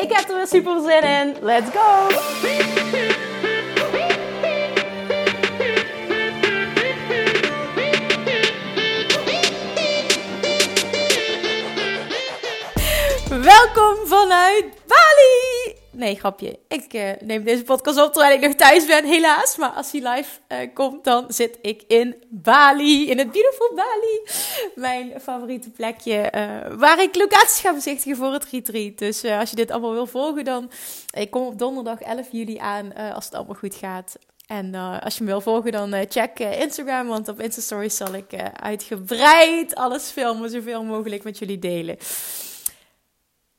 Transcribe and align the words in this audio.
Ik 0.00 0.12
heb 0.12 0.28
er 0.28 0.36
weer 0.36 0.46
super 0.46 0.80
zin 0.80 1.02
in. 1.02 1.36
Let's 1.40 1.70
go! 1.70 2.08
Welkom 13.28 14.06
vanuit 14.06 14.64
Bali! 14.86 15.39
Nee, 16.00 16.16
grapje. 16.16 16.58
Ik 16.68 16.94
uh, 16.94 17.10
neem 17.20 17.44
deze 17.44 17.62
podcast 17.62 17.98
op 17.98 18.12
terwijl 18.12 18.34
ik 18.34 18.40
nog 18.40 18.54
thuis 18.54 18.86
ben, 18.86 19.04
helaas. 19.04 19.56
Maar 19.56 19.70
als 19.70 19.92
hij 19.92 20.00
live 20.14 20.30
uh, 20.48 20.74
komt, 20.74 21.04
dan 21.04 21.24
zit 21.28 21.58
ik 21.62 21.82
in 21.86 22.22
Bali. 22.28 23.10
In 23.10 23.18
het 23.18 23.32
beautiful 23.32 23.74
Bali. 23.74 24.20
Mijn 24.74 25.20
favoriete 25.20 25.70
plekje. 25.70 26.32
Uh, 26.34 26.78
waar 26.78 27.02
ik 27.02 27.16
locaties 27.16 27.60
ga 27.60 27.74
bezichtigen 27.74 28.16
voor 28.16 28.32
het 28.32 28.44
retreat. 28.44 28.98
Dus 28.98 29.24
als 29.24 29.50
je 29.50 29.56
dit 29.56 29.70
allemaal 29.70 29.92
wil 29.92 30.06
volgen, 30.06 30.44
dan... 30.44 30.70
Ik 31.10 31.30
kom 31.30 31.46
op 31.46 31.58
donderdag 31.58 32.00
11 32.00 32.28
juli 32.30 32.58
aan, 32.58 32.94
als 32.94 33.24
het 33.24 33.34
allemaal 33.34 33.54
goed 33.54 33.74
gaat. 33.74 34.16
En 34.46 34.74
als 34.74 35.16
je 35.16 35.24
me 35.24 35.30
wil 35.30 35.40
volgen, 35.40 35.72
dan 35.72 35.94
check 36.08 36.38
Instagram. 36.38 37.06
Want 37.06 37.28
op 37.28 37.40
Instastories 37.40 37.96
zal 37.96 38.14
ik 38.14 38.34
uitgebreid 38.52 39.74
alles 39.74 40.10
filmen. 40.10 40.50
Zoveel 40.50 40.82
mogelijk 40.82 41.24
met 41.24 41.38
jullie 41.38 41.58
delen. 41.58 41.96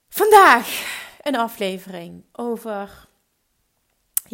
Vandaag 0.10 1.00
een 1.22 1.36
aflevering 1.36 2.24
over 2.32 3.10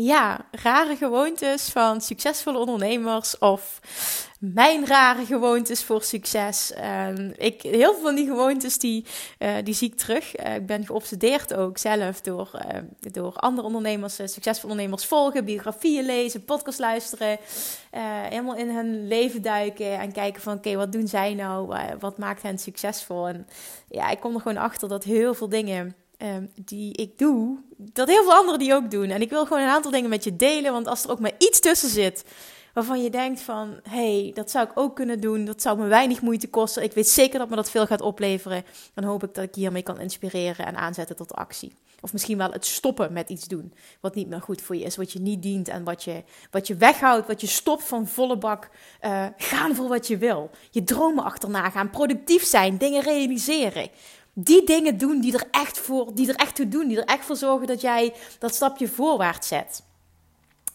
ja, 0.04 0.46
rare 0.52 0.96
gewoontes 0.96 1.70
van 1.70 2.02
succesvolle 2.02 2.58
ondernemers 2.58 3.38
of 3.38 3.80
mijn 4.40 4.86
rare 4.86 5.26
gewoontes 5.26 5.84
voor 5.84 6.04
succes. 6.04 6.74
Uh, 6.78 7.10
ik, 7.38 7.62
heel 7.62 7.94
veel 7.94 8.02
van 8.02 8.16
die 8.16 8.26
gewoontes 8.26 8.78
die, 8.78 9.06
uh, 9.40 9.56
die 9.64 9.74
zie 9.74 9.92
ik 9.92 9.98
terug. 9.98 10.40
Uh, 10.40 10.56
ik 10.56 10.66
ben 10.66 10.86
geobsedeerd 10.86 11.54
ook 11.54 11.78
zelf 11.78 12.22
door, 12.22 12.50
eh, 12.54 12.82
door 13.12 13.34
andere 13.34 13.68
ondernemers, 13.68 14.16
succesvolle 14.16 14.72
ondernemers 14.72 15.06
volgen, 15.06 15.46
biografieën 15.46 16.06
lezen, 16.06 16.46
podcast 16.46 16.80
luisteren. 16.80 17.38
helemaal 18.30 18.56
in 18.56 18.70
hun 18.70 19.08
leven 19.08 19.42
duiken 19.42 20.00
en 20.00 20.12
kijken 20.12 20.42
van 20.42 20.58
oké, 20.58 20.76
wat 20.76 20.92
doen 20.92 21.08
zij 21.08 21.34
nou? 21.34 21.76
wat 22.00 22.18
maakt 22.18 22.42
hen 22.42 22.58
succesvol? 22.58 23.28
En 23.28 23.48
ja, 23.90 24.10
ik 24.10 24.20
kom 24.20 24.34
er 24.34 24.42
gewoon 24.42 24.58
achter 24.58 24.90
dat 24.90 25.04
heel 25.04 25.34
veel 25.34 25.50
dingen 25.50 25.96
Ehm, 26.18 26.46
die 26.56 26.94
ik 26.94 27.18
doe, 27.18 27.58
dat 27.78 28.08
heel 28.08 28.24
veel 28.24 28.34
anderen 28.34 28.60
die 28.60 28.74
ook 28.74 28.92
doen. 28.92 29.10
En 29.10 29.22
ik 29.22 29.30
wil 29.30 29.46
gewoon 29.46 29.64
een 29.64 29.70
aantal 29.70 29.92
dingen 29.92 30.10
met 30.10 30.24
je 30.24 30.36
delen, 30.36 30.72
want 30.72 30.88
als 30.88 31.04
er 31.04 31.10
ook 31.10 31.20
maar 31.20 31.36
iets 31.38 31.60
tussen 31.60 31.90
zit 31.90 32.24
waarvan 32.74 33.04
je 33.04 33.10
denkt 33.10 33.42
van, 33.42 33.80
hey, 33.90 34.32
dat 34.34 34.52
zou 34.52 34.66
ik 34.66 34.72
ook 34.76 34.96
kunnen 34.96 35.22
doen, 35.22 35.46
dat 35.46 35.62
zou 35.62 35.78
me 35.78 35.88
weinig 35.88 36.22
moeite 36.22 36.50
kosten, 36.50 36.84
ik 36.84 36.94
weet 36.94 37.08
zeker 37.08 37.40
dat 37.40 37.50
me 37.50 37.56
dat 37.56 37.72
veel 37.72 37.86
gaat 37.86 38.02
opleveren, 38.02 38.64
dan 38.94 39.04
hoop 39.04 39.24
ik 39.24 39.34
dat 39.34 39.44
ik 39.44 39.56
hiermee 39.56 39.82
kan 39.82 40.00
inspireren 40.00 40.66
en 40.66 40.76
aanzetten 40.76 41.16
tot 41.16 41.34
actie. 41.34 41.72
Of 42.02 42.14
misschien 42.14 42.38
wel 42.38 42.52
het 42.52 42.66
stoppen 42.66 43.14
met 43.14 43.30
iets 43.30 43.48
doen 43.48 43.74
wat 44.00 44.16
niet 44.16 44.28
meer 44.28 44.42
goed 44.42 44.62
voor 44.62 44.76
je 44.76 44.84
is, 44.84 44.96
wat 44.96 45.12
je 45.12 45.20
niet 45.20 45.42
dient 45.42 45.68
en 45.68 45.84
wat 45.84 46.04
je, 46.04 46.24
wat 46.52 46.68
je 46.68 46.76
weghoudt, 46.76 47.28
wat 47.28 47.42
je 47.42 47.48
stopt 47.48 47.84
van 47.84 48.08
volle 48.08 48.38
bak. 48.38 48.70
Uh, 49.02 49.26
gaan 49.38 49.76
voor 49.76 49.88
wat 49.88 50.08
je 50.08 50.18
wil. 50.18 50.50
Je 50.72 50.84
dromen 50.84 51.24
achterna 51.24 51.70
gaan, 51.70 51.90
productief 51.90 52.44
zijn, 52.44 52.78
dingen 52.78 53.02
realiseren 53.02 53.90
die 54.40 54.64
dingen 54.64 54.98
doen 54.98 55.22
die 55.22 55.34
er 55.34 55.48
echt 55.52 55.80
voor, 55.80 56.16
die 56.16 56.30
er 56.30 56.36
echt 56.36 56.56
toe 56.56 56.68
doen, 56.68 56.88
die 56.88 56.98
er 56.98 57.06
echt 57.06 57.26
voor 57.26 57.36
zorgen 57.36 57.68
dat 57.68 57.82
jij 57.82 58.14
dat 58.40 58.56
stapje 58.56 58.88
voorwaarts 58.88 59.48
zet. 59.48 59.84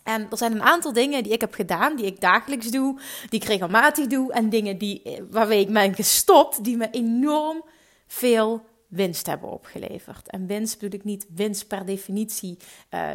En 0.02 0.26
er 0.30 0.36
zijn 0.36 0.52
een 0.52 0.62
aantal 0.62 0.92
dingen 0.92 1.22
die 1.22 1.32
ik 1.32 1.40
heb 1.40 1.54
gedaan, 1.54 1.96
die 1.96 2.06
ik 2.06 2.20
dagelijks 2.20 2.70
doe, 2.70 3.00
die 3.28 3.40
ik 3.40 3.46
regelmatig 3.46 4.06
doe, 4.06 4.32
en 4.32 4.48
dingen 4.48 4.78
die, 4.78 5.02
eh, 5.02 5.22
waarmee 5.30 5.60
ik 5.60 5.72
ben 5.72 5.94
gestopt, 5.94 6.64
die 6.64 6.76
me 6.76 6.88
enorm 6.90 7.64
veel 8.06 8.64
winst 8.92 9.26
hebben 9.26 9.50
opgeleverd. 9.50 10.28
En 10.30 10.46
winst 10.46 10.78
bedoel 10.78 10.98
ik 10.98 11.04
niet 11.04 11.26
winst 11.34 11.66
per 11.66 11.84
definitie 11.84 12.56
uh, 12.90 13.10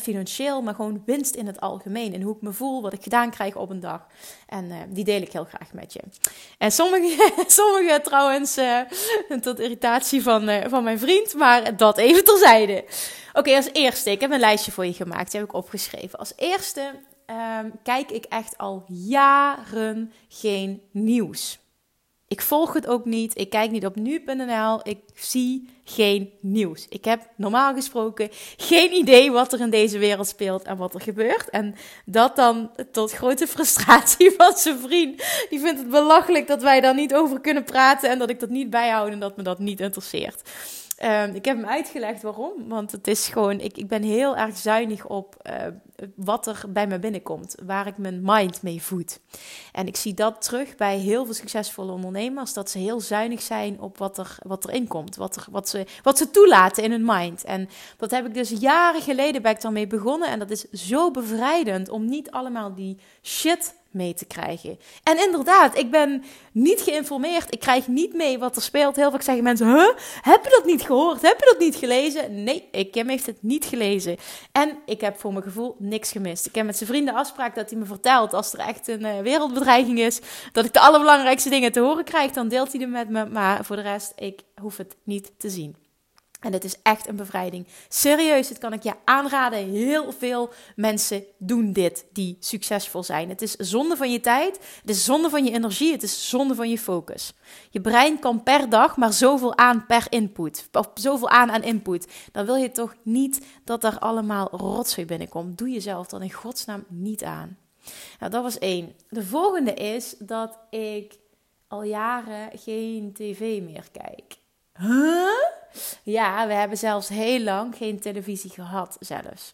financieel, 0.00 0.62
maar 0.62 0.74
gewoon 0.74 1.02
winst 1.06 1.34
in 1.34 1.46
het 1.46 1.60
algemeen. 1.60 2.14
En 2.14 2.22
hoe 2.22 2.34
ik 2.34 2.42
me 2.42 2.52
voel, 2.52 2.82
wat 2.82 2.92
ik 2.92 3.02
gedaan 3.02 3.30
krijg 3.30 3.56
op 3.56 3.70
een 3.70 3.80
dag. 3.80 4.06
En 4.46 4.64
uh, 4.64 4.76
die 4.88 5.04
deel 5.04 5.20
ik 5.20 5.32
heel 5.32 5.44
graag 5.44 5.72
met 5.72 5.92
je. 5.92 6.00
En 6.58 6.72
sommige, 6.72 7.32
sommige 7.46 8.00
trouwens, 8.02 8.58
uh, 8.58 8.80
tot 9.40 9.60
irritatie 9.60 10.22
van, 10.22 10.50
van 10.68 10.84
mijn 10.84 10.98
vriend, 10.98 11.34
maar 11.34 11.76
dat 11.76 11.98
even 11.98 12.24
terzijde. 12.24 12.84
Oké, 13.32 13.56
als 13.56 13.68
eerste, 13.72 14.10
ik 14.10 14.20
heb 14.20 14.30
een 14.30 14.40
lijstje 14.40 14.72
voor 14.72 14.86
je 14.86 14.92
gemaakt, 14.92 15.30
die 15.30 15.40
heb 15.40 15.48
ik 15.48 15.54
opgeschreven. 15.54 16.18
Als 16.18 16.32
eerste 16.36 16.92
um, 17.30 17.72
kijk 17.82 18.10
ik 18.10 18.24
echt 18.24 18.58
al 18.58 18.84
jaren 18.88 20.12
geen 20.28 20.82
nieuws. 20.90 21.58
Ik 22.28 22.40
volg 22.40 22.72
het 22.72 22.86
ook 22.86 23.04
niet. 23.04 23.38
Ik 23.38 23.50
kijk 23.50 23.70
niet 23.70 23.86
op 23.86 23.96
nu.nl. 23.96 24.80
Ik 24.82 24.98
zie 25.14 25.68
geen 25.84 26.32
nieuws. 26.40 26.86
Ik 26.88 27.04
heb 27.04 27.28
normaal 27.36 27.74
gesproken 27.74 28.28
geen 28.56 28.92
idee 28.92 29.30
wat 29.30 29.52
er 29.52 29.60
in 29.60 29.70
deze 29.70 29.98
wereld 29.98 30.26
speelt 30.26 30.62
en 30.62 30.76
wat 30.76 30.94
er 30.94 31.00
gebeurt. 31.00 31.50
En 31.50 31.74
dat 32.04 32.36
dan 32.36 32.70
tot 32.92 33.12
grote 33.12 33.46
frustratie 33.56 34.30
van 34.36 34.56
zijn 34.56 34.78
vriend. 34.78 35.22
Die 35.50 35.60
vindt 35.60 35.78
het 35.80 35.90
belachelijk 35.90 36.46
dat 36.46 36.62
wij 36.62 36.80
daar 36.80 36.94
niet 36.94 37.14
over 37.14 37.40
kunnen 37.40 37.64
praten 37.64 38.10
en 38.10 38.18
dat 38.18 38.30
ik 38.30 38.40
dat 38.40 38.50
niet 38.50 38.70
bijhoud 38.70 39.10
en 39.10 39.20
dat 39.20 39.36
me 39.36 39.42
dat 39.42 39.58
niet 39.58 39.80
interesseert. 39.80 40.42
Uh, 41.02 41.34
ik 41.34 41.44
heb 41.44 41.56
hem 41.56 41.66
uitgelegd 41.66 42.22
waarom. 42.22 42.68
Want 42.68 42.92
het 42.92 43.06
is 43.06 43.28
gewoon, 43.28 43.60
ik, 43.60 43.76
ik 43.76 43.88
ben 43.88 44.02
heel 44.02 44.36
erg 44.36 44.56
zuinig 44.56 45.06
op 45.06 45.36
uh, 45.42 45.52
wat 46.14 46.46
er 46.46 46.64
bij 46.68 46.86
me 46.86 46.98
binnenkomt. 46.98 47.54
Waar 47.66 47.86
ik 47.86 47.98
mijn 47.98 48.20
mind 48.22 48.62
mee 48.62 48.82
voed. 48.82 49.20
En 49.72 49.86
ik 49.86 49.96
zie 49.96 50.14
dat 50.14 50.42
terug 50.42 50.76
bij 50.76 50.98
heel 50.98 51.24
veel 51.24 51.34
succesvolle 51.34 51.92
ondernemers. 51.92 52.52
Dat 52.52 52.70
ze 52.70 52.78
heel 52.78 53.00
zuinig 53.00 53.42
zijn 53.42 53.80
op 53.80 53.98
wat, 53.98 54.18
er, 54.18 54.38
wat 54.42 54.68
erin 54.68 54.86
komt. 54.86 55.16
Wat, 55.16 55.36
er, 55.36 55.46
wat, 55.50 55.68
ze, 55.68 55.86
wat 56.02 56.18
ze 56.18 56.30
toelaten 56.30 56.82
in 56.82 56.90
hun 56.90 57.04
mind. 57.04 57.44
En 57.44 57.68
dat 57.96 58.10
heb 58.10 58.26
ik 58.26 58.34
dus 58.34 58.50
jaren 58.50 59.02
geleden 59.02 59.42
ben 59.42 59.52
ik 59.52 59.60
daarmee 59.60 59.86
begonnen. 59.86 60.28
En 60.28 60.38
dat 60.38 60.50
is 60.50 60.70
zo 60.70 61.10
bevrijdend 61.10 61.88
om 61.88 62.04
niet 62.04 62.30
allemaal 62.30 62.74
die 62.74 62.98
shit 63.22 63.74
mee 63.96 64.14
te 64.14 64.24
krijgen. 64.24 64.78
En 65.02 65.24
inderdaad, 65.24 65.78
ik 65.78 65.90
ben 65.90 66.24
niet 66.52 66.80
geïnformeerd. 66.80 67.52
Ik 67.52 67.60
krijg 67.60 67.88
niet 67.88 68.14
mee 68.14 68.38
wat 68.38 68.56
er 68.56 68.62
speelt. 68.62 68.96
Heel 68.96 69.10
vaak 69.10 69.22
zeggen 69.22 69.44
mensen: 69.44 69.66
huh? 69.66 69.90
Heb 70.20 70.44
je 70.44 70.50
dat 70.50 70.64
niet 70.64 70.82
gehoord? 70.82 71.22
Heb 71.22 71.38
je 71.38 71.48
dat 71.50 71.58
niet 71.58 71.76
gelezen? 71.76 72.44
Nee, 72.44 72.68
ik 72.70 72.94
heb 72.94 73.08
het 73.08 73.38
niet 73.40 73.64
gelezen. 73.64 74.16
En 74.52 74.78
ik 74.86 75.00
heb 75.00 75.18
voor 75.18 75.32
mijn 75.32 75.44
gevoel 75.44 75.76
niks 75.78 76.12
gemist. 76.12 76.46
Ik 76.46 76.54
heb 76.54 76.66
met 76.66 76.76
zijn 76.76 76.88
vrienden 76.88 77.14
afspraak 77.14 77.54
dat 77.54 77.70
hij 77.70 77.78
me 77.78 77.84
vertelt 77.84 78.32
als 78.32 78.52
er 78.52 78.58
echt 78.58 78.88
een 78.88 79.00
uh, 79.00 79.20
wereldbedreiging 79.20 79.98
is, 79.98 80.20
dat 80.52 80.64
ik 80.64 80.72
de 80.72 80.80
allerbelangrijkste 80.80 81.48
dingen 81.48 81.72
te 81.72 81.80
horen 81.80 82.04
krijg, 82.04 82.30
dan 82.32 82.48
deelt 82.48 82.70
hij 82.70 82.78
die 82.78 82.88
met 82.88 83.08
me. 83.08 83.26
Maar 83.26 83.64
voor 83.64 83.76
de 83.76 83.82
rest, 83.82 84.12
ik 84.16 84.40
hoef 84.60 84.76
het 84.76 84.96
niet 85.04 85.32
te 85.38 85.50
zien. 85.50 85.85
En 86.46 86.52
het 86.52 86.64
is 86.64 86.76
echt 86.82 87.08
een 87.08 87.16
bevrijding. 87.16 87.66
Serieus, 87.88 88.48
dit 88.48 88.58
kan 88.58 88.72
ik 88.72 88.82
je 88.82 88.92
aanraden. 89.04 89.70
Heel 89.70 90.12
veel 90.12 90.50
mensen 90.76 91.24
doen 91.38 91.72
dit 91.72 92.06
die 92.12 92.36
succesvol 92.40 93.02
zijn. 93.02 93.28
Het 93.28 93.42
is 93.42 93.54
zonde 93.54 93.96
van 93.96 94.12
je 94.12 94.20
tijd, 94.20 94.58
het 94.80 94.90
is 94.90 95.04
zonde 95.04 95.30
van 95.30 95.44
je 95.44 95.52
energie, 95.52 95.92
het 95.92 96.02
is 96.02 96.28
zonde 96.28 96.54
van 96.54 96.70
je 96.70 96.78
focus. 96.78 97.32
Je 97.70 97.80
brein 97.80 98.18
kan 98.18 98.42
per 98.42 98.68
dag 98.68 98.96
maar 98.96 99.12
zoveel 99.12 99.56
aan 99.56 99.86
per 99.86 100.06
input, 100.08 100.68
of 100.72 100.90
zoveel 100.94 101.28
aan 101.28 101.50
aan 101.50 101.62
input. 101.62 102.06
Dan 102.32 102.46
wil 102.46 102.56
je 102.56 102.70
toch 102.70 102.94
niet 103.02 103.46
dat 103.64 103.84
er 103.84 103.98
allemaal 103.98 104.48
rotzooi 104.50 105.06
binnenkomt. 105.06 105.58
Doe 105.58 105.70
jezelf 105.70 106.06
dan 106.06 106.22
in 106.22 106.32
godsnaam 106.32 106.84
niet 106.88 107.24
aan. 107.24 107.58
Nou, 108.18 108.30
dat 108.30 108.42
was 108.42 108.58
één. 108.58 108.94
De 109.08 109.24
volgende 109.24 109.74
is 109.74 110.14
dat 110.18 110.58
ik 110.70 111.18
al 111.68 111.82
jaren 111.82 112.58
geen 112.58 113.12
tv 113.12 113.62
meer 113.62 113.88
kijk. 113.92 114.36
Huh? 114.78 115.45
Ja, 116.06 116.46
we 116.46 116.52
hebben 116.52 116.78
zelfs 116.78 117.08
heel 117.08 117.40
lang 117.40 117.76
geen 117.76 118.00
televisie 118.00 118.50
gehad 118.50 118.96
zelfs. 119.00 119.52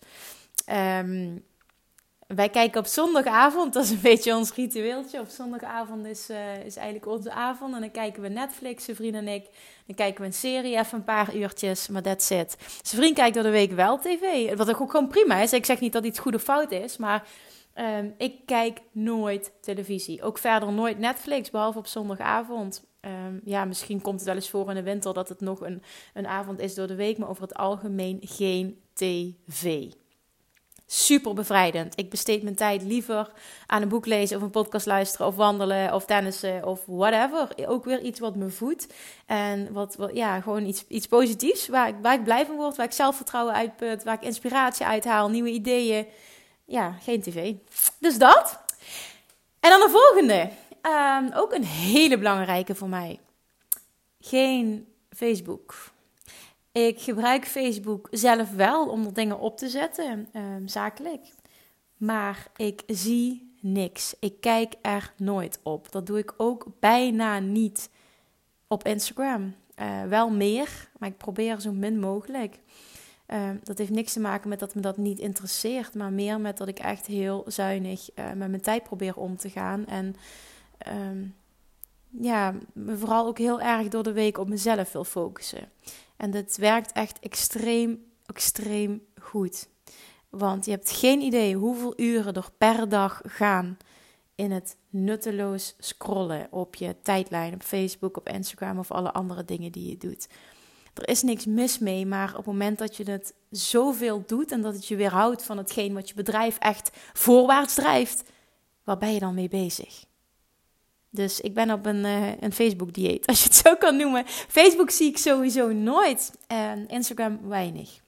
Um, 0.99 1.45
wij 2.27 2.49
kijken 2.49 2.81
op 2.81 2.87
zondagavond, 2.87 3.73
dat 3.73 3.85
is 3.85 3.91
een 3.91 4.01
beetje 4.01 4.37
ons 4.37 4.55
ritueeltje. 4.55 5.21
Op 5.21 5.29
zondagavond 5.29 6.07
is, 6.07 6.31
uh, 6.31 6.65
is 6.65 6.77
eigenlijk 6.77 7.07
onze 7.07 7.33
avond. 7.33 7.75
En 7.75 7.81
dan 7.81 7.91
kijken 7.91 8.23
we 8.23 8.29
Netflix, 8.29 8.85
zijn 8.85 8.97
vriend 8.97 9.15
en 9.15 9.29
ik. 9.29 9.45
Dan 9.87 9.97
kijken 9.97 10.21
we 10.21 10.27
een 10.27 10.33
serie, 10.33 10.79
even 10.79 10.99
een 10.99 11.05
paar 11.05 11.37
uurtjes, 11.37 11.89
maar 11.89 12.03
that's 12.03 12.31
it. 12.31 12.57
Zijn 12.83 13.03
vriend 13.03 13.17
kijkt 13.17 13.35
door 13.35 13.43
de 13.43 13.51
week 13.51 13.73
wel 13.73 13.99
tv, 13.99 14.57
wat 14.57 14.81
ook 14.81 14.91
gewoon 14.91 15.09
prima 15.09 15.37
is. 15.41 15.53
Ik 15.53 15.67
zeg 15.67 15.81
niet 15.81 15.93
dat 15.93 16.05
iets 16.05 16.19
goed 16.19 16.35
of 16.35 16.43
fout 16.43 16.71
is, 16.71 16.97
maar 16.97 17.27
um, 17.75 18.15
ik 18.19 18.47
kijk 18.47 18.81
nooit 18.91 19.53
televisie. 19.61 20.23
Ook 20.23 20.39
verder 20.39 20.73
nooit 20.73 20.99
Netflix, 20.99 21.51
behalve 21.51 21.79
op 21.79 21.87
zondagavond. 21.87 22.85
Ehm, 23.03 23.39
ja, 23.45 23.65
misschien 23.65 24.01
komt 24.01 24.19
het 24.19 24.25
wel 24.25 24.35
eens 24.35 24.51
voor 24.51 24.69
in 24.69 24.75
de 24.75 24.83
winter 24.83 25.15
dat 25.15 25.29
het 25.29 25.41
nog 25.41 25.61
een, 25.61 25.83
een 26.15 26.27
avond 26.27 26.61
is 26.61 26.75
door 26.75 26.87
de 26.87 26.95
week, 26.95 27.19
maar 27.19 27.29
over 27.29 27.43
het 27.43 27.55
algemeen 27.55 28.19
geen 28.23 28.81
tv. 28.93 29.85
Super 30.87 31.35
bevrijdend. 31.35 31.99
Ik 31.99 32.11
besteed 32.11 32.43
mijn 32.43 32.55
tijd 32.55 32.83
liever 32.83 33.31
aan 33.67 33.83
een 33.83 33.89
boek 33.89 34.07
lezen 34.07 34.37
of 34.37 34.43
een 34.43 34.51
podcast 34.51 34.87
luisteren 34.87 35.27
of 35.27 35.37
wandelen 35.37 35.95
of 35.95 36.05
tennissen 36.05 36.65
of 36.65 36.81
whatever. 36.87 37.49
Ook 37.67 37.85
weer 37.85 38.01
iets 38.01 38.21
wat 38.21 38.37
me 38.37 38.49
voedt 38.51 38.87
en 39.27 39.73
wat, 39.73 39.97
wat 39.97 40.11
ja, 40.15 40.41
gewoon 40.41 40.65
iets, 40.65 40.85
iets 40.89 41.07
positiefs 41.07 41.69
waar 41.69 41.89
ik, 41.89 41.95
waar 42.03 42.15
ik 42.15 42.25
blij 42.25 42.47
van 42.47 42.57
word, 42.57 42.77
waar 42.77 42.87
ik 42.87 42.93
zelfvertrouwen 42.93 43.55
uitput, 43.55 44.05
waar 44.05 44.15
ik 44.15 44.23
inspiratie 44.23 44.87
uithaal, 44.87 45.29
nieuwe 45.29 45.51
ideeën. 45.51 46.07
Ja, 46.65 46.93
geen 46.93 47.23
tv. 47.23 47.55
Dus 47.99 48.19
dat. 48.19 48.61
En 49.61 49.71
dan 49.71 49.81
de 49.81 49.91
volgende. 49.91 50.51
Ehm, 50.83 51.31
ook 51.35 51.53
een 51.53 51.65
hele 51.65 52.19
belangrijke 52.19 52.75
voor 52.75 52.89
mij. 52.89 53.21
Geen 54.21 54.87
Facebook. 55.11 55.75
Ik 56.73 57.01
gebruik 57.01 57.47
Facebook 57.47 58.09
zelf 58.11 58.51
wel 58.51 58.89
om 58.89 59.05
er 59.05 59.15
dingen 59.15 59.39
op 59.39 59.57
te 59.57 59.69
zetten, 59.69 60.29
ehm, 60.33 60.67
zakelijk. 60.67 61.35
Maar 61.97 62.47
ik 62.57 62.83
zie 62.87 63.55
niks. 63.61 64.15
Ik 64.21 64.41
kijk 64.41 64.75
er 64.83 65.13
nooit 65.17 65.59
op. 65.63 65.93
Dat 65.93 66.07
doe 66.07 66.19
ik 66.19 66.35
ook 66.37 66.67
bijna 66.81 67.39
niet 67.39 67.91
op 68.67 68.87
Instagram. 68.87 69.55
Uh, 69.77 70.03
wel 70.05 70.31
meer, 70.31 70.89
maar 70.99 71.09
ik 71.09 71.17
probeer 71.17 71.61
zo 71.61 71.73
min 71.73 72.01
mogelijk. 72.01 72.59
Ehm, 73.27 73.57
dat 73.63 73.79
heeft 73.79 73.91
niks 73.91 74.13
te 74.13 74.21
maken 74.21 74.49
met 74.49 74.59
dat 74.59 74.75
me 74.75 74.81
dat 74.81 74.97
niet 74.97 75.19
interesseert, 75.19 75.95
maar 75.95 76.13
meer 76.13 76.41
met 76.41 76.57
dat 76.57 76.69
ik 76.69 76.79
echt 76.79 77.07
heel 77.07 77.45
zuinig 77.47 78.09
uh, 78.15 78.27
met 78.27 78.49
mijn 78.49 78.61
tijd 78.61 78.83
probeer 78.83 79.17
om 79.17 79.37
te 79.37 79.51
gaan. 79.51 79.87
En 79.87 80.17
um, 80.89 81.35
ja, 82.21 82.55
me 82.73 82.97
vooral 82.97 83.27
ook 83.27 83.39
heel 83.39 83.61
erg 83.61 83.89
door 83.89 84.03
de 84.03 84.13
week 84.13 84.39
op 84.39 84.49
mezelf 84.49 84.93
wil 84.93 85.05
focussen. 85.05 85.71
En 86.17 86.31
dat 86.31 86.57
werkt 86.57 86.93
echt 86.93 87.19
extreem, 87.19 88.05
extreem 88.27 89.03
goed. 89.21 89.69
Want 90.29 90.65
je 90.65 90.71
hebt 90.71 90.91
geen 90.91 91.21
idee 91.21 91.55
hoeveel 91.55 91.93
uren 91.97 92.35
er 92.35 92.49
per 92.59 92.89
dag 92.89 93.21
gaan 93.25 93.77
in 94.35 94.51
het 94.51 94.77
nutteloos 94.91 95.75
scrollen 95.79 96.47
op 96.51 96.75
je 96.75 96.97
tijdlijn, 97.03 97.55
op 97.55 97.63
Facebook, 97.63 98.17
op 98.17 98.29
Instagram 98.29 98.79
of 98.79 98.91
alle 98.91 99.13
andere 99.13 99.45
dingen 99.45 99.73
die 99.73 99.89
je 99.89 99.97
doet. 99.97 100.27
Er 100.95 101.09
is 101.09 101.23
niks 101.23 101.47
mis 101.47 101.79
mee, 101.79 102.07
maar 102.07 102.31
op 102.31 102.37
het 102.37 102.47
moment 102.47 102.79
dat 102.79 102.97
je 102.97 103.11
het 103.11 103.35
zoveel 103.51 104.23
doet 104.27 104.53
en 104.53 104.63
dat 104.63 104.75
het 104.75 104.87
je 104.87 104.97
weerhoudt 104.97 105.45
van 105.45 105.57
hetgeen 105.57 105.95
wat 105.95 106.09
je 106.09 106.15
bedrijf 106.15 106.59
echt 106.59 106.91
voorwaarts 107.13 107.75
drijft, 107.75 108.31
waar 108.85 108.99
ben 108.99 109.13
je 109.13 109.21
dan 109.21 109.35
mee 109.35 109.49
bezig? 109.49 110.05
Dus 111.15 111.41
ik 111.41 111.55
ben 111.55 111.71
op 111.71 111.87
een, 111.87 112.05
uh, 112.05 112.41
een 112.41 112.53
Facebook-dieet, 112.53 113.27
als 113.31 113.39
je 113.39 113.45
het 113.45 113.55
zo 113.55 113.77
kan 113.77 113.97
noemen. 113.97 114.25
Facebook 114.27 114.91
zie 114.91 115.09
ik 115.09 115.19
sowieso 115.19 115.73
nooit 115.73 116.33
en 116.47 116.89
Instagram 116.89 117.49
weinig. 117.49 118.01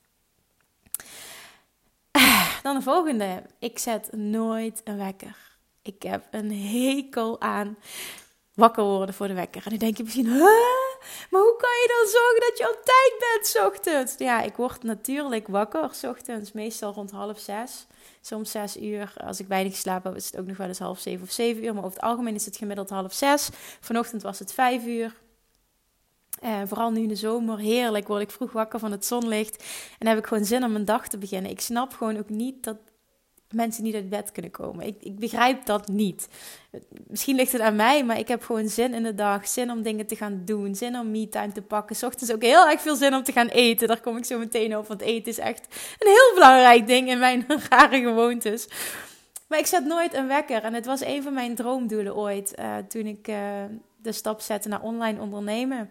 Dan 2.62 2.74
de 2.74 2.82
volgende. 2.82 3.42
Ik 3.58 3.78
zet 3.78 4.12
nooit 4.12 4.80
een 4.84 4.96
wekker. 4.96 5.36
Ik 5.82 6.02
heb 6.02 6.24
een 6.30 6.52
hekel 6.52 7.40
aan 7.40 7.76
wakker 8.54 8.84
worden 8.84 9.14
voor 9.14 9.28
de 9.28 9.34
wekker. 9.34 9.62
En 9.64 9.70
dan 9.70 9.78
denk 9.78 9.96
je 9.96 10.02
misschien, 10.02 10.26
huh? 10.26 10.83
Maar 11.30 11.40
hoe 11.40 11.56
kan 11.56 11.70
je 11.70 11.94
dan 11.96 12.10
zorgen 12.10 12.40
dat 12.40 12.58
je 12.58 12.68
op 12.68 12.84
tijd 12.84 13.14
bent 13.18 13.46
s 13.46 13.56
ochtends? 13.56 14.14
Ja, 14.18 14.42
ik 14.42 14.56
word 14.56 14.82
natuurlijk 14.82 15.48
wakker 15.48 15.88
s 15.92 16.04
ochtends, 16.04 16.52
meestal 16.52 16.92
rond 16.92 17.10
half 17.10 17.38
zes 17.38 17.86
soms 18.26 18.50
zes 18.50 18.76
uur. 18.76 19.12
Als 19.26 19.40
ik 19.40 19.46
weinig 19.46 19.76
slaap 19.76 20.04
heb, 20.04 20.14
is 20.14 20.26
het 20.26 20.36
ook 20.38 20.46
nog 20.46 20.56
wel 20.56 20.66
eens 20.66 20.78
half 20.78 20.98
zeven 20.98 21.22
of 21.22 21.30
zeven 21.30 21.64
uur. 21.64 21.74
Maar 21.74 21.84
over 21.84 21.96
het 21.96 22.06
algemeen 22.06 22.34
is 22.34 22.44
het 22.44 22.56
gemiddeld 22.56 22.90
half 22.90 23.12
zes. 23.12 23.50
Vanochtend 23.80 24.22
was 24.22 24.38
het 24.38 24.52
vijf 24.52 24.84
uur. 24.84 25.14
Uh, 26.44 26.60
vooral 26.66 26.90
nu 26.90 27.02
in 27.02 27.08
de 27.08 27.16
zomer, 27.16 27.58
heerlijk, 27.58 28.08
word 28.08 28.22
ik 28.22 28.30
vroeg 28.30 28.52
wakker 28.52 28.78
van 28.78 28.92
het 28.92 29.04
zonlicht. 29.04 29.64
En 29.98 30.06
heb 30.06 30.18
ik 30.18 30.26
gewoon 30.26 30.44
zin 30.44 30.64
om 30.64 30.72
mijn 30.72 30.84
dag 30.84 31.08
te 31.08 31.18
beginnen. 31.18 31.50
Ik 31.50 31.60
snap 31.60 31.92
gewoon 31.92 32.18
ook 32.18 32.28
niet 32.28 32.64
dat 32.64 32.76
mensen 33.54 33.84
niet 33.84 33.94
uit 33.94 34.08
bed 34.08 34.32
kunnen 34.32 34.50
komen. 34.50 34.86
Ik, 34.86 34.96
ik 35.00 35.18
begrijp 35.18 35.66
dat 35.66 35.88
niet. 35.88 36.28
Misschien 37.06 37.36
ligt 37.36 37.52
het 37.52 37.60
aan 37.60 37.76
mij, 37.76 38.04
maar 38.04 38.18
ik 38.18 38.28
heb 38.28 38.42
gewoon 38.42 38.68
zin 38.68 38.94
in 38.94 39.02
de 39.02 39.14
dag. 39.14 39.48
Zin 39.48 39.70
om 39.70 39.82
dingen 39.82 40.06
te 40.06 40.16
gaan 40.16 40.42
doen. 40.44 40.74
Zin 40.74 40.98
om 40.98 41.10
me-time 41.10 41.52
te 41.52 41.62
pakken. 41.62 41.96
S 41.96 42.02
ochtends 42.02 42.32
ook 42.32 42.42
heel 42.42 42.68
erg 42.68 42.80
veel 42.80 42.96
zin 42.96 43.14
om 43.14 43.22
te 43.22 43.32
gaan 43.32 43.48
eten. 43.48 43.88
Daar 43.88 44.00
kom 44.00 44.16
ik 44.16 44.24
zo 44.24 44.38
meteen 44.38 44.76
op. 44.76 44.86
Want 44.86 45.00
eten 45.00 45.32
is 45.32 45.38
echt 45.38 45.66
een 45.98 46.08
heel 46.08 46.34
belangrijk 46.34 46.86
ding 46.86 47.08
in 47.08 47.18
mijn 47.18 47.46
rare 47.70 48.00
gewoontes. 48.00 48.68
Maar 49.48 49.58
ik 49.58 49.66
zet 49.66 49.84
nooit 49.84 50.14
een 50.14 50.28
wekker. 50.28 50.62
En 50.62 50.74
het 50.74 50.86
was 50.86 51.00
een 51.00 51.22
van 51.22 51.34
mijn 51.34 51.54
droomdoelen 51.54 52.16
ooit. 52.16 52.54
Uh, 52.58 52.76
toen 52.88 53.06
ik 53.06 53.28
uh, 53.28 53.36
de 53.96 54.12
stap 54.12 54.40
zette 54.40 54.68
naar 54.68 54.82
online 54.82 55.20
ondernemen. 55.20 55.90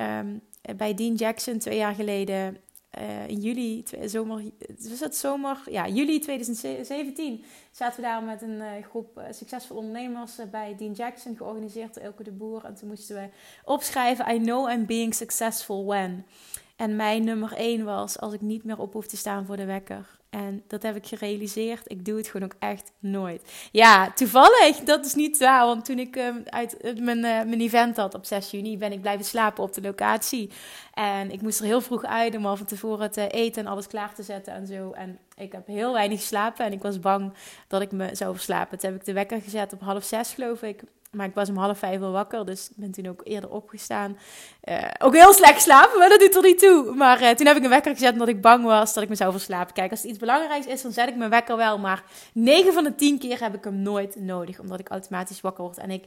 Um, 0.00 0.40
bij 0.76 0.94
Dean 0.94 1.14
Jackson 1.14 1.58
twee 1.58 1.76
jaar 1.76 1.94
geleden 1.94 2.56
uh, 2.98 3.28
in 3.28 3.40
juli, 3.40 3.84
zomer, 4.04 4.42
was 4.88 5.00
het 5.00 5.16
zomer, 5.16 5.62
ja, 5.70 5.88
juli 5.88 6.18
2017 6.18 7.44
zaten 7.70 7.96
we 7.96 8.02
daar 8.02 8.22
met 8.22 8.42
een 8.42 8.60
uh, 8.60 8.70
groep 8.90 9.18
uh, 9.18 9.24
succesvolle 9.30 9.80
ondernemers 9.80 10.38
bij 10.50 10.74
Dean 10.78 10.92
Jackson, 10.92 11.36
georganiseerd 11.36 11.94
door 11.94 12.02
Elke 12.02 12.22
de 12.22 12.32
Boer. 12.32 12.64
En 12.64 12.74
toen 12.74 12.88
moesten 12.88 13.16
we 13.16 13.28
opschrijven, 13.64 14.34
I 14.34 14.38
know 14.38 14.70
I'm 14.70 14.86
being 14.86 15.14
successful 15.14 15.84
when. 15.84 16.26
En 16.76 16.96
mijn 16.96 17.24
nummer 17.24 17.52
één 17.52 17.84
was, 17.84 18.18
als 18.20 18.32
ik 18.32 18.40
niet 18.40 18.64
meer 18.64 18.78
op 18.78 18.92
hoef 18.92 19.06
te 19.06 19.16
staan 19.16 19.46
voor 19.46 19.56
de 19.56 19.64
wekker. 19.64 20.18
En 20.34 20.62
dat 20.66 20.82
heb 20.82 20.96
ik 20.96 21.06
gerealiseerd. 21.06 21.90
Ik 21.90 22.04
doe 22.04 22.16
het 22.16 22.26
gewoon 22.28 22.50
ook 22.52 22.56
echt 22.58 22.92
nooit. 22.98 23.68
Ja, 23.72 24.12
toevallig. 24.12 24.76
Dat 24.84 25.06
is 25.06 25.14
niet 25.14 25.38
waar. 25.38 25.66
Want 25.66 25.84
toen 25.84 25.98
ik 25.98 26.16
uh, 26.16 26.34
uit 26.44 27.00
mijn, 27.00 27.18
uh, 27.18 27.24
mijn 27.24 27.60
event 27.60 27.96
had 27.96 28.14
op 28.14 28.24
6 28.24 28.50
juni, 28.50 28.78
ben 28.78 28.92
ik 28.92 29.00
blijven 29.00 29.24
slapen 29.24 29.64
op 29.64 29.72
de 29.74 29.80
locatie. 29.80 30.50
En 30.94 31.30
ik 31.30 31.42
moest 31.42 31.58
er 31.58 31.64
heel 31.64 31.80
vroeg 31.80 32.04
uit 32.04 32.36
om 32.36 32.46
al 32.46 32.56
van 32.56 32.66
tevoren 32.66 33.10
te 33.10 33.28
eten 33.28 33.64
en 33.64 33.70
alles 33.70 33.86
klaar 33.86 34.14
te 34.14 34.22
zetten 34.22 34.54
en 34.54 34.66
zo. 34.66 34.90
En 34.90 35.18
ik 35.36 35.52
heb 35.52 35.66
heel 35.66 35.92
weinig 35.92 36.20
geslapen 36.20 36.64
en 36.64 36.72
ik 36.72 36.82
was 36.82 37.00
bang 37.00 37.32
dat 37.68 37.82
ik 37.82 37.92
me 37.92 38.08
zou 38.12 38.34
verslapen. 38.34 38.78
Toen 38.78 38.90
heb 38.90 39.00
ik 39.00 39.06
de 39.06 39.12
wekker 39.12 39.40
gezet 39.40 39.72
op 39.72 39.80
half 39.80 40.04
zes, 40.04 40.32
geloof 40.32 40.62
ik. 40.62 40.82
Maar 41.14 41.26
ik 41.26 41.34
was 41.34 41.48
om 41.48 41.56
half 41.56 41.78
vijf 41.78 42.00
al 42.00 42.12
wakker, 42.12 42.46
dus 42.46 42.68
ik 42.70 42.76
ben 42.76 42.90
toen 42.90 43.06
ook 43.06 43.20
eerder 43.24 43.50
opgestaan. 43.50 44.18
Uh, 44.64 44.78
ook 44.98 45.14
heel 45.14 45.32
slecht 45.32 45.62
slapen, 45.62 45.98
maar 45.98 46.08
dat 46.08 46.20
doet 46.20 46.34
er 46.34 46.42
niet 46.42 46.58
toe. 46.58 46.94
Maar 46.94 47.22
uh, 47.22 47.30
toen 47.30 47.46
heb 47.46 47.56
ik 47.56 47.62
een 47.62 47.68
wekker 47.68 47.92
gezet 47.92 48.12
omdat 48.12 48.28
ik 48.28 48.40
bang 48.40 48.64
was 48.64 48.94
dat 48.94 49.02
ik 49.02 49.08
me 49.08 49.14
zou 49.14 49.32
verslapen. 49.32 49.74
Kijk, 49.74 49.90
als 49.90 50.00
het 50.00 50.10
iets 50.10 50.18
belangrijks 50.18 50.66
is, 50.66 50.82
dan 50.82 50.92
zet 50.92 51.08
ik 51.08 51.16
mijn 51.16 51.30
wekker 51.30 51.56
wel. 51.56 51.78
Maar 51.78 52.04
9 52.32 52.72
van 52.72 52.84
de 52.84 52.94
10 52.94 53.18
keer 53.18 53.40
heb 53.40 53.54
ik 53.54 53.64
hem 53.64 53.82
nooit 53.82 54.16
nodig, 54.16 54.60
omdat 54.60 54.80
ik 54.80 54.88
automatisch 54.88 55.40
wakker 55.40 55.64
word. 55.64 55.78
En 55.78 55.90
ik, 55.90 56.04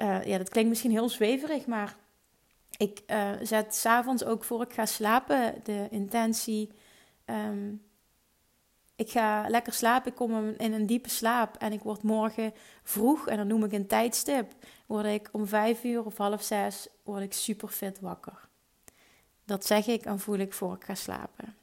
uh, 0.00 0.24
ja, 0.24 0.38
dat 0.38 0.48
klinkt 0.48 0.68
misschien 0.68 0.90
heel 0.90 1.08
zweverig, 1.08 1.66
maar 1.66 1.96
ik 2.76 3.02
zet 3.42 3.74
s'avonds 3.74 4.24
ook 4.24 4.44
voor 4.44 4.62
ik 4.62 4.72
ga 4.72 4.86
slapen 4.86 5.54
de 5.62 5.86
intentie... 5.90 6.70
Um, 7.26 7.87
ik 8.98 9.10
ga 9.10 9.48
lekker 9.48 9.72
slapen, 9.72 10.10
ik 10.10 10.16
kom 10.16 10.54
in 10.56 10.72
een 10.72 10.86
diepe 10.86 11.08
slaap 11.08 11.56
en 11.56 11.72
ik 11.72 11.82
word 11.82 12.02
morgen 12.02 12.52
vroeg, 12.82 13.28
en 13.28 13.36
dan 13.36 13.46
noem 13.46 13.64
ik 13.64 13.72
een 13.72 13.86
tijdstip, 13.86 14.52
word 14.86 15.04
ik 15.04 15.28
om 15.32 15.46
vijf 15.46 15.84
uur 15.84 16.04
of 16.04 16.16
half 16.16 16.42
zes, 16.42 16.88
word 17.02 17.22
ik 17.22 17.32
super 17.32 17.68
fit 17.68 18.00
wakker. 18.00 18.48
Dat 19.44 19.66
zeg 19.66 19.86
ik 19.86 20.04
en 20.04 20.18
voel 20.18 20.38
ik 20.38 20.52
voor 20.52 20.74
ik 20.74 20.84
ga 20.84 20.94
slapen. 20.94 21.54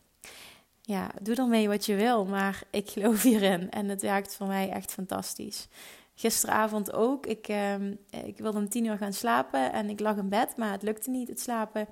Ja, 0.82 1.12
doe 1.22 1.36
ermee 1.36 1.68
wat 1.68 1.86
je 1.86 1.96
wil, 1.96 2.26
maar 2.26 2.64
ik 2.70 2.90
geloof 2.90 3.22
hierin 3.24 3.72
en 3.72 3.90
het 3.90 4.02
werkt 4.02 4.36
voor 4.36 4.48
mij 4.48 4.70
echt 4.70 4.92
fantastisch. 4.92 5.68
Gisteravond 6.14 6.94
ook, 6.94 7.26
ik, 7.26 7.48
uh, 7.48 7.76
ik 8.10 8.38
wilde 8.38 8.58
om 8.58 8.70
tien 8.70 8.86
uur 8.86 8.98
gaan 8.98 9.14
slapen 9.14 9.74
en 9.74 9.90
ik 9.90 10.00
lag 10.00 10.18
in 10.18 10.30
bed, 10.30 10.58
maar 10.58 10.72
het 10.72 10.84
lukte 10.84 11.10
niet, 11.10 11.28
het 11.28 11.40
slapen. 11.40 11.88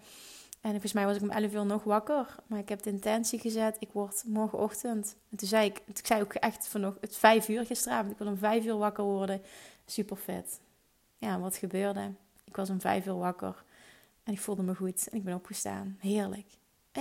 En 0.63 0.72
volgens 0.72 0.93
mij 0.93 1.05
was 1.05 1.15
ik 1.15 1.22
om 1.22 1.29
11 1.29 1.53
uur 1.53 1.65
nog 1.65 1.84
wakker. 1.84 2.36
Maar 2.48 2.60
ik 2.60 2.70
heb 2.70 2.84
de 2.84 2.89
intentie 2.89 3.39
gezet. 3.39 3.75
Ik 3.79 3.89
word 3.91 4.24
morgenochtend. 4.25 5.15
En 5.29 5.38
toen 5.38 5.48
zei 5.48 5.65
ik, 5.70 5.82
ik 5.86 6.05
zei 6.05 6.22
ook 6.22 6.34
echt 6.34 6.67
vanochtend, 6.67 7.03
het 7.05 7.17
5 7.17 7.48
uur 7.50 7.65
gisteravond. 7.65 8.12
Ik 8.12 8.17
wil 8.17 8.27
om 8.27 8.38
5 8.38 8.65
uur 8.65 8.77
wakker 8.77 9.03
worden. 9.03 9.41
Super 9.86 10.17
vet. 10.17 10.60
Ja, 11.17 11.39
wat 11.39 11.58
gebeurde? 11.58 12.12
Ik 12.43 12.55
was 12.55 12.70
om 12.70 12.82
5 12.82 13.05
uur 13.05 13.17
wakker. 13.17 13.63
En 14.24 14.34
ik 14.34 14.39
voelde 14.39 14.63
me 14.63 14.75
goed. 14.75 15.08
En 15.10 15.17
ik 15.17 15.24
ben 15.24 15.36
opgestaan. 15.36 15.98
Heerlijk. 16.00 16.48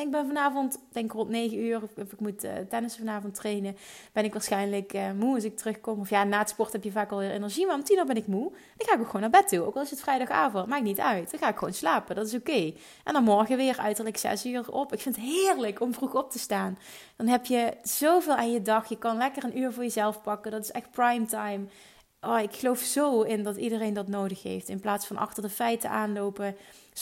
Ik 0.00 0.10
ben 0.10 0.26
vanavond, 0.26 0.78
denk 0.92 1.06
ik 1.06 1.12
rond 1.12 1.28
9 1.28 1.58
uur, 1.58 1.82
of 1.82 2.12
ik 2.12 2.20
moet 2.20 2.44
uh, 2.44 2.52
tennissen 2.68 3.04
vanavond 3.04 3.34
trainen, 3.34 3.76
ben 4.12 4.24
ik 4.24 4.32
waarschijnlijk 4.32 4.94
uh, 4.94 5.10
moe 5.12 5.34
als 5.34 5.44
ik 5.44 5.56
terugkom. 5.56 6.00
Of 6.00 6.10
ja, 6.10 6.24
na 6.24 6.38
het 6.38 6.48
sport 6.48 6.72
heb 6.72 6.84
je 6.84 6.90
vaak 6.90 7.10
alweer 7.10 7.30
energie, 7.30 7.66
maar 7.66 7.74
om 7.74 7.84
10 7.84 7.98
uur 7.98 8.04
ben 8.04 8.16
ik 8.16 8.26
moe. 8.26 8.50
Dan 8.50 8.86
ga 8.86 8.94
ik 8.94 9.00
ook 9.00 9.06
gewoon 9.06 9.20
naar 9.20 9.30
bed 9.30 9.48
toe. 9.48 9.66
Ook 9.66 9.74
al 9.74 9.82
is 9.82 9.90
het 9.90 10.00
vrijdagavond, 10.00 10.66
maakt 10.66 10.82
niet 10.82 11.00
uit. 11.00 11.30
Dan 11.30 11.40
ga 11.40 11.48
ik 11.48 11.56
gewoon 11.56 11.74
slapen, 11.74 12.14
dat 12.14 12.26
is 12.26 12.34
oké. 12.34 12.72
En 13.04 13.12
dan 13.12 13.24
morgen 13.24 13.56
weer 13.56 13.78
uiterlijk 13.78 14.16
6 14.16 14.46
uur 14.46 14.72
op. 14.72 14.92
Ik 14.92 15.00
vind 15.00 15.16
het 15.16 15.24
heerlijk 15.24 15.80
om 15.80 15.94
vroeg 15.94 16.14
op 16.14 16.30
te 16.30 16.38
staan. 16.38 16.78
Dan 17.16 17.26
heb 17.26 17.44
je 17.44 17.76
zoveel 17.82 18.34
aan 18.34 18.52
je 18.52 18.62
dag. 18.62 18.88
Je 18.88 18.98
kan 18.98 19.16
lekker 19.16 19.44
een 19.44 19.58
uur 19.58 19.72
voor 19.72 19.82
jezelf 19.82 20.22
pakken. 20.22 20.50
Dat 20.50 20.62
is 20.62 20.70
echt 20.70 20.90
prime 20.90 21.24
time. 21.24 21.66
Oh, 22.24 22.40
ik 22.40 22.54
geloof 22.54 22.78
zo 22.78 23.22
in 23.22 23.42
dat 23.42 23.56
iedereen 23.56 23.94
dat 23.94 24.08
nodig 24.08 24.42
heeft. 24.42 24.68
In 24.68 24.80
plaats 24.80 25.06
van 25.06 25.16
achter 25.16 25.42
de 25.42 25.48
feiten 25.48 25.90
aanlopen, 25.90 26.56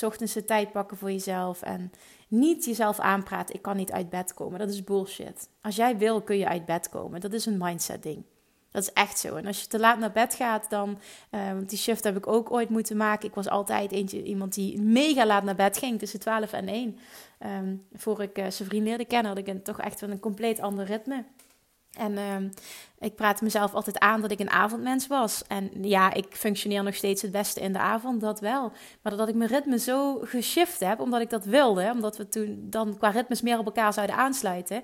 ochtends 0.05 0.33
de 0.33 0.45
tijd 0.45 0.73
pakken 0.73 0.97
voor 0.97 1.11
jezelf. 1.11 1.63
En 1.63 1.93
niet 2.29 2.65
jezelf 2.65 2.99
aanpraten, 2.99 3.55
ik 3.55 3.63
kan 3.63 3.77
niet 3.77 3.93
uit 3.93 4.11
bed 4.11 4.35
komen. 4.35 4.59
Dat 4.59 4.69
is 4.69 4.85
bullshit. 4.85 5.49
Als 5.61 5.77
jij 5.77 5.99
wil, 5.99 6.23
kun 6.23 6.37
je 6.37 6.49
uit 6.49 6.65
bed 6.65 6.89
komen. 6.89 7.21
Dat 7.21 7.33
is 7.33 7.47
een 7.47 7.59
mindset 7.59 8.03
ding. 8.03 8.25
Dat 8.71 8.83
is 8.83 8.93
echt 8.93 9.19
zo. 9.19 9.37
En 9.37 9.47
als 9.47 9.61
je 9.61 9.67
te 9.67 9.79
laat 9.79 9.99
naar 9.99 10.13
bed 10.13 10.35
gaat, 10.35 10.71
dan. 10.71 10.99
Want 11.31 11.69
die 11.69 11.79
shift 11.79 12.05
heb 12.05 12.17
ik 12.17 12.27
ook 12.27 12.53
ooit 12.53 12.69
moeten 12.69 12.97
maken. 12.97 13.29
Ik 13.29 13.35
was 13.35 13.49
altijd 13.49 13.93
eentje, 13.93 14.23
iemand 14.23 14.55
die 14.55 14.81
mega 14.81 15.27
laat 15.27 15.45
naar 15.45 15.55
bed 15.55 15.79
ging, 15.79 15.99
tussen 15.99 16.21
12 16.21 16.53
en 16.53 16.69
1. 16.69 16.89
Um, 16.89 16.97
ehm, 17.39 17.77
voor 17.93 18.23
ik 18.23 18.39
uh, 18.39 18.47
zijn 18.49 18.69
vriend 18.69 18.85
leerde 18.85 19.05
kennen, 19.05 19.29
had 19.29 19.41
ik 19.41 19.47
een, 19.47 19.63
toch 19.63 19.81
echt 19.81 20.01
wel 20.01 20.11
een 20.11 20.21
compleet 20.21 20.61
ander 20.61 20.85
ritme. 20.85 21.25
En 21.97 22.13
uh, 22.13 22.37
ik 22.99 23.15
praat 23.15 23.41
mezelf 23.41 23.75
altijd 23.75 23.99
aan 23.99 24.21
dat 24.21 24.31
ik 24.31 24.39
een 24.39 24.51
avondmens 24.51 25.07
was. 25.07 25.43
En 25.47 25.71
ja, 25.83 26.13
ik 26.13 26.27
functioneer 26.31 26.83
nog 26.83 26.95
steeds 26.95 27.23
het 27.23 27.33
beste 27.33 27.61
in 27.61 27.73
de 27.73 27.79
avond, 27.79 28.21
dat 28.21 28.41
wel. 28.41 28.73
Maar 29.03 29.17
dat 29.17 29.29
ik 29.29 29.35
mijn 29.35 29.51
ritme 29.51 29.79
zo 29.79 30.19
geshift 30.25 30.81
heb, 30.81 31.01
omdat 31.01 31.21
ik 31.21 31.31
dat 31.31 31.45
wilde. 31.45 31.91
Omdat 31.93 32.17
we 32.17 32.29
toen 32.29 32.67
dan 32.71 32.99
qua 32.99 33.09
ritmes 33.09 33.43
meer 33.43 33.59
op 33.59 33.67
elkaar 33.67 33.93
zouden 33.93 34.17
aansluiten. 34.17 34.83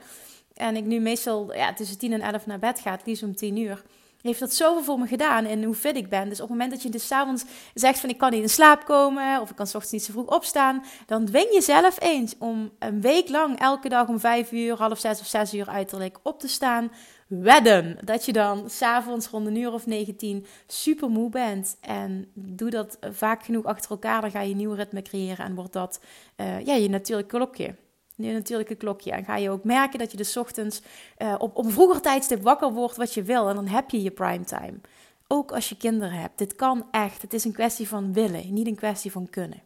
En 0.55 0.77
ik 0.77 0.85
nu 0.85 1.01
meestal 1.01 1.55
ja, 1.55 1.73
tussen 1.73 1.99
10 1.99 2.13
en 2.13 2.21
11 2.21 2.47
naar 2.47 2.59
bed 2.59 2.81
ga, 2.81 2.91
het 2.91 3.07
liefst 3.07 3.23
om 3.23 3.37
10 3.37 3.57
uur 3.57 3.83
heeft 4.27 4.41
dat 4.41 4.55
zoveel 4.55 4.83
voor 4.83 4.99
me 4.99 5.07
gedaan 5.07 5.45
en 5.45 5.63
hoe 5.63 5.75
fit 5.75 5.97
ik 5.97 6.09
ben. 6.09 6.29
Dus 6.29 6.41
op 6.41 6.49
het 6.49 6.49
moment 6.49 6.71
dat 6.71 6.83
je 6.83 6.89
dus 6.89 7.13
avonds 7.13 7.45
zegt 7.75 7.99
van 7.99 8.09
ik 8.09 8.19
kan 8.19 8.31
niet 8.31 8.43
in 8.43 8.49
slaap 8.49 8.85
komen 8.85 9.41
of 9.41 9.51
ik 9.51 9.57
kan 9.57 9.67
s 9.67 9.75
ochtends 9.75 9.93
niet 9.93 10.05
zo 10.05 10.13
vroeg 10.13 10.37
opstaan, 10.37 10.85
dan 11.07 11.25
dwing 11.25 11.49
jezelf 11.53 12.01
eens 12.01 12.35
om 12.39 12.71
een 12.79 13.01
week 13.01 13.29
lang 13.29 13.59
elke 13.59 13.89
dag 13.89 14.09
om 14.09 14.21
vijf 14.21 14.53
uur, 14.53 14.77
half 14.77 14.99
zes 14.99 15.21
of 15.21 15.27
zes 15.27 15.55
uur 15.55 15.69
uiterlijk 15.69 16.19
op 16.23 16.41
te 16.41 16.49
staan. 16.49 16.91
Wedden 17.27 17.99
dat 18.05 18.25
je 18.25 18.33
dan 18.33 18.71
s'avonds 18.71 19.29
rond 19.29 19.47
een 19.47 19.57
uur 19.57 19.73
of 19.73 19.87
19 19.87 20.47
super 20.67 21.09
moe 21.09 21.31
bent. 21.31 21.77
En 21.81 22.31
doe 22.35 22.71
dat 22.71 22.99
vaak 23.11 23.45
genoeg 23.45 23.65
achter 23.65 23.91
elkaar, 23.91 24.21
dan 24.21 24.31
ga 24.31 24.41
je 24.41 24.51
een 24.51 24.57
nieuw 24.57 24.73
ritme 24.73 25.03
creëren 25.03 25.45
en 25.45 25.55
wordt 25.55 25.73
dat 25.73 26.01
uh, 26.37 26.61
ja, 26.67 26.75
je 26.75 26.89
natuurlijke 26.89 27.37
klokje 27.37 27.75
nu 28.17 28.33
natuurlijk 28.33 28.71
een 28.71 28.77
klokje. 28.77 29.11
En 29.11 29.25
ga 29.25 29.37
je 29.37 29.51
ook 29.51 29.65
merken 29.65 29.99
dat 29.99 30.11
je 30.11 30.17
dus 30.17 30.37
ochtends 30.37 30.83
uh, 31.19 31.35
op, 31.39 31.57
op 31.57 31.65
een 31.65 31.71
vroeger 31.71 32.01
tijdstip 32.01 32.43
wakker 32.43 32.73
wordt 32.73 32.97
wat 32.97 33.15
je 33.15 33.23
wil. 33.23 33.49
En 33.49 33.55
dan 33.55 33.67
heb 33.67 33.91
je 33.91 34.03
je 34.03 34.11
primetime. 34.11 34.81
Ook 35.29 35.53
als 35.53 35.69
je 35.69 35.77
kinderen 35.77 36.19
hebt. 36.19 36.39
Dit 36.39 36.55
kan 36.55 36.87
echt. 36.91 37.23
Het 37.23 37.33
is 37.33 37.45
een 37.45 37.53
kwestie 37.53 37.89
van 37.89 38.13
willen, 38.13 38.53
niet 38.53 38.67
een 38.67 38.75
kwestie 38.75 39.13
van 39.13 39.31
kunnen. 39.31 39.63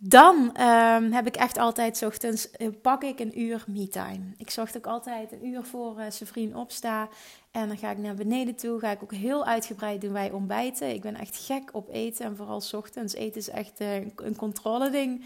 Dan 0.00 0.36
um, 0.36 1.12
heb 1.12 1.26
ik 1.26 1.36
echt 1.36 1.58
altijd 1.58 2.02
ochtends, 2.02 2.48
uh, 2.58 2.68
pak 2.82 3.02
ik 3.02 3.20
een 3.20 3.40
uur 3.40 3.64
me-time. 3.66 4.20
Ik 4.36 4.50
zorg 4.50 4.76
ook 4.76 4.86
altijd 4.86 5.32
een 5.32 5.46
uur 5.46 5.64
voor 5.64 5.98
uh, 5.98 6.04
zijn 6.10 6.28
vriend 6.28 6.54
opsta. 6.54 7.08
En 7.50 7.68
dan 7.68 7.76
ga 7.76 7.90
ik 7.90 7.98
naar 7.98 8.14
beneden 8.14 8.56
toe. 8.56 8.80
Ga 8.80 8.90
ik 8.90 9.02
ook 9.02 9.12
heel 9.12 9.44
uitgebreid 9.44 10.00
doen 10.00 10.12
wij 10.12 10.30
ontbijten. 10.30 10.94
Ik 10.94 11.00
ben 11.00 11.14
echt 11.14 11.36
gek 11.36 11.68
op 11.72 11.88
eten. 11.90 12.24
En 12.24 12.36
vooral 12.36 12.62
ochtends. 12.72 13.14
Eten 13.14 13.40
is 13.40 13.48
echt 13.48 13.80
uh, 13.80 13.94
een 13.94 14.36
controle 14.36 14.90
ding. 14.90 15.24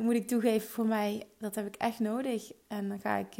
Moet 0.00 0.14
ik 0.14 0.28
toegeven 0.28 0.68
voor 0.68 0.86
mij. 0.86 1.26
Dat 1.38 1.54
heb 1.54 1.66
ik 1.66 1.74
echt 1.74 1.98
nodig. 1.98 2.52
En 2.68 2.88
dan 2.88 3.00
ga 3.00 3.16
ik... 3.16 3.36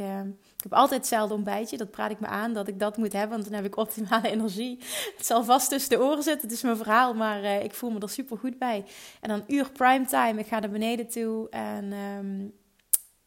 Heb 0.69 0.77
altijd 0.77 0.99
hetzelfde 0.99 1.33
ontbijtje. 1.33 1.77
Dat 1.77 1.91
praat 1.91 2.11
ik 2.11 2.19
me 2.19 2.27
aan 2.27 2.53
dat 2.53 2.67
ik 2.67 2.79
dat 2.79 2.97
moet 2.97 3.13
hebben. 3.13 3.31
Want 3.31 3.43
dan 3.43 3.53
heb 3.53 3.65
ik 3.65 3.77
optimale 3.77 4.29
energie. 4.31 4.77
Het 5.17 5.25
zal 5.25 5.43
vast 5.43 5.69
tussen 5.69 5.89
de 5.89 5.99
oren 6.03 6.23
zitten. 6.23 6.47
Het 6.47 6.57
is 6.57 6.63
mijn 6.63 6.77
verhaal. 6.77 7.13
Maar 7.13 7.43
ik 7.63 7.73
voel 7.73 7.89
me 7.89 7.99
er 7.99 8.09
super 8.09 8.37
goed 8.37 8.57
bij. 8.57 8.85
En 9.21 9.29
dan 9.29 9.43
uur 9.47 9.71
primetime. 9.71 10.39
Ik 10.39 10.47
ga 10.47 10.59
naar 10.59 10.69
beneden 10.69 11.07
toe. 11.07 11.49
En... 11.49 11.93
Um, 11.93 12.53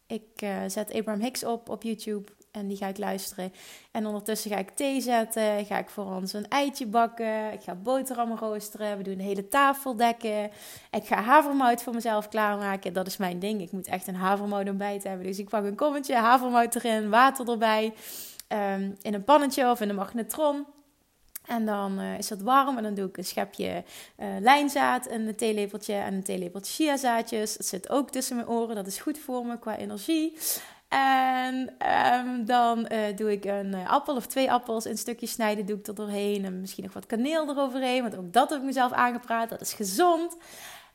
ik 0.07 0.47
zet 0.67 0.93
Abraham 0.93 1.23
Hicks 1.23 1.45
op 1.45 1.69
op 1.69 1.83
YouTube. 1.83 2.33
En 2.51 2.69
die 2.69 2.77
ga 2.77 2.87
ik 2.87 2.99
luisteren. 2.99 3.53
En 3.91 4.07
ondertussen 4.07 4.51
ga 4.51 4.57
ik 4.57 4.71
thee 4.71 5.01
zetten. 5.01 5.67
Ga 5.67 5.79
ik 5.79 5.89
voor 5.89 6.05
ons 6.05 6.33
een 6.33 6.49
eitje 6.49 6.87
bakken. 6.87 7.53
Ik 7.53 7.63
ga 7.63 7.75
boterhammen 7.75 8.39
roosteren. 8.39 8.97
We 8.97 9.03
doen 9.03 9.17
de 9.17 9.23
hele 9.23 9.49
tafel 9.49 9.97
dekken. 9.97 10.51
Ik 10.91 11.07
ga 11.07 11.23
havermout 11.23 11.83
voor 11.83 11.95
mezelf 11.95 12.29
klaarmaken. 12.29 12.93
Dat 12.93 13.07
is 13.07 13.17
mijn 13.17 13.39
ding. 13.39 13.61
Ik 13.61 13.73
moet 13.73 13.87
echt 13.87 14.07
een 14.07 14.15
havermout 14.15 14.69
ontbijt 14.69 15.03
hebben. 15.03 15.27
Dus 15.27 15.39
ik 15.39 15.49
pak 15.49 15.65
een 15.65 15.77
kommetje, 15.77 16.15
havermout 16.15 16.75
erin, 16.75 17.11
water 17.11 17.51
erbij. 17.51 17.95
Um, 18.49 18.97
in 19.03 19.15
een 19.15 19.25
pannetje 19.25 19.71
of 19.71 19.81
in 19.81 19.89
een 19.89 19.95
magnetron. 19.95 20.67
En 21.47 21.67
dan 21.67 22.01
uh, 22.01 22.19
is 22.19 22.29
dat 22.29 22.41
warm 22.41 22.77
en 22.77 22.83
dan 22.83 22.95
doe 22.95 23.09
ik 23.09 23.17
een 23.17 23.25
schepje 23.25 23.85
uh, 24.19 24.27
lijnzaad, 24.41 25.11
een 25.11 25.37
theelepeltje 25.37 25.95
en 25.95 26.15
een 26.15 26.23
theelepeltje 26.23 26.73
chiazaadjes. 26.73 27.57
Dat 27.57 27.67
zit 27.67 27.91
ook 27.91 28.11
tussen 28.11 28.37
mijn 28.37 28.49
oren, 28.49 28.75
dat 28.75 28.87
is 28.87 29.01
goed 29.01 29.19
voor 29.19 29.47
me 29.47 29.59
qua 29.59 29.77
energie. 29.77 30.37
En 30.91 31.75
um, 32.15 32.45
dan 32.45 32.89
uh, 32.93 33.17
doe 33.17 33.33
ik 33.33 33.45
een 33.45 33.75
uh, 33.75 33.91
appel 33.91 34.17
of 34.17 34.27
twee 34.27 34.53
appels 34.53 34.87
in 34.87 34.99
stukjes 34.99 35.31
snijden, 35.31 35.67
doe 35.67 35.79
ik 35.79 35.87
er 35.87 35.95
doorheen. 35.95 36.45
En 36.45 36.61
misschien 36.61 36.85
nog 36.85 36.93
wat 36.93 37.07
kaneel 37.07 37.49
eroverheen, 37.49 38.03
want 38.03 38.17
ook 38.17 38.33
dat 38.33 38.51
heb 38.51 38.59
ik 38.59 38.65
mezelf 38.65 38.93
aangepraat. 38.93 39.49
Dat 39.49 39.61
is 39.61 39.73
gezond. 39.73 40.37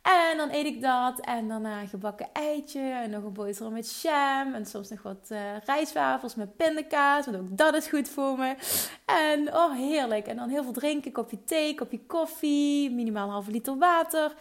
En 0.02 0.38
dan 0.38 0.50
eet 0.52 0.66
ik 0.66 0.82
dat. 0.82 1.20
En 1.20 1.48
daarna 1.48 1.82
een 1.82 1.88
gebakken 1.88 2.28
eitje. 2.34 2.80
En 2.80 3.10
nog 3.10 3.24
een 3.24 3.34
boterham 3.34 3.74
met 3.74 4.02
jam. 4.02 4.54
En 4.54 4.66
soms 4.66 4.90
nog 4.90 5.02
wat 5.02 5.30
uh, 5.32 5.40
rijstwafels 5.66 6.36
met 6.36 6.56
pindakaas. 6.56 7.26
Want 7.26 7.38
ook 7.38 7.58
dat 7.58 7.76
is 7.76 7.88
goed 7.88 8.10
voor 8.10 8.38
me. 8.38 8.56
En 9.06 9.56
oh, 9.56 9.76
heerlijk. 9.76 10.28
En 10.28 10.36
dan 10.36 10.50
heel 10.50 10.64
veel 10.64 10.72
drinken. 10.72 11.12
Kopje 11.12 11.44
thee, 11.44 11.76
kopje 11.76 12.06
koffie. 12.06 12.92
Minimaal 12.92 13.26
een 13.26 13.34
halve 13.34 13.52
liter 13.52 13.78
water. 13.78 14.36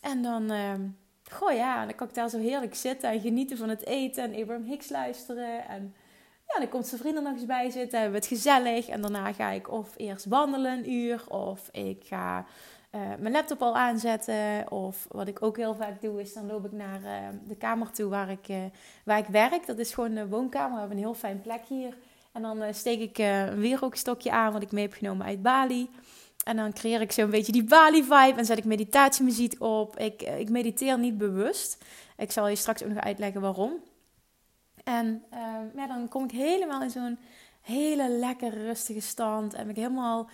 En 0.00 0.22
dan 0.22 0.50
ehm, 0.50 0.88
goh 1.30 1.52
ja, 1.52 1.84
dan 1.84 1.94
kan 1.94 2.08
ik 2.08 2.14
daar 2.14 2.28
zo 2.28 2.38
heerlijk 2.38 2.74
zitten 2.74 3.10
en 3.10 3.20
genieten 3.20 3.56
van 3.56 3.68
het 3.68 3.86
eten 3.86 4.24
en 4.24 4.40
Abraham 4.40 4.64
Hicks 4.64 4.88
luisteren. 4.88 5.68
En 5.68 5.94
ja, 6.46 6.58
dan 6.58 6.68
komt 6.68 6.86
zijn 6.86 7.00
vrienden 7.00 7.22
nog 7.22 7.32
eens 7.32 7.46
bij 7.46 7.70
zitten, 7.70 8.00
hebben 8.00 8.20
we 8.20 8.26
het 8.26 8.36
gezellig. 8.36 8.88
En 8.88 9.00
daarna 9.00 9.32
ga 9.32 9.50
ik 9.50 9.70
of 9.70 9.94
eerst 9.96 10.24
wandelen 10.24 10.78
een 10.78 10.92
uur, 10.92 11.24
of 11.28 11.68
ik 11.72 12.04
ga 12.04 12.44
uh, 12.94 13.00
mijn 13.18 13.32
laptop 13.32 13.62
al 13.62 13.76
aanzetten. 13.76 14.70
Of 14.70 15.06
wat 15.10 15.28
ik 15.28 15.42
ook 15.42 15.56
heel 15.56 15.74
vaak 15.74 16.00
doe, 16.00 16.20
is 16.20 16.32
dan 16.32 16.46
loop 16.46 16.64
ik 16.64 16.72
naar 16.72 17.00
uh, 17.00 17.28
de 17.44 17.56
kamer 17.56 17.90
toe 17.90 18.08
waar 18.08 18.30
ik, 18.30 18.48
uh, 18.48 18.56
waar 19.04 19.18
ik 19.18 19.26
werk. 19.26 19.66
Dat 19.66 19.78
is 19.78 19.94
gewoon 19.94 20.14
de 20.14 20.28
woonkamer, 20.28 20.72
we 20.72 20.78
hebben 20.78 20.96
een 20.96 21.04
heel 21.04 21.14
fijn 21.14 21.40
plek 21.40 21.62
hier. 21.68 21.96
En 22.32 22.42
dan 22.42 22.74
steek 22.74 23.00
ik 23.00 23.18
een 23.18 23.60
wierookstokje 23.60 24.30
aan, 24.30 24.52
wat 24.52 24.62
ik 24.62 24.72
mee 24.72 24.84
heb 24.84 24.94
genomen 24.94 25.26
uit 25.26 25.42
Bali. 25.42 25.90
En 26.44 26.56
dan 26.56 26.72
creëer 26.72 27.00
ik 27.00 27.12
zo'n 27.12 27.30
beetje 27.30 27.52
die 27.52 27.64
Bali-vibe 27.64 28.38
en 28.38 28.44
zet 28.44 28.58
ik 28.58 28.64
meditatiemuziek 28.64 29.54
op. 29.58 29.98
Ik, 29.98 30.22
ik 30.22 30.50
mediteer 30.50 30.98
niet 30.98 31.18
bewust. 31.18 31.84
Ik 32.16 32.32
zal 32.32 32.48
je 32.48 32.56
straks 32.56 32.82
ook 32.82 32.88
nog 32.88 33.02
uitleggen 33.02 33.40
waarom. 33.40 33.72
En 34.84 35.24
uh, 35.34 35.38
ja, 35.76 35.86
dan 35.86 36.08
kom 36.08 36.24
ik 36.24 36.30
helemaal 36.30 36.82
in 36.82 36.90
zo'n 36.90 37.18
hele 37.60 38.08
lekkere 38.08 38.62
rustige 38.62 39.00
stand. 39.00 39.54
En 39.54 39.60
ben 39.60 39.70
ik 39.70 39.76
helemaal, 39.76 40.28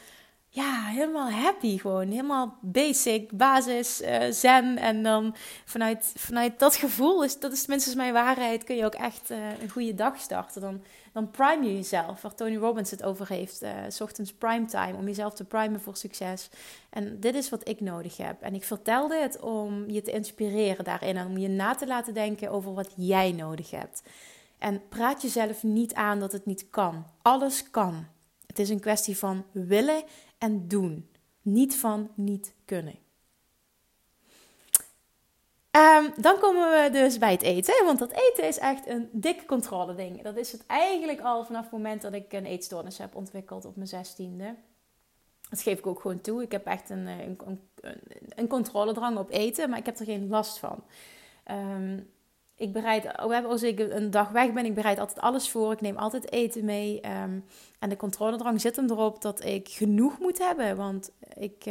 ja, 0.49 0.85
helemaal 0.85 1.31
happy 1.31 1.79
gewoon. 1.79 2.09
Helemaal 2.09 2.59
basic, 2.61 3.31
basis, 3.31 4.03
uh, 4.03 4.19
zen. 4.31 4.79
En 4.79 5.03
dan 5.03 5.35
vanuit, 5.65 6.13
vanuit 6.17 6.59
dat 6.59 6.77
gevoel, 6.77 7.25
is, 7.25 7.39
dat 7.39 7.53
is 7.53 7.67
minstens 7.67 7.95
mijn 7.95 8.13
waarheid, 8.13 8.65
kun 8.65 8.77
je 8.77 8.85
ook 8.85 8.95
echt 8.95 9.31
uh, 9.31 9.61
een 9.61 9.71
goede 9.71 9.95
dag 9.95 10.19
starten. 10.21 10.61
Dan 10.61 10.83
dan 11.17 11.31
prime 11.31 11.65
je 11.65 11.75
jezelf. 11.75 12.23
Waar 12.23 12.35
Tony 12.35 12.57
Robbins 12.57 12.91
het 12.91 13.03
over 13.03 13.29
heeft. 13.29 13.63
Uh, 13.63 13.71
s 13.89 14.01
ochtends 14.01 14.33
prime 14.33 14.65
time. 14.65 14.97
Om 14.97 15.07
jezelf 15.07 15.35
te 15.35 15.45
primen 15.45 15.81
voor 15.81 15.97
succes. 15.97 16.51
En 16.91 17.21
dit 17.21 17.35
is 17.35 17.49
wat 17.49 17.69
ik 17.69 17.81
nodig 17.81 18.17
heb. 18.17 18.43
En 18.43 18.55
ik 18.55 18.65
vertelde 18.65 19.21
het 19.21 19.41
om 19.41 19.91
je 19.91 20.03
te 20.03 20.11
inspireren 20.11 20.85
daarin. 20.85 21.17
En 21.17 21.27
om 21.27 21.39
je 21.39 21.49
na 21.49 21.75
te 21.75 21.87
laten 21.87 22.15
denken 22.15 22.51
over 22.51 22.75
wat 22.75 22.93
jij 22.97 23.33
nodig 23.33 23.71
hebt. 23.71 24.03
En 24.59 24.89
praat 24.89 25.23
jezelf 25.23 25.63
niet 25.63 25.95
aan 25.95 26.21
dat 26.21 26.33
het 26.33 26.47
niet 26.47 26.71
kan. 26.71 27.07
Alles 27.23 27.71
kan. 27.71 28.07
Het 28.47 28.59
is 28.59 28.69
een 28.69 28.81
kwestie 28.81 29.19
van 29.19 29.45
willen 29.53 30.03
en 30.39 30.69
doen. 30.69 31.11
Niet 31.43 31.77
van 31.77 32.11
niet 32.15 32.55
kunnen. 32.65 33.06
Um, 35.97 36.13
dan 36.17 36.39
komen 36.39 36.71
we 36.71 36.91
dus 36.93 37.19
bij 37.19 37.33
het 37.33 37.43
eten. 37.43 37.85
Want 37.85 37.99
dat 37.99 38.11
eten 38.11 38.45
is 38.49 38.59
echt 38.59 38.87
een 38.87 39.09
dik 39.13 39.47
controle 39.47 39.95
ding. 39.95 40.23
Dat 40.23 40.37
is 40.37 40.53
het 40.53 40.67
eigenlijk 40.67 41.21
al 41.21 41.45
vanaf 41.45 41.63
het 41.63 41.73
moment 41.73 42.03
dat 42.03 42.13
ik 42.13 42.33
een 42.33 42.47
eetstoornis 42.47 42.99
heb 42.99 43.15
ontwikkeld 43.15 43.65
op 43.65 43.77
mijn 43.77 43.89
zestiende. 43.89 44.55
Dat 45.51 45.63
geef 45.63 45.79
ik 45.79 45.87
ook 45.87 46.01
gewoon 46.01 46.21
toe. 46.21 46.43
Ik 46.43 46.53
heb 46.53 46.67
echt 46.67 46.91
een, 46.91 47.07
een, 47.07 47.39
een, 47.81 47.99
een 48.29 48.49
controledrang 48.49 49.19
op 49.19 49.31
eten, 49.31 49.71
maar 49.71 49.79
ik 49.79 49.87
heb 49.87 49.99
er 49.99 50.05
geen 50.05 50.29
last 50.29 50.59
van. 50.59 50.85
Um, 51.51 52.11
ik 52.57 52.73
bereid, 52.73 53.17
als 53.17 53.63
ik 53.63 53.79
een 53.79 54.11
dag 54.11 54.29
weg 54.29 54.53
ben, 54.53 54.65
ik 54.65 54.75
bereid 54.75 54.99
altijd 54.99 55.21
alles 55.21 55.51
voor. 55.51 55.73
Ik 55.73 55.81
neem 55.81 55.97
altijd 55.97 56.33
eten 56.33 56.65
mee. 56.65 57.01
Um, 57.23 57.45
en 57.79 57.89
de 57.89 57.97
controledrang 57.97 58.61
zit 58.61 58.77
hem 58.77 58.91
erop 58.91 59.23
dat 59.23 59.45
ik 59.45 59.69
genoeg 59.69 60.19
moet 60.19 60.39
hebben. 60.39 60.77
Want 60.77 61.11
ik, 61.35 61.65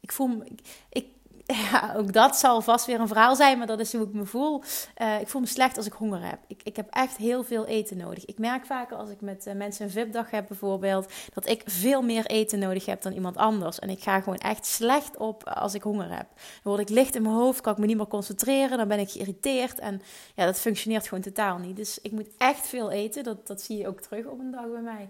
ik 0.00 0.12
voel 0.12 0.26
me. 0.26 0.44
ik, 0.88 1.06
ja, 1.70 1.94
ook 1.96 2.12
dat 2.12 2.36
zal 2.36 2.60
vast 2.60 2.86
weer 2.86 3.00
een 3.00 3.08
verhaal 3.08 3.36
zijn, 3.36 3.58
maar 3.58 3.66
dat 3.66 3.80
is 3.80 3.92
hoe 3.92 4.06
ik 4.06 4.12
me 4.12 4.24
voel. 4.24 4.62
Uh, 5.02 5.20
ik 5.20 5.28
voel 5.28 5.40
me 5.40 5.46
slecht 5.46 5.76
als 5.76 5.86
ik 5.86 5.92
honger 5.92 6.26
heb. 6.26 6.38
Ik, 6.46 6.60
ik 6.62 6.76
heb 6.76 6.88
echt 6.90 7.16
heel 7.16 7.42
veel 7.42 7.66
eten 7.66 7.96
nodig. 7.96 8.24
Ik 8.24 8.38
merk 8.38 8.66
vaker 8.66 8.96
als 8.96 9.10
ik 9.10 9.20
met 9.20 9.46
uh, 9.46 9.54
mensen 9.54 9.84
een 9.84 9.90
VIP-dag 9.90 10.30
heb 10.30 10.48
bijvoorbeeld, 10.48 11.12
dat 11.34 11.48
ik 11.48 11.62
veel 11.64 12.02
meer 12.02 12.26
eten 12.26 12.58
nodig 12.58 12.86
heb 12.86 13.02
dan 13.02 13.12
iemand 13.12 13.36
anders. 13.36 13.78
En 13.78 13.90
ik 13.90 14.02
ga 14.02 14.20
gewoon 14.20 14.38
echt 14.38 14.66
slecht 14.66 15.16
op 15.16 15.48
als 15.48 15.74
ik 15.74 15.82
honger 15.82 16.10
heb. 16.10 16.26
Dan 16.36 16.72
word 16.72 16.80
ik 16.80 16.88
licht 16.88 17.14
in 17.14 17.22
mijn 17.22 17.34
hoofd, 17.34 17.60
kan 17.60 17.72
ik 17.72 17.78
me 17.78 17.86
niet 17.86 17.96
meer 17.96 18.06
concentreren, 18.06 18.78
dan 18.78 18.88
ben 18.88 18.98
ik 18.98 19.10
geïrriteerd. 19.10 19.78
En 19.78 20.02
ja, 20.34 20.44
dat 20.44 20.60
functioneert 20.60 21.08
gewoon 21.08 21.24
totaal 21.24 21.58
niet. 21.58 21.76
Dus 21.76 22.00
ik 22.00 22.12
moet 22.12 22.28
echt 22.38 22.66
veel 22.66 22.90
eten. 22.90 23.24
Dat, 23.24 23.46
dat 23.46 23.62
zie 23.62 23.76
je 23.76 23.88
ook 23.88 24.00
terug 24.00 24.26
op 24.26 24.38
een 24.38 24.50
dag 24.50 24.70
bij 24.70 24.80
mij. 24.80 25.08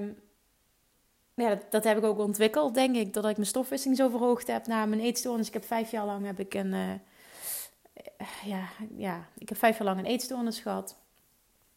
Um, 0.00 0.16
ja, 1.36 1.58
dat, 1.70 1.84
heb 1.84 1.98
ik 1.98 2.04
ook 2.04 2.18
ontwikkeld, 2.18 2.74
denk 2.74 2.96
ik. 2.96 3.12
Doordat 3.12 3.30
ik 3.30 3.36
mijn 3.36 3.48
stofwisseling 3.48 3.98
zo 3.98 4.08
verhoogd 4.08 4.46
heb 4.46 4.66
na 4.66 4.86
mijn 4.86 5.00
eetstoornis. 5.00 5.46
Ik 5.46 5.52
heb 5.52 5.64
vijf 5.64 5.90
jaar 5.90 6.06
lang 6.06 6.26
heb 6.26 6.38
ik 6.38 6.54
een, 6.54 6.72
uh, 6.72 6.90
ja, 8.44 8.68
ja, 8.96 9.28
ik 9.38 9.48
heb 9.48 9.58
vijf 9.58 9.78
jaar 9.78 9.86
lang 9.86 9.98
een 9.98 10.04
eetstoornis 10.04 10.60
gehad. 10.60 10.96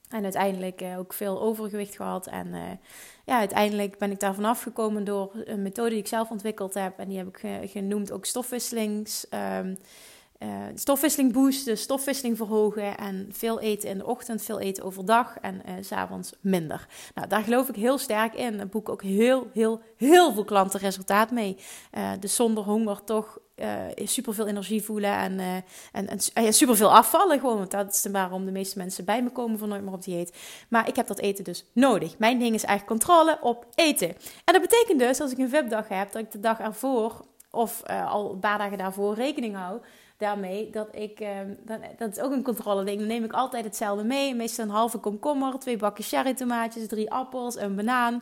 En 0.10 0.24
uiteindelijk 0.24 0.82
ook 0.98 1.14
veel 1.14 1.42
overgewicht 1.42 1.96
gehad. 1.96 2.28
En 2.28 2.80
ja, 3.26 3.38
uiteindelijk 3.38 3.98
ben 3.98 4.12
ik 4.12 4.20
daar 4.20 4.34
vanaf 4.34 4.62
gekomen 4.62 5.04
door 5.04 5.32
een 5.44 5.62
methode 5.62 5.90
die 5.90 6.00
ik 6.00 6.08
zelf 6.08 6.30
ontwikkeld 6.30 6.74
heb. 6.74 7.00
En 7.00 7.08
die 7.08 7.18
heb 7.18 7.38
ik 7.38 7.70
genoemd 7.72 8.12
ook 8.12 8.26
stofwisselings. 8.26 9.28
Um, 9.34 9.78
uh, 10.40 10.50
stofwisseling 10.76 11.34
boosten, 11.34 11.78
stofwisseling 11.78 12.38
verhogen 12.38 12.98
en 12.98 13.28
veel 13.32 13.60
eten 13.60 13.90
in 13.90 13.98
de 13.98 14.06
ochtend, 14.06 14.44
veel 14.44 14.60
eten 14.60 14.84
overdag 14.84 15.38
en 15.42 15.62
s 15.82 15.88
s'avonds 15.88 16.34
minder. 16.42 16.88
Nou, 17.16 17.28
daar 17.28 17.44
geloof 17.44 17.70
ik 17.70 17.76
heel 17.76 17.98
sterk 17.98 18.34
in. 18.34 18.58
Daar 18.58 18.68
boek 18.68 18.90
ook 18.90 19.04
heel, 19.04 19.50
heel, 19.54 19.82
heel 19.98 20.34
veel 20.34 20.44
klanten 20.44 20.80
resultaat 20.80 21.32
mee. 21.32 21.58
Uh, 21.98 22.12
dus 22.20 22.36
zonder 22.36 22.64
honger 22.64 23.04
toch 23.04 23.40
super 23.96 24.34
veel 24.34 24.48
energie 24.48 24.84
voelen 24.84 25.12
en, 25.12 25.40
en, 25.92 26.08
en 26.08 26.20
uh, 26.44 26.52
super 26.52 26.76
veel 26.76 26.94
afvallen. 26.94 27.40
Gewoon, 27.40 27.58
want 27.58 27.72
dat 27.72 27.94
is 27.94 28.06
waarom 28.12 28.46
de 28.46 28.52
meeste 28.52 28.78
mensen 28.78 29.06
bij 29.06 29.24
me 29.24 29.30
komen 29.30 29.60
van 29.60 29.70
nooit 29.70 29.84
meer 29.84 29.94
op 29.94 30.04
dieet. 30.04 30.38
Maar 30.70 30.88
ik 30.88 30.96
heb 30.96 31.08
dat 31.08 31.20
eten 31.20 31.44
dus 31.44 31.66
nodig. 31.74 32.18
Mijn 32.18 32.40
ding 32.40 32.56
is 32.56 32.64
eigenlijk 32.64 33.02
controle 33.02 33.38
op 33.42 33.66
eten. 33.76 34.08
En 34.46 34.54
dat 34.54 34.62
betekent 34.62 35.00
dus, 35.00 35.22
als 35.22 35.32
ik 35.32 35.38
een 35.38 35.50
VIP-dag 35.50 35.88
heb, 35.88 36.12
dat 36.12 36.22
ik 36.22 36.32
de 36.32 36.40
dag 36.40 36.60
ervoor 36.60 37.26
of 37.52 37.84
al 37.84 38.32
een 38.32 38.40
paar 38.40 38.58
dagen 38.58 38.78
daarvoor 38.78 39.16
rekening 39.16 39.56
hou 39.56 39.80
daarmee 40.20 40.70
dat 40.70 40.88
ik, 40.92 41.20
ehm, 41.20 41.54
dat, 41.66 41.80
dat 41.98 42.12
is 42.12 42.20
ook 42.20 42.32
een 42.32 42.44
controle 42.44 42.84
ding. 42.84 43.02
Neem 43.02 43.24
ik 43.24 43.34
altijd 43.34 43.66
hetzelfde 43.66 44.04
mee. 44.04 44.36
Meestal 44.36 44.66
een 44.66 44.72
halve 44.72 44.98
komkommer, 44.98 45.60
twee 45.60 45.78
bakjes 45.78 46.10
cherry 46.10 46.34
tomaatjes, 46.34 46.88
drie 46.88 47.12
appels, 47.12 47.56
een 47.56 47.76
banaan. 47.76 48.14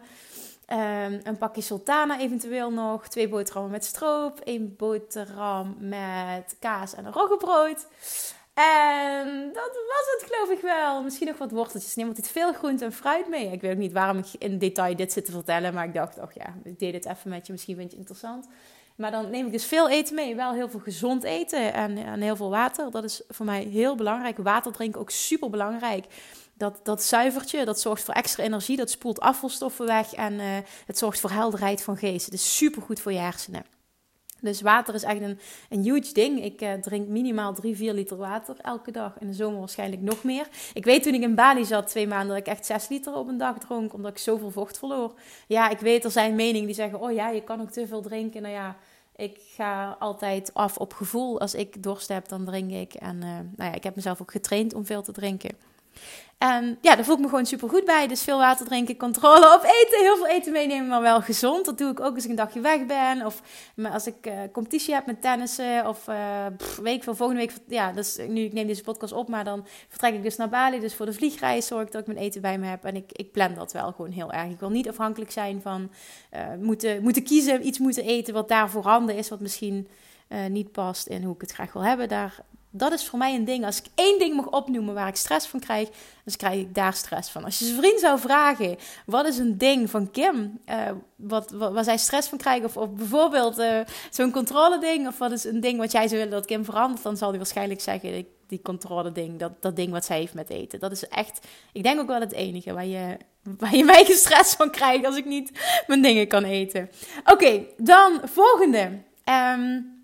Um, 0.71 1.19
een 1.23 1.37
pakje 1.37 1.61
sultana 1.61 2.19
eventueel 2.19 2.71
nog. 2.71 3.07
Twee 3.07 3.29
boterhammen 3.29 3.71
met 3.71 3.85
stroop. 3.85 4.39
één 4.39 4.75
boterham 4.77 5.75
met 5.79 6.55
kaas 6.59 6.95
en 6.95 7.05
een 7.05 7.13
roggebrood. 7.13 7.87
En 8.53 9.49
dat 9.53 9.71
was 9.73 10.05
het 10.17 10.31
geloof 10.31 10.49
ik 10.49 10.61
wel. 10.61 11.03
Misschien 11.03 11.27
nog 11.27 11.37
wat 11.37 11.51
worteltjes. 11.51 11.95
Neem 11.95 12.07
altijd 12.07 12.27
veel 12.27 12.53
groente 12.53 12.85
en 12.85 12.93
fruit 12.93 13.29
mee. 13.29 13.51
Ik 13.51 13.61
weet 13.61 13.71
ook 13.71 13.77
niet 13.77 13.91
waarom 13.91 14.17
ik 14.17 14.25
in 14.39 14.57
detail 14.57 14.95
dit 14.95 15.11
zit 15.11 15.25
te 15.25 15.31
vertellen. 15.31 15.73
Maar 15.73 15.85
ik 15.85 15.93
dacht, 15.93 16.17
oh 16.17 16.31
ja, 16.33 16.53
ik 16.63 16.79
deed 16.79 16.93
het 16.93 17.05
even 17.05 17.29
met 17.29 17.45
je. 17.45 17.51
Misschien 17.51 17.75
vind 17.75 17.91
je 17.91 17.97
het 17.97 18.07
interessant. 18.07 18.47
Maar 18.97 19.11
dan 19.11 19.29
neem 19.29 19.45
ik 19.45 19.51
dus 19.51 19.65
veel 19.65 19.89
eten 19.89 20.15
mee. 20.15 20.35
Wel 20.35 20.53
heel 20.53 20.69
veel 20.69 20.79
gezond 20.79 21.23
eten 21.23 21.73
en, 21.73 21.97
en 21.97 22.21
heel 22.21 22.35
veel 22.35 22.49
water. 22.49 22.91
Dat 22.91 23.03
is 23.03 23.21
voor 23.27 23.45
mij 23.45 23.63
heel 23.63 23.95
belangrijk. 23.95 24.37
Water 24.37 24.71
drinken 24.71 25.01
ook 25.01 25.09
super 25.09 25.49
belangrijk. 25.49 26.05
Dat, 26.53 26.79
dat 26.83 27.03
zuivertje, 27.03 27.65
dat 27.65 27.79
zorgt 27.79 28.03
voor 28.03 28.13
extra 28.13 28.43
energie. 28.43 28.77
Dat 28.77 28.89
spoelt 28.89 29.19
afvalstoffen 29.19 29.85
weg. 29.85 30.13
En 30.13 30.33
uh, 30.33 30.57
het 30.85 30.97
zorgt 30.97 31.19
voor 31.19 31.31
helderheid 31.31 31.83
van 31.83 31.97
geest. 31.97 32.25
Het 32.25 32.33
is 32.33 32.57
super 32.57 32.81
goed 32.81 32.99
voor 32.99 33.11
je 33.11 33.19
hersenen. 33.19 33.65
Dus 34.41 34.61
water 34.61 34.93
is 34.93 35.03
echt 35.03 35.21
een, 35.21 35.39
een 35.69 35.83
huge 35.83 36.13
ding. 36.13 36.43
Ik 36.43 36.61
uh, 36.61 36.73
drink 36.73 37.07
minimaal 37.07 37.53
3, 37.53 37.75
4 37.75 37.93
liter 37.93 38.17
water 38.17 38.55
elke 38.61 38.91
dag. 38.91 39.19
In 39.19 39.27
de 39.27 39.33
zomer 39.33 39.59
waarschijnlijk 39.59 40.01
nog 40.01 40.23
meer. 40.23 40.47
Ik 40.73 40.85
weet 40.85 41.03
toen 41.03 41.13
ik 41.13 41.21
in 41.21 41.35
Bali 41.35 41.65
zat, 41.65 41.87
twee 41.87 42.07
maanden, 42.07 42.27
dat 42.27 42.37
ik 42.37 42.47
echt 42.47 42.65
6 42.65 42.87
liter 42.87 43.15
op 43.15 43.27
een 43.27 43.37
dag 43.37 43.57
dronk. 43.57 43.93
Omdat 43.93 44.11
ik 44.11 44.17
zoveel 44.17 44.51
vocht 44.51 44.77
verloor. 44.77 45.13
Ja, 45.47 45.69
ik 45.69 45.79
weet, 45.79 46.03
er 46.03 46.11
zijn 46.11 46.35
meningen 46.35 46.65
die 46.65 46.75
zeggen: 46.75 46.99
oh 46.99 47.11
ja, 47.11 47.29
je 47.29 47.43
kan 47.43 47.61
ook 47.61 47.71
te 47.71 47.87
veel 47.87 48.01
drinken. 48.01 48.41
Nou 48.41 48.53
ja, 48.53 48.77
ik 49.17 49.39
ga 49.55 49.95
altijd 49.99 50.53
af 50.53 50.77
op 50.77 50.93
gevoel. 50.93 51.39
Als 51.39 51.55
ik 51.55 51.83
dorst 51.83 52.07
heb, 52.07 52.27
dan 52.27 52.45
drink 52.45 52.71
ik. 52.71 52.93
En 52.93 53.15
uh, 53.15 53.21
nou 53.21 53.69
ja, 53.69 53.73
ik 53.73 53.83
heb 53.83 53.95
mezelf 53.95 54.21
ook 54.21 54.31
getraind 54.31 54.73
om 54.73 54.85
veel 54.85 55.01
te 55.01 55.11
drinken. 55.11 55.57
En 56.37 56.77
ja, 56.81 56.95
daar 56.95 57.05
voel 57.05 57.15
ik 57.15 57.21
me 57.21 57.27
gewoon 57.27 57.45
super 57.45 57.69
goed 57.69 57.85
bij. 57.85 58.07
Dus 58.07 58.23
veel 58.23 58.37
water 58.37 58.65
drinken, 58.65 58.97
controle 58.97 59.53
op 59.55 59.63
eten, 59.63 59.99
heel 59.99 60.15
veel 60.15 60.27
eten 60.27 60.51
meenemen, 60.51 60.87
maar 60.87 61.01
wel 61.01 61.21
gezond. 61.21 61.65
Dat 61.65 61.77
doe 61.77 61.91
ik 61.91 61.99
ook 61.99 62.15
als 62.15 62.23
ik 62.23 62.29
een 62.29 62.35
dagje 62.35 62.59
weg 62.59 62.85
ben. 62.85 63.25
Of 63.25 63.41
als 63.91 64.07
ik 64.07 64.27
uh, 64.27 64.33
competitie 64.51 64.93
heb 64.93 65.05
met 65.05 65.21
tennissen. 65.21 65.87
Of 65.87 66.07
uh, 66.07 66.45
week 66.81 67.03
van 67.03 67.15
volgende 67.15 67.41
week. 67.41 67.53
Ja, 67.67 67.91
dus 67.91 68.17
nu 68.27 68.41
ik 68.41 68.53
neem 68.53 68.67
deze 68.67 68.83
podcast 68.83 69.13
op, 69.13 69.27
maar 69.27 69.43
dan 69.43 69.65
vertrek 69.89 70.13
ik 70.13 70.23
dus 70.23 70.35
naar 70.35 70.49
Bali. 70.49 70.79
Dus 70.79 70.95
voor 70.95 71.05
de 71.05 71.13
vliegreis 71.13 71.67
zorg 71.67 71.85
ik 71.85 71.91
dat 71.91 72.01
ik 72.01 72.07
mijn 72.07 72.19
eten 72.19 72.41
bij 72.41 72.57
me 72.57 72.65
heb. 72.65 72.83
En 72.83 72.95
ik, 72.95 73.11
ik 73.11 73.31
plan 73.31 73.53
dat 73.53 73.71
wel 73.71 73.91
gewoon 73.91 74.11
heel 74.11 74.31
erg. 74.31 74.51
Ik 74.51 74.59
wil 74.59 74.69
niet 74.69 74.89
afhankelijk 74.89 75.31
zijn 75.31 75.61
van 75.61 75.91
uh, 76.33 76.39
moeten, 76.59 77.03
moeten 77.03 77.23
kiezen, 77.23 77.67
iets 77.67 77.79
moeten 77.79 78.03
eten 78.03 78.33
wat 78.33 78.49
daar 78.49 78.69
voorhanden 78.69 79.15
is, 79.15 79.29
wat 79.29 79.39
misschien 79.39 79.87
niet 80.49 80.71
past 80.71 81.07
in 81.07 81.23
hoe 81.23 81.35
ik 81.35 81.41
het 81.41 81.51
graag 81.51 81.73
wil 81.73 81.83
hebben. 81.83 82.07
Daar, 82.07 82.39
dat 82.77 82.91
is 82.91 83.05
voor 83.05 83.19
mij 83.19 83.35
een 83.35 83.45
ding. 83.45 83.65
Als 83.65 83.79
ik 83.79 83.85
één 83.95 84.19
ding 84.19 84.35
mag 84.35 84.49
opnoemen 84.49 84.93
waar 84.93 85.07
ik 85.07 85.15
stress 85.15 85.47
van 85.47 85.59
krijg, 85.59 85.89
dan 86.23 86.35
krijg 86.35 86.59
ik 86.59 86.75
daar 86.75 86.93
stress 86.93 87.29
van. 87.29 87.43
Als 87.43 87.59
je 87.59 87.65
zijn 87.65 87.77
vriend 87.77 87.99
zou 87.99 88.19
vragen, 88.19 88.77
wat 89.05 89.25
is 89.25 89.37
een 89.37 89.57
ding 89.57 89.89
van 89.89 90.11
Kim, 90.11 90.59
uh, 90.69 90.75
wat, 91.15 91.51
waar 91.51 91.83
zij 91.83 91.97
stress 91.97 92.27
van 92.27 92.37
krijgt, 92.37 92.65
of, 92.65 92.77
of 92.77 92.89
bijvoorbeeld 92.89 93.59
uh, 93.59 93.79
zo'n 94.09 94.31
controle 94.31 94.79
ding, 94.79 95.07
of 95.07 95.17
wat 95.17 95.31
is 95.31 95.43
een 95.43 95.59
ding 95.59 95.79
wat 95.79 95.91
jij 95.91 96.07
zou 96.07 96.21
willen 96.21 96.37
dat 96.37 96.45
Kim 96.45 96.65
verandert, 96.65 97.03
dan 97.03 97.17
zal 97.17 97.29
hij 97.29 97.37
waarschijnlijk 97.37 97.81
zeggen, 97.81 98.25
die 98.47 98.61
controle 98.61 99.11
ding, 99.11 99.39
dat, 99.39 99.61
dat 99.61 99.75
ding 99.75 99.91
wat 99.91 100.05
zij 100.05 100.19
heeft 100.19 100.33
met 100.33 100.49
eten. 100.49 100.79
Dat 100.79 100.91
is 100.91 101.07
echt, 101.07 101.47
ik 101.71 101.83
denk 101.83 101.99
ook 101.99 102.07
wel 102.07 102.19
het 102.19 102.33
enige 102.33 102.73
waar 102.73 102.85
je, 102.85 103.17
waar 103.57 103.75
je 103.75 103.83
mij 103.83 104.03
stress 104.23 104.55
van 104.55 104.71
krijgt 104.71 105.05
als 105.05 105.17
ik 105.17 105.25
niet 105.25 105.51
mijn 105.87 106.01
dingen 106.01 106.27
kan 106.27 106.43
eten. 106.43 106.89
Oké, 107.25 107.63
dan 107.77 108.21
volgende. 108.23 109.05
Um, 109.25 109.96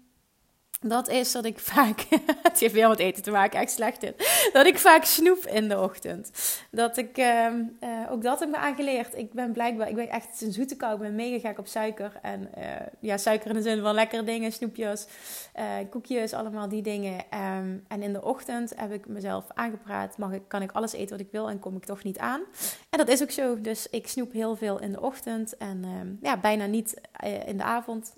dat 0.84 1.10
is 1.10 1.32
dat 1.32 1.46
ik 1.46 1.60
vaak, 1.60 2.06
het 2.44 2.60
heeft 2.60 2.74
weer 2.74 2.90
met 2.90 3.00
eten 3.00 3.24
te 3.24 3.32
maken, 3.32 3.60
echt 3.60 3.72
slecht 3.72 4.04
in, 4.04 4.14
dat 4.54 4.66
ik 4.66 4.78
vaak 4.78 5.04
snoep 5.04 5.46
in 5.46 5.70
de 5.70 5.80
ochtend. 5.80 6.32
Dat 6.72 6.98
ik, 6.98 7.18
uh, 7.18 7.46
uh, 7.84 8.12
ook 8.12 8.24
dat 8.24 8.40
heb 8.40 8.48
ik 8.48 8.56
me 8.56 8.62
aangeleerd. 8.62 9.18
Ik 9.18 9.34
ben 9.34 9.52
blijkbaar, 9.52 9.90
ik 9.90 9.96
ben 9.96 10.10
echt 10.10 10.42
een 10.42 10.52
zoete 10.52 10.76
kou, 10.76 10.94
ik 10.94 11.00
ben 11.00 11.16
mega 11.16 11.48
gek 11.48 11.60
op 11.60 11.68
suiker. 11.68 12.20
En 12.22 12.50
uh, 12.58 12.64
ja, 13.00 13.18
suiker 13.18 13.50
in 13.50 13.56
de 13.56 13.62
zin 13.62 13.82
van 13.82 13.94
lekkere 13.94 14.24
dingen, 14.24 14.52
snoepjes, 14.52 15.08
eh, 15.54 15.66
koekjes, 15.90 16.34
allemaal 16.34 16.70
die 16.70 16.82
dingen. 16.82 17.14
Um, 17.14 17.84
en 17.88 18.02
in 18.02 18.14
de 18.14 18.24
ochtend 18.24 18.74
heb 18.76 18.92
ik 18.92 19.08
mezelf 19.08 19.46
aangepraat, 19.54 20.18
mag 20.18 20.32
ik, 20.32 20.42
kan 20.48 20.62
ik 20.62 20.72
alles 20.72 20.94
eten 20.94 21.18
wat 21.18 21.26
ik 21.26 21.32
wil 21.32 21.50
en 21.50 21.60
kom 21.60 21.76
ik 21.76 21.86
toch 21.86 22.04
niet 22.04 22.18
aan. 22.18 22.42
En 22.90 22.98
dat 22.98 23.08
is 23.08 23.22
ook 23.22 23.32
zo, 23.32 23.62
dus 23.62 23.90
ik 23.90 24.08
snoep 24.08 24.32
heel 24.32 24.56
veel 24.56 24.80
in 24.80 24.92
de 24.92 25.02
ochtend 25.02 25.58
en 25.58 25.84
um, 25.84 26.18
ja, 26.22 26.38
bijna 26.38 26.66
niet 26.66 27.02
in 27.46 27.58
de 27.58 27.64
avond. 27.64 28.14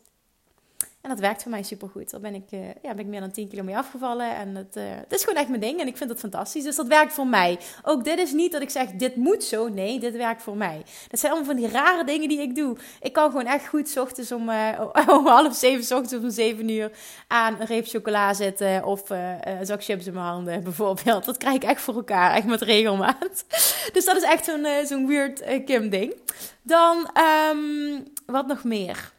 En 1.06 1.12
dat 1.12 1.20
werkt 1.20 1.42
voor 1.42 1.52
mij 1.52 1.64
supergoed. 1.64 2.12
Daar 2.12 2.20
ben 2.20 2.34
ik, 2.34 2.52
uh, 2.52 2.60
ja, 2.82 2.94
ben 2.94 3.00
ik 3.00 3.06
meer 3.06 3.20
dan 3.20 3.32
10 3.32 3.48
kilo 3.48 3.64
mee 3.64 3.78
afgevallen. 3.78 4.36
En 4.36 4.56
het, 4.56 4.76
uh, 4.78 4.84
het 4.88 5.14
is 5.14 5.24
gewoon 5.24 5.40
echt 5.40 5.50
mijn 5.50 5.62
ding. 5.62 5.80
En 5.80 5.88
ik 5.88 5.98
vind 5.98 6.10
het 6.10 6.20
fantastisch. 6.20 6.64
Dus 6.64 6.76
dat 6.76 6.88
werkt 6.88 7.14
voor 7.14 7.28
mij. 7.28 7.60
Ook 7.84 8.04
dit 8.04 8.20
is 8.20 8.32
niet 8.32 8.52
dat 8.52 8.62
ik 8.62 8.70
zeg, 8.70 8.90
dit 8.90 9.16
moet 9.16 9.44
zo. 9.44 9.68
Nee, 9.68 10.00
dit 10.00 10.16
werkt 10.16 10.42
voor 10.42 10.58
mij. 10.58 10.82
Dat 11.08 11.20
zijn 11.20 11.32
allemaal 11.32 11.54
van 11.54 11.62
die 11.62 11.72
rare 11.72 12.04
dingen 12.04 12.30
die 12.30 12.42
ik 12.42 12.56
doe. 12.56 12.78
Ik 13.02 13.14
kan 13.14 13.32
gewoon 13.32 13.46
echt 13.46 13.68
goed 13.68 13.98
ochtends 13.98 14.32
om, 14.32 14.50
uh, 14.50 14.82
om 15.18 15.28
half 15.28 15.56
zeven, 15.56 15.98
ochtends 15.98 16.24
om 16.24 16.30
zeven 16.30 16.70
uur 16.70 16.92
aan 17.28 17.60
een 17.60 17.66
reep 17.66 17.88
chocola 17.88 18.34
zitten. 18.34 18.86
Of 18.86 19.10
een 19.10 19.66
zak 19.66 19.84
chips 19.84 20.08
in 20.08 20.14
mijn 20.14 20.26
handen, 20.26 20.64
bijvoorbeeld. 20.70 21.26
Dat 21.26 21.38
krijg 21.38 21.56
ik 21.56 21.64
echt 21.64 21.82
voor 21.82 21.96
elkaar. 21.96 22.34
Echt 22.34 22.46
met 22.46 22.62
regelmaat. 22.62 23.46
Dus 23.94 24.06
dat 24.06 24.16
is 24.16 24.24
echt 24.24 24.52
zo'n 24.88 25.08
weird 25.08 25.64
Kim 25.66 25.90
ding. 25.90 26.14
Dan, 26.62 27.10
um, 27.52 28.04
wat 28.26 28.48
nog 28.48 28.64
meer? 28.64 29.14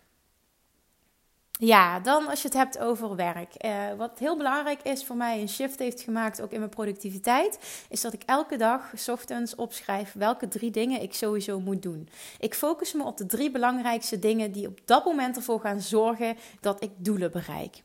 Ja, 1.59 2.01
dan 2.01 2.29
als 2.29 2.43
je 2.43 2.49
het 2.49 2.57
hebt 2.57 2.79
over 2.79 3.17
werk. 3.17 3.65
Uh, 3.65 3.93
wat 3.97 4.19
heel 4.19 4.37
belangrijk 4.37 4.83
is 4.83 5.05
voor 5.05 5.17
mij, 5.17 5.41
een 5.41 5.49
shift 5.49 5.79
heeft 5.79 6.01
gemaakt 6.01 6.41
ook 6.41 6.53
in 6.53 6.59
mijn 6.59 6.71
productiviteit, 6.71 7.59
is 7.89 8.01
dat 8.01 8.13
ik 8.13 8.23
elke 8.27 8.57
dag 8.57 8.93
ochtends 9.07 9.55
opschrijf 9.55 10.13
welke 10.13 10.49
drie 10.49 10.71
dingen 10.71 11.03
ik 11.03 11.15
sowieso 11.15 11.61
moet 11.61 11.83
doen. 11.83 12.09
Ik 12.39 12.55
focus 12.55 12.93
me 12.93 13.05
op 13.05 13.17
de 13.17 13.27
drie 13.27 13.51
belangrijkste 13.51 14.19
dingen 14.19 14.53
die 14.53 14.67
op 14.67 14.81
dat 14.85 15.05
moment 15.05 15.37
ervoor 15.37 15.61
gaan 15.61 15.81
zorgen 15.81 16.37
dat 16.61 16.83
ik 16.83 16.91
doelen 16.97 17.31
bereik. 17.31 17.83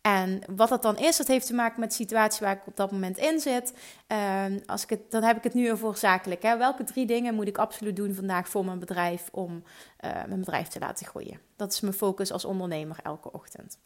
En 0.00 0.40
wat 0.56 0.68
dat 0.68 0.82
dan 0.82 0.98
is, 0.98 1.16
dat 1.16 1.26
heeft 1.26 1.46
te 1.46 1.54
maken 1.54 1.80
met 1.80 1.88
de 1.88 1.94
situatie 1.94 2.46
waar 2.46 2.56
ik 2.56 2.66
op 2.66 2.76
dat 2.76 2.90
moment 2.90 3.18
in 3.18 3.40
zit. 3.40 3.72
Uh, 4.08 4.44
als 4.66 4.82
ik 4.82 4.90
het, 4.90 5.10
dan 5.10 5.22
heb 5.22 5.36
ik 5.36 5.42
het 5.42 5.54
nu 5.54 5.72
over 5.72 5.96
zakelijk. 5.96 6.42
Hè. 6.42 6.56
Welke 6.56 6.84
drie 6.84 7.06
dingen 7.06 7.34
moet 7.34 7.48
ik 7.48 7.58
absoluut 7.58 7.96
doen 7.96 8.14
vandaag 8.14 8.48
voor 8.48 8.64
mijn 8.64 8.78
bedrijf 8.78 9.28
om 9.32 9.62
uh, 10.04 10.10
mijn 10.12 10.40
bedrijf 10.40 10.68
te 10.68 10.78
laten 10.78 11.06
groeien? 11.06 11.40
Dat 11.56 11.72
is 11.72 11.80
mijn 11.80 11.94
focus 11.94 12.32
als 12.32 12.44
ondernemer 12.44 12.96
elke 13.02 13.32
ochtend. 13.32 13.78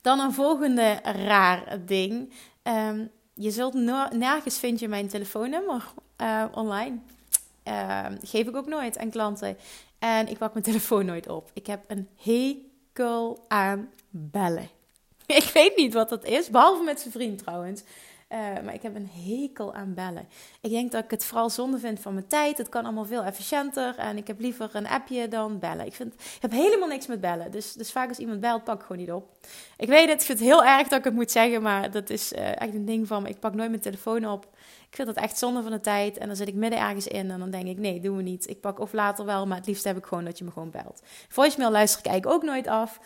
Dan 0.00 0.20
een 0.20 0.32
volgende 0.32 0.98
raar 1.02 1.78
ding. 1.86 2.32
Um, 2.62 3.10
je 3.34 3.50
zult 3.50 3.74
nergens 4.12 4.58
vind 4.58 4.80
je 4.80 4.88
mijn 4.88 5.08
telefoonnummer 5.08 5.84
uh, 6.20 6.44
online. 6.52 6.98
Ehm, 7.62 8.16
geef 8.22 8.46
ik 8.46 8.56
ook 8.56 8.66
nooit 8.66 8.98
aan 8.98 9.10
klanten. 9.10 9.56
En 9.98 10.28
ik 10.28 10.38
pak 10.38 10.52
mijn 10.52 10.64
telefoon 10.64 11.04
nooit 11.06 11.28
op. 11.28 11.50
Ik 11.52 11.66
heb 11.66 11.80
een 11.86 12.08
hekel 12.16 13.44
aan 13.48 13.88
bellen. 14.16 14.68
Ik 15.26 15.50
weet 15.54 15.76
niet 15.76 15.94
wat 15.94 16.08
dat 16.08 16.24
is, 16.24 16.50
behalve 16.50 16.84
met 16.84 17.00
zijn 17.00 17.12
vriend 17.12 17.38
trouwens. 17.38 17.82
Uh, 18.32 18.38
maar 18.64 18.74
ik 18.74 18.82
heb 18.82 18.94
een 18.94 19.10
hekel 19.12 19.74
aan 19.74 19.94
bellen. 19.94 20.28
Ik 20.60 20.70
denk 20.70 20.92
dat 20.92 21.04
ik 21.04 21.10
het 21.10 21.24
vooral 21.24 21.50
zonde 21.50 21.78
vind 21.78 22.00
van 22.00 22.14
mijn 22.14 22.26
tijd. 22.26 22.58
Het 22.58 22.68
kan 22.68 22.84
allemaal 22.84 23.04
veel 23.04 23.22
efficiënter. 23.22 23.98
En 23.98 24.16
ik 24.16 24.26
heb 24.26 24.40
liever 24.40 24.70
een 24.72 24.86
appje 24.86 25.28
dan 25.28 25.58
bellen. 25.58 25.86
Ik, 25.86 25.94
vind, 25.94 26.14
ik 26.14 26.38
heb 26.40 26.50
helemaal 26.50 26.88
niks 26.88 27.06
met 27.06 27.20
bellen. 27.20 27.50
Dus, 27.50 27.72
dus 27.72 27.92
vaak 27.92 28.08
als 28.08 28.18
iemand 28.18 28.40
belt, 28.40 28.64
pak 28.64 28.80
ik 28.80 28.86
gewoon 28.86 29.02
niet 29.02 29.12
op. 29.12 29.30
Ik 29.76 29.88
weet 29.88 30.08
het, 30.08 30.22
ik 30.22 30.28
het 30.28 30.40
heel 30.40 30.64
erg 30.64 30.88
dat 30.88 30.98
ik 30.98 31.04
het 31.04 31.14
moet 31.14 31.30
zeggen. 31.30 31.62
Maar 31.62 31.90
dat 31.90 32.10
is 32.10 32.32
uh, 32.32 32.60
echt 32.60 32.74
een 32.74 32.84
ding 32.84 33.06
van. 33.06 33.26
Ik 33.26 33.40
pak 33.40 33.54
nooit 33.54 33.70
mijn 33.70 33.82
telefoon 33.82 34.26
op. 34.26 34.46
Ik 34.88 34.96
vind 34.96 35.14
dat 35.14 35.24
echt 35.24 35.38
zonde 35.38 35.62
van 35.62 35.70
de 35.70 35.80
tijd. 35.80 36.18
En 36.18 36.26
dan 36.26 36.36
zit 36.36 36.48
ik 36.48 36.54
midden 36.54 36.80
ergens 36.80 37.06
in 37.06 37.30
en 37.30 37.38
dan 37.38 37.50
denk 37.50 37.66
ik, 37.66 37.78
nee, 37.78 38.00
doen 38.00 38.16
we 38.16 38.22
niet. 38.22 38.48
Ik 38.48 38.60
pak 38.60 38.80
of 38.80 38.92
later 38.92 39.24
wel, 39.24 39.46
maar 39.46 39.56
het 39.56 39.66
liefst 39.66 39.84
heb 39.84 39.96
ik 39.96 40.06
gewoon 40.06 40.24
dat 40.24 40.38
je 40.38 40.44
me 40.44 40.50
gewoon 40.50 40.70
belt. 40.70 41.02
Voicemail 41.28 41.70
luister 41.70 41.98
ik 41.98 42.06
eigenlijk 42.06 42.36
ook 42.36 42.50
nooit 42.50 42.66
af. 42.66 43.00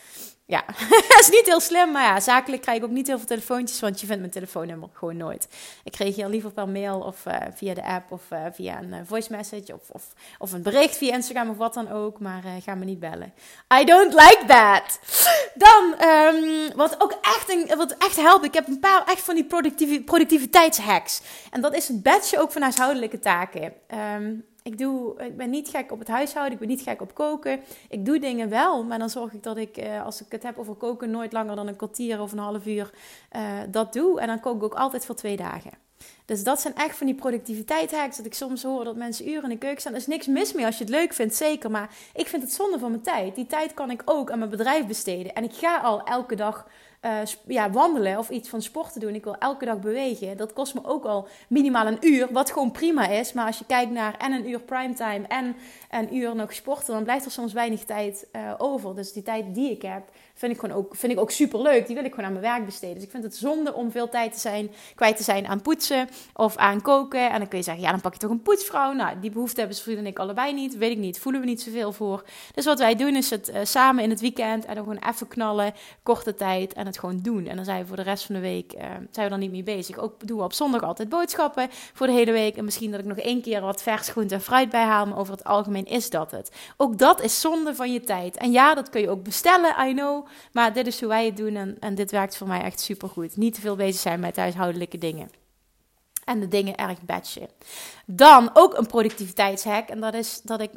Ja, 0.51 0.65
dat 1.09 1.19
is 1.21 1.29
niet 1.31 1.47
heel 1.47 1.61
slim, 1.61 1.91
maar 1.91 2.03
ja, 2.03 2.21
zakelijk 2.21 2.63
krijg 2.63 2.79
ik 2.79 2.85
ook 2.85 2.91
niet 2.91 3.07
heel 3.07 3.17
veel 3.17 3.27
telefoontjes, 3.27 3.81
want 3.81 4.01
je 4.01 4.07
vindt 4.07 4.21
mijn 4.21 4.33
telefoonnummer 4.33 4.89
gewoon 4.93 5.17
nooit. 5.17 5.49
Ik 5.85 5.97
reageer 5.97 6.29
liever 6.29 6.51
per 6.51 6.69
mail 6.69 7.01
of 7.01 7.27
uh, 7.27 7.37
via 7.55 7.75
de 7.75 7.85
app 7.85 8.13
of 8.13 8.23
uh, 8.33 8.39
via 8.53 8.79
een 8.79 8.89
uh, 8.89 8.97
voice 9.05 9.33
message 9.33 9.75
of, 9.75 10.13
of, 10.39 10.53
een 10.53 10.63
bericht 10.63 10.97
via 10.97 11.15
Instagram 11.15 11.51
of 11.51 11.57
wat 11.57 11.75
dan 11.75 11.91
ook, 11.91 12.21
maar 12.21 12.43
ga 12.65 12.75
me 12.75 12.85
niet 12.85 13.01
bellen. 13.01 13.33
I 13.81 13.85
don't 13.85 14.13
like 14.13 14.43
that. 14.47 15.01
Dan, 15.55 16.09
um, 16.09 16.77
wat 16.77 17.01
ook 17.01 17.19
echt, 17.23 17.51
een, 17.51 17.77
wat 17.77 17.97
echt 17.99 18.17
helpt, 18.17 18.45
ik 18.45 18.55
heb 18.55 18.67
een 18.67 18.81
paar 18.81 19.05
echt 19.07 19.21
van 19.23 19.35
die 19.35 19.45
productivi 19.45 20.05
productiviteitshacks. 20.05 21.21
En 21.51 21.61
dat 21.61 21.75
is 21.75 21.89
het 21.89 22.03
badge 22.03 22.41
ook 22.41 22.53
van 22.53 22.63
huishoudelijke 22.63 23.19
taken. 23.19 23.73
Um, 24.17 24.45
ik, 24.63 24.79
doe, 24.79 25.23
ik 25.23 25.37
ben 25.37 25.51
niet 25.51 25.69
gek 25.69 25.93
op 25.93 25.99
het 25.99 26.09
huishouden, 26.09 26.53
ik 26.53 26.59
ben 26.59 26.69
niet 26.69 26.83
gek 26.83 27.01
op 27.01 27.15
koken. 27.15 27.61
Ik 27.89 28.05
doe 28.05 28.19
dingen 28.19 28.49
wel, 28.49 28.85
maar 28.85 28.99
dan 28.99 29.11
zorg 29.11 29.33
ik 29.33 29.43
dat 29.43 29.57
ik, 29.57 29.77
eh, 29.77 30.05
als 30.05 30.21
ik 30.21 30.33
het 30.33 30.43
heb 30.43 30.59
over 30.59 30.75
koken, 30.75 31.11
nooit 31.11 31.33
langer 31.33 31.57
dan 31.57 31.67
een 31.67 31.77
kwartier 31.77 32.21
of 32.21 32.33
een 32.33 32.39
half 32.39 32.67
uur 32.67 32.91
uh, 33.37 33.43
dat 33.69 33.93
doe. 33.93 34.21
En 34.21 34.27
dan 34.27 34.41
kook 34.41 34.57
ik 34.57 34.63
ook 34.63 34.75
altijd 34.75 35.07
voor 35.07 35.15
twee 35.15 35.37
dagen. 35.37 35.71
Dus 36.25 36.45
dat 36.45 36.61
zijn 36.61 36.75
echt 36.75 36.97
van 36.97 37.07
die 37.07 37.15
productiviteit 37.15 37.91
Dat 37.91 38.27
ik 38.27 38.35
soms 38.35 38.63
hoor 38.63 38.85
dat 38.85 38.97
mensen 38.97 39.29
uren 39.29 39.43
in 39.43 39.49
de 39.49 39.59
keuken 39.59 39.81
staan. 39.81 39.93
Er 39.93 39.99
is 39.99 40.07
niks 40.07 40.27
mis 40.27 40.53
mee 40.53 40.67
als 40.67 40.79
je 40.79 40.85
het 40.85 40.93
leuk 40.93 41.13
vindt, 41.13 41.35
zeker. 41.35 41.71
Maar 41.71 41.95
ik 42.15 42.27
vind 42.27 42.43
het 42.43 42.53
zonde 42.53 42.79
van 42.79 42.91
mijn 42.91 43.03
tijd. 43.03 43.35
Die 43.35 43.47
tijd 43.47 43.75
kan 43.75 43.91
ik 43.91 44.03
ook 44.05 44.31
aan 44.31 44.39
mijn 44.39 44.51
bedrijf 44.51 44.87
besteden. 44.87 45.35
En 45.35 45.45
ik 45.45 45.53
ga 45.53 45.79
al 45.79 46.03
elke 46.03 46.35
dag 46.35 46.67
uh, 47.05 47.19
ja, 47.47 47.71
wandelen 47.71 48.19
of 48.19 48.31
iets 48.31 48.49
van 48.49 48.63
sporten 48.63 49.01
doen. 49.01 49.15
Ik 49.15 49.25
wil 49.25 49.37
elke 49.39 49.65
dag 49.65 49.79
bewegen. 49.79 50.37
Dat 50.37 50.53
kost 50.53 50.75
me 50.75 50.81
ook 50.85 51.05
al 51.05 51.29
minimaal 51.49 51.87
een 51.87 51.99
uur, 52.01 52.29
wat 52.33 52.51
gewoon 52.51 52.71
prima 52.71 53.09
is. 53.09 53.33
Maar 53.33 53.47
als 53.47 53.59
je 53.59 53.67
kijkt 53.67 53.91
naar 53.91 54.17
en 54.19 54.33
een 54.33 54.49
uur 54.49 54.61
primetime 54.61 55.27
en 55.29 55.57
een 55.91 56.17
uur 56.17 56.35
nog 56.35 56.53
sporten, 56.53 56.95
dan 56.95 57.05
blijft 57.05 57.25
er 57.25 57.31
soms 57.31 57.53
weinig 57.53 57.85
tijd 57.85 58.29
uh, 58.33 58.55
over. 58.59 58.95
Dus 58.95 59.13
die 59.13 59.23
tijd 59.23 59.55
die 59.55 59.71
ik 59.71 59.83
heb, 59.83 60.11
vind 60.41 60.53
ik 60.53 60.61
gewoon 60.61 60.77
ook, 60.77 60.97
vind 60.97 61.13
ik 61.13 61.21
ook 61.21 61.31
super 61.31 61.63
leuk. 61.63 61.87
Die 61.87 61.95
wil 61.95 62.05
ik 62.05 62.11
gewoon 62.11 62.27
aan 62.27 62.41
mijn 62.41 62.45
werk 62.45 62.65
besteden. 62.65 62.95
Dus 62.95 63.05
ik 63.05 63.11
vind 63.11 63.23
het 63.23 63.37
zonde 63.37 63.75
om 63.75 63.91
veel 63.91 64.09
tijd 64.09 64.33
te 64.33 64.39
zijn, 64.39 64.71
kwijt 64.95 65.17
te 65.17 65.23
zijn 65.23 65.47
aan 65.47 65.63
poetsen 65.63 66.09
of 66.35 66.57
aan 66.57 66.83
koken. 66.83 67.31
En 67.31 67.39
dan 67.39 67.49
kun 67.49 67.59
je 67.59 67.65
zeggen, 67.65 67.83
ja, 67.83 67.91
dan 67.91 68.01
pak 68.01 68.13
je 68.13 68.19
toch 68.19 68.31
een 68.31 68.43
poetsvrouw. 68.43 68.93
Nou, 68.93 69.21
die 69.21 69.31
behoefte 69.31 69.59
hebben 69.59 69.77
ze 69.77 69.83
vrienden 69.83 70.05
en 70.05 70.11
ik 70.11 70.19
allebei 70.19 70.53
niet. 70.53 70.77
Weet 70.77 70.91
ik 70.91 70.99
niet, 70.99 71.19
voelen 71.19 71.41
we 71.41 71.47
niet 71.47 71.63
zoveel 71.63 71.93
voor. 71.93 72.25
Dus 72.55 72.65
wat 72.65 72.79
wij 72.79 72.95
doen 72.95 73.17
is 73.17 73.31
het 73.31 73.49
uh, 73.49 73.57
samen 73.63 74.05
in 74.05 74.11
het 74.11 74.21
weekend 74.21 74.65
en 74.65 74.75
dan 74.75 74.85
gewoon 74.85 75.03
even 75.09 75.29
knallen, 75.29 75.75
korte 76.03 76.35
tijd 76.35 76.73
en 76.73 76.87
het 76.87 76.99
gewoon 76.99 77.21
doen. 77.23 77.47
En 77.47 77.57
dan 77.57 77.65
zijn 77.65 77.81
we 77.81 77.87
voor 77.87 77.97
de 77.97 78.03
rest 78.03 78.25
van 78.25 78.35
de 78.35 78.41
week, 78.41 78.73
uh, 78.75 78.81
zijn 79.11 79.27
we 79.27 79.29
dan 79.29 79.39
niet 79.39 79.51
mee 79.51 79.63
bezig. 79.63 79.99
Ook 79.99 80.27
doen 80.27 80.39
we 80.39 80.45
op 80.45 80.53
zondag 80.53 80.83
altijd 80.83 81.09
boodschappen 81.09 81.69
voor 81.71 82.07
de 82.07 82.13
hele 82.13 82.33
week. 82.33 82.57
En 82.57 82.65
misschien 82.65 82.91
dat 82.91 83.01
ik 83.01 83.07
nog 83.07 83.19
één 83.19 83.43
keer 83.43 83.61
wat 83.61 83.83
vers 83.83 84.09
groente 84.09 84.35
en 84.35 84.41
fruit 84.41 84.71
bijhaal, 84.71 85.07
maar 85.07 85.19
over 85.19 85.33
het 85.33 85.45
algemeen 85.45 85.87
is 85.87 86.11
dat 86.11 86.31
het. 86.31 86.51
Ook 86.77 86.99
dat 86.99 87.23
is 87.23 87.41
zonde 87.41 87.75
van 87.75 87.93
je 87.93 88.01
tijd. 88.01 88.37
En 88.37 88.53
ja, 88.53 88.75
dat 88.75 88.91
kun 88.91 89.01
je 89.01 89.11
ook 89.11 89.23
bestellen, 89.23 89.89
I 89.89 89.93
know. 89.93 90.27
Maar 90.53 90.73
dit 90.73 90.87
is 90.87 91.01
hoe 91.01 91.09
wij 91.09 91.27
het 91.27 91.37
doen 91.37 91.57
en, 91.57 91.77
en 91.81 91.95
dit 91.95 92.11
werkt 92.11 92.37
voor 92.37 92.47
mij 92.47 92.63
echt 92.63 92.81
super 92.81 93.09
goed. 93.09 93.37
Niet 93.37 93.55
te 93.55 93.61
veel 93.61 93.77
bezig 93.77 94.01
zijn 94.01 94.21
met 94.21 94.37
huishoudelijke 94.37 94.99
dingen. 94.99 95.31
En 96.25 96.41
de 96.41 96.49
dingen 96.49 96.77
erg 96.77 97.03
batchen. 97.03 97.49
Dan 98.07 98.51
ook 98.53 98.77
een 98.77 98.87
productiviteitshack. 98.87 99.89
En 99.89 100.01
dat 100.01 100.15
is 100.15 100.41
dat 100.43 100.61
ik, 100.61 100.71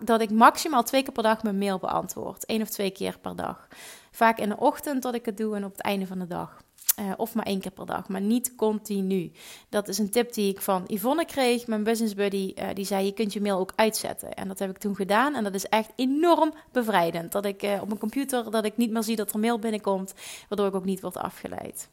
dat 0.00 0.20
ik 0.20 0.30
maximaal 0.30 0.82
twee 0.82 1.02
keer 1.02 1.12
per 1.12 1.22
dag 1.22 1.42
mijn 1.42 1.58
mail 1.58 1.78
beantwoord. 1.78 2.44
Eén 2.46 2.62
of 2.62 2.68
twee 2.68 2.90
keer 2.90 3.18
per 3.18 3.36
dag. 3.36 3.68
Vaak 4.10 4.38
in 4.38 4.48
de 4.48 4.56
ochtend 4.56 5.02
dat 5.02 5.14
ik 5.14 5.24
het 5.24 5.36
doe 5.36 5.56
en 5.56 5.64
op 5.64 5.72
het 5.72 5.80
einde 5.80 6.06
van 6.06 6.18
de 6.18 6.26
dag. 6.26 6.64
Uh, 7.00 7.12
of 7.16 7.34
maar 7.34 7.44
één 7.44 7.60
keer 7.60 7.70
per 7.70 7.86
dag, 7.86 8.08
maar 8.08 8.20
niet 8.20 8.54
continu. 8.54 9.32
Dat 9.68 9.88
is 9.88 9.98
een 9.98 10.10
tip 10.10 10.32
die 10.32 10.50
ik 10.50 10.60
van 10.60 10.84
Yvonne 10.86 11.24
kreeg, 11.24 11.66
mijn 11.66 11.82
business 11.82 12.14
buddy. 12.14 12.52
Uh, 12.58 12.68
die 12.74 12.84
zei: 12.84 13.04
Je 13.04 13.12
kunt 13.12 13.32
je 13.32 13.40
mail 13.40 13.58
ook 13.58 13.72
uitzetten. 13.74 14.34
En 14.34 14.48
dat 14.48 14.58
heb 14.58 14.70
ik 14.70 14.78
toen 14.78 14.96
gedaan. 14.96 15.34
En 15.34 15.44
dat 15.44 15.54
is 15.54 15.66
echt 15.66 15.90
enorm 15.96 16.54
bevrijdend. 16.72 17.32
Dat 17.32 17.44
ik 17.44 17.62
uh, 17.62 17.80
op 17.80 17.86
mijn 17.86 17.98
computer 17.98 18.50
dat 18.50 18.64
ik 18.64 18.76
niet 18.76 18.90
meer 18.90 19.02
zie 19.02 19.16
dat 19.16 19.32
er 19.32 19.38
mail 19.38 19.58
binnenkomt, 19.58 20.14
waardoor 20.48 20.66
ik 20.66 20.74
ook 20.74 20.84
niet 20.84 21.00
word 21.00 21.16
afgeleid. 21.16 21.88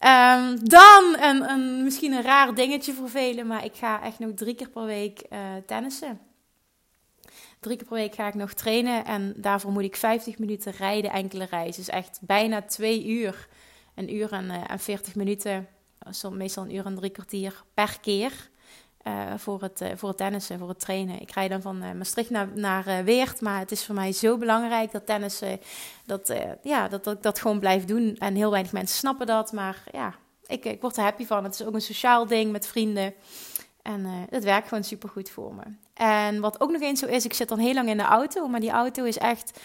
Um, 0.00 0.68
dan 0.68 1.16
een, 1.20 1.50
een, 1.50 1.82
misschien 1.82 2.12
een 2.12 2.22
raar 2.22 2.54
dingetje 2.54 2.92
voor 2.92 3.10
velen, 3.10 3.46
maar 3.46 3.64
ik 3.64 3.74
ga 3.74 4.02
echt 4.02 4.18
nog 4.18 4.30
drie 4.34 4.54
keer 4.54 4.70
per 4.70 4.84
week 4.84 5.22
tennissen. 5.66 6.20
Drie 7.60 7.76
keer 7.76 7.86
per 7.86 7.96
week 7.96 8.14
ga 8.14 8.28
ik 8.28 8.34
nog 8.34 8.52
trainen 8.52 9.04
en 9.04 9.34
daarvoor 9.36 9.72
moet 9.72 9.82
ik 9.82 9.96
50 9.96 10.38
minuten 10.38 10.72
rijden, 10.72 11.10
enkele 11.10 11.46
reizen. 11.50 11.84
Dus 11.84 11.94
echt 11.94 12.18
bijna 12.22 12.62
twee 12.62 13.06
uur 13.06 13.48
een 13.94 14.14
uur 14.14 14.32
en, 14.32 14.44
uh, 14.44 14.70
en 14.70 14.78
40 14.78 15.14
minuten, 15.14 15.68
meestal 16.30 16.64
een 16.64 16.74
uur 16.74 16.86
en 16.86 16.94
drie 16.94 17.10
kwartier 17.10 17.62
per 17.74 17.98
keer. 18.00 18.52
Uh, 19.06 19.34
voor, 19.36 19.62
het, 19.62 19.84
voor 19.94 20.08
het 20.08 20.18
tennissen, 20.18 20.58
voor 20.58 20.68
het 20.68 20.80
trainen. 20.80 21.20
Ik 21.20 21.30
rijd 21.30 21.50
dan 21.50 21.62
van 21.62 21.78
Maastricht 21.98 22.30
naar, 22.30 22.48
naar 22.54 23.04
Weert, 23.04 23.40
maar 23.40 23.58
het 23.58 23.70
is 23.70 23.84
voor 23.84 23.94
mij 23.94 24.12
zo 24.12 24.38
belangrijk 24.38 24.92
dat 24.92 25.06
tennissen, 25.06 25.60
dat, 26.04 26.34
ja, 26.62 26.88
dat, 26.88 27.04
dat 27.04 27.16
ik 27.16 27.22
dat 27.22 27.40
gewoon 27.40 27.58
blijf 27.58 27.84
doen. 27.84 28.16
En 28.18 28.34
heel 28.34 28.50
weinig 28.50 28.72
mensen 28.72 28.96
snappen 28.96 29.26
dat, 29.26 29.52
maar 29.52 29.82
ja, 29.92 30.14
ik, 30.46 30.64
ik 30.64 30.80
word 30.80 30.96
er 30.96 31.02
happy 31.02 31.26
van. 31.26 31.44
Het 31.44 31.54
is 31.54 31.66
ook 31.66 31.74
een 31.74 31.80
sociaal 31.80 32.26
ding 32.26 32.52
met 32.52 32.66
vrienden. 32.66 33.14
En 33.82 34.06
het 34.30 34.44
werkt 34.44 34.68
gewoon 34.68 34.84
super 34.84 35.08
goed 35.08 35.30
voor 35.30 35.54
me. 35.54 35.62
En 35.94 36.40
wat 36.40 36.60
ook 36.60 36.70
nog 36.70 36.80
eens 36.80 37.00
zo 37.00 37.06
is, 37.06 37.24
ik 37.24 37.32
zit 37.32 37.48
dan 37.48 37.58
heel 37.58 37.74
lang 37.74 37.88
in 37.88 37.96
de 37.96 38.02
auto, 38.02 38.48
maar 38.48 38.60
die 38.60 38.70
auto 38.70 39.04
is 39.04 39.18
echt 39.18 39.60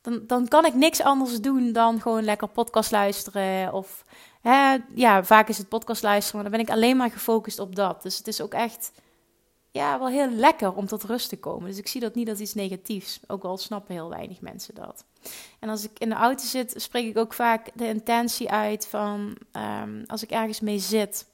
dan, 0.00 0.22
dan 0.26 0.48
kan 0.48 0.64
ik 0.64 0.74
niks 0.74 1.02
anders 1.02 1.40
doen 1.40 1.72
dan 1.72 2.00
gewoon 2.00 2.24
lekker 2.24 2.48
podcast 2.48 2.90
luisteren. 2.90 3.72
Of 3.72 4.04
hè, 4.40 4.76
ja, 4.94 5.24
vaak 5.24 5.48
is 5.48 5.58
het 5.58 5.68
podcast 5.68 6.02
luisteren, 6.02 6.40
maar 6.40 6.50
dan 6.50 6.58
ben 6.58 6.68
ik 6.68 6.74
alleen 6.74 6.96
maar 6.96 7.10
gefocust 7.10 7.58
op 7.58 7.74
dat. 7.74 8.02
Dus 8.02 8.18
het 8.18 8.26
is 8.26 8.40
ook 8.40 8.52
echt 8.52 8.92
ja, 9.70 9.98
wel 9.98 10.08
heel 10.08 10.30
lekker 10.30 10.74
om 10.74 10.86
tot 10.86 11.02
rust 11.02 11.28
te 11.28 11.38
komen. 11.38 11.68
Dus 11.68 11.78
ik 11.78 11.88
zie 11.88 12.00
dat 12.00 12.14
niet 12.14 12.28
als 12.28 12.38
iets 12.38 12.54
negatiefs. 12.54 13.20
Ook 13.26 13.44
al 13.44 13.58
snappen 13.58 13.94
heel 13.94 14.08
weinig 14.08 14.40
mensen 14.40 14.74
dat. 14.74 15.04
En 15.58 15.68
als 15.68 15.84
ik 15.84 15.98
in 15.98 16.08
de 16.08 16.14
auto 16.14 16.44
zit, 16.44 16.74
spreek 16.76 17.06
ik 17.06 17.18
ook 17.18 17.32
vaak 17.32 17.70
de 17.74 17.86
intentie 17.86 18.50
uit 18.50 18.86
van 18.86 19.36
um, 19.52 20.04
als 20.06 20.22
ik 20.22 20.30
ergens 20.30 20.60
mee 20.60 20.78
zit. 20.78 21.28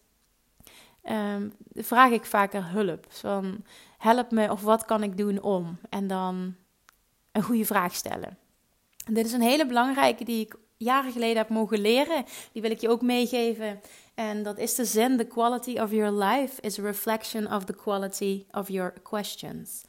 Um, 1.03 1.53
vraag 1.75 2.11
ik 2.11 2.25
vaker 2.25 2.71
hulp. 2.71 3.07
Van 3.09 3.65
help 3.99 4.31
me 4.31 4.51
of 4.51 4.63
wat 4.63 4.85
kan 4.85 5.03
ik 5.03 5.17
doen 5.17 5.43
om? 5.43 5.79
En 5.89 6.07
dan 6.07 6.55
een 7.33 7.43
goede 7.43 7.65
vraag 7.65 7.95
stellen 7.95 8.39
dit 9.15 9.27
is 9.27 9.33
een 9.33 9.41
hele 9.41 9.67
belangrijke 9.67 10.25
die 10.25 10.41
ik 10.41 10.57
jaren 10.77 11.13
geleden 11.13 11.37
heb 11.37 11.49
mogen 11.49 11.81
leren. 11.81 12.25
Die 12.53 12.63
wil 12.63 12.71
ik 12.71 12.81
je 12.81 12.89
ook 12.89 13.03
meegeven. 13.03 13.81
En 14.15 14.43
dat 14.43 14.59
is 14.59 14.75
de 14.75 14.85
zin: 14.85 15.17
The 15.17 15.25
quality 15.25 15.79
of 15.79 15.91
your 15.91 16.25
life 16.25 16.61
is 16.61 16.79
a 16.79 16.83
reflection 16.83 17.53
of 17.53 17.65
the 17.65 17.75
quality 17.75 18.47
of 18.51 18.69
your 18.69 18.93
questions. 19.03 19.83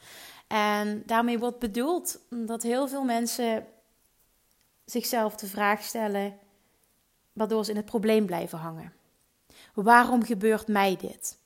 En 0.47 1.03
daarmee 1.05 1.39
wordt 1.39 1.59
bedoeld 1.59 2.19
dat 2.29 2.63
heel 2.63 2.87
veel 2.87 3.03
mensen 3.03 3.65
zichzelf 4.85 5.35
de 5.35 5.47
vraag 5.47 5.83
stellen, 5.83 6.37
waardoor 7.33 7.65
ze 7.65 7.71
in 7.71 7.77
het 7.77 7.85
probleem 7.85 8.25
blijven 8.25 8.57
hangen. 8.57 8.93
Waarom 9.73 10.23
gebeurt 10.23 10.67
mij 10.67 10.95
dit? 10.95 11.37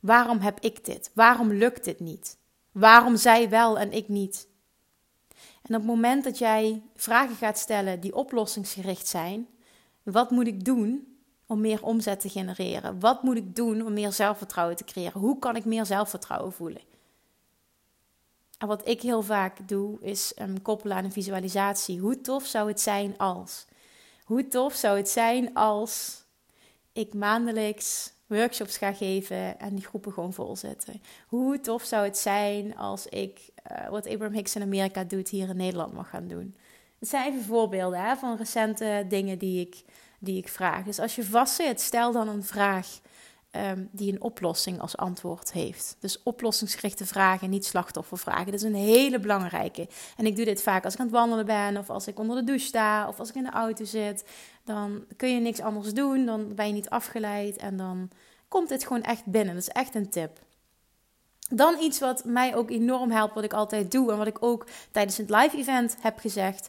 Waarom 0.00 0.38
heb 0.38 0.60
ik 0.60 0.84
dit? 0.84 1.10
Waarom 1.14 1.52
lukt 1.52 1.84
dit 1.84 2.00
niet? 2.00 2.36
Waarom 2.72 3.16
zij 3.16 3.48
wel 3.48 3.78
en 3.78 3.92
ik 3.92 4.08
niet? 4.08 4.47
En 5.68 5.74
op 5.74 5.80
het 5.80 5.90
moment 5.90 6.24
dat 6.24 6.38
jij 6.38 6.82
vragen 6.94 7.36
gaat 7.36 7.58
stellen 7.58 8.00
die 8.00 8.14
oplossingsgericht 8.14 9.06
zijn, 9.06 9.48
wat 10.02 10.30
moet 10.30 10.46
ik 10.46 10.64
doen 10.64 11.16
om 11.46 11.60
meer 11.60 11.82
omzet 11.82 12.20
te 12.20 12.28
genereren? 12.28 13.00
Wat 13.00 13.22
moet 13.22 13.36
ik 13.36 13.56
doen 13.56 13.86
om 13.86 13.92
meer 13.92 14.12
zelfvertrouwen 14.12 14.76
te 14.76 14.84
creëren? 14.84 15.20
Hoe 15.20 15.38
kan 15.38 15.56
ik 15.56 15.64
meer 15.64 15.86
zelfvertrouwen 15.86 16.52
voelen? 16.52 16.82
En 18.58 18.66
wat 18.66 18.88
ik 18.88 19.02
heel 19.02 19.22
vaak 19.22 19.68
doe, 19.68 20.00
is 20.00 20.32
um, 20.40 20.62
koppelen 20.62 20.96
aan 20.96 21.04
een 21.04 21.12
visualisatie. 21.12 22.00
Hoe 22.00 22.20
tof 22.20 22.46
zou 22.46 22.68
het 22.68 22.80
zijn 22.80 23.18
als? 23.18 23.66
Hoe 24.24 24.48
tof 24.48 24.74
zou 24.74 24.96
het 24.96 25.08
zijn 25.08 25.54
als 25.54 26.22
ik 26.92 27.14
maandelijks 27.14 28.12
workshops 28.28 28.76
ga 28.76 28.92
geven 28.92 29.60
en 29.60 29.74
die 29.74 29.84
groepen 29.84 30.12
gewoon 30.12 30.32
vol 30.32 30.56
zitten? 30.56 31.02
Hoe 31.26 31.60
tof 31.60 31.82
zou 31.82 32.04
het 32.04 32.18
zijn 32.18 32.76
als 32.76 33.06
ik 33.06 33.40
uh, 33.72 33.88
wat 33.88 34.06
Abraham 34.08 34.34
Hicks 34.34 34.56
in 34.56 34.62
Amerika 34.62 35.04
doet, 35.04 35.28
hier 35.28 35.48
in 35.48 35.56
Nederland 35.56 35.92
mag 35.92 36.08
gaan 36.10 36.28
doen. 36.28 36.56
Het 36.98 37.08
zijn 37.08 37.32
even 37.32 37.44
voorbeelden 37.44 38.00
hè, 38.00 38.16
van 38.16 38.36
recente 38.36 39.04
dingen 39.08 39.38
die 39.38 39.60
ik, 39.60 39.82
die 40.18 40.38
ik 40.38 40.48
vraag. 40.48 40.84
Dus 40.84 40.98
als 40.98 41.14
je 41.14 41.24
vastzit, 41.24 41.80
stel 41.80 42.12
dan 42.12 42.28
een 42.28 42.44
vraag 42.44 43.00
um, 43.58 43.88
die 43.92 44.12
een 44.12 44.22
oplossing 44.22 44.80
als 44.80 44.96
antwoord 44.96 45.52
heeft. 45.52 45.96
Dus 45.98 46.22
oplossingsgerichte 46.22 47.06
vragen, 47.06 47.50
niet 47.50 47.66
slachtoffervragen. 47.66 48.44
Dat 48.44 48.54
is 48.54 48.62
een 48.62 48.74
hele 48.74 49.18
belangrijke. 49.18 49.88
En 50.16 50.26
ik 50.26 50.36
doe 50.36 50.44
dit 50.44 50.62
vaak 50.62 50.84
als 50.84 50.94
ik 50.94 51.00
aan 51.00 51.06
het 51.06 51.14
wandelen 51.14 51.46
ben, 51.46 51.76
of 51.76 51.90
als 51.90 52.06
ik 52.06 52.18
onder 52.18 52.36
de 52.36 52.44
douche 52.44 52.66
sta, 52.66 53.08
of 53.08 53.18
als 53.18 53.28
ik 53.28 53.34
in 53.34 53.44
de 53.44 53.50
auto 53.50 53.84
zit. 53.84 54.24
Dan 54.64 55.04
kun 55.16 55.34
je 55.34 55.40
niks 55.40 55.60
anders 55.60 55.94
doen, 55.94 56.26
dan 56.26 56.54
ben 56.54 56.66
je 56.66 56.72
niet 56.72 56.90
afgeleid 56.90 57.56
en 57.56 57.76
dan 57.76 58.10
komt 58.48 58.68
dit 58.68 58.82
gewoon 58.86 59.02
echt 59.02 59.24
binnen. 59.24 59.54
Dat 59.54 59.62
is 59.62 59.68
echt 59.68 59.94
een 59.94 60.10
tip. 60.10 60.38
Dan 61.50 61.78
iets 61.80 61.98
wat 61.98 62.24
mij 62.24 62.56
ook 62.56 62.70
enorm 62.70 63.10
helpt, 63.10 63.34
wat 63.34 63.44
ik 63.44 63.52
altijd 63.52 63.90
doe 63.90 64.12
en 64.12 64.18
wat 64.18 64.26
ik 64.26 64.42
ook 64.42 64.66
tijdens 64.90 65.16
het 65.16 65.30
live 65.30 65.56
event 65.56 65.96
heb 66.00 66.18
gezegd. 66.18 66.68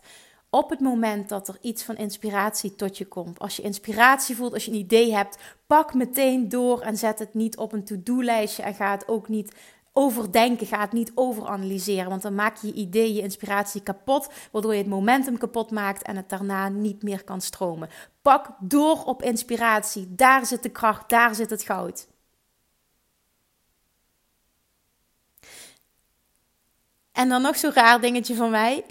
Op 0.50 0.70
het 0.70 0.80
moment 0.80 1.30
dat 1.30 1.48
er 1.48 1.58
iets 1.62 1.84
van 1.84 1.98
inspiratie 1.98 2.76
tot 2.76 2.98
je 2.98 3.06
komt. 3.06 3.40
Als 3.40 3.56
je 3.56 3.62
inspiratie 3.62 4.36
voelt, 4.36 4.54
als 4.54 4.66
je 4.66 4.72
een 4.72 4.78
idee 4.78 5.14
hebt, 5.14 5.38
pak 5.68 5.94
meteen 5.94 6.50
door 6.50 6.82
en 6.82 6.98
zet 6.98 7.20
het 7.20 7.34
niet 7.34 7.58
op 7.58 7.74
een 7.74 7.84
to-do-lijstje 7.84 8.64
en 8.64 8.74
ga 8.74 8.92
het 8.92 9.08
ook 9.08 9.28
niet 9.28 9.56
overdenken, 9.94 10.68
ga 10.68 10.80
het 10.80 10.92
niet 10.92 11.12
overanalyseren, 11.16 12.10
want 12.10 12.22
dan 12.22 12.36
maak 12.36 12.58
je 12.58 12.68
je 12.68 12.74
idee, 12.74 13.14
je 13.14 13.22
inspiratie 13.22 13.84
kapot, 13.84 14.30
waardoor 14.52 14.72
je 14.72 14.78
het 14.80 14.88
momentum 14.88 15.38
kapot 15.38 15.72
maakt 15.72 16.02
en 16.02 16.16
het 16.16 16.30
daarna 16.30 16.70
niet 16.70 17.04
meer 17.04 17.24
kan 17.24 17.42
stromen. 17.42 17.90
Pak 18.22 18.50
door 18.60 19.04
op 19.04 19.24
inspiratie, 19.24 20.16
daar 20.16 20.46
zit 20.46 20.64
de 20.64 20.70
kracht, 20.70 21.10
daar 21.10 21.36
zit 21.36 21.50
het 21.50 21.64
goud. 21.64 22.08
En 27.20 27.30
dan 27.30 27.42
nog 27.42 27.58
zo'n 27.58 27.74
raar 27.74 28.02
dingetje 28.02 28.36
van 28.36 28.50
mij. 28.50 28.86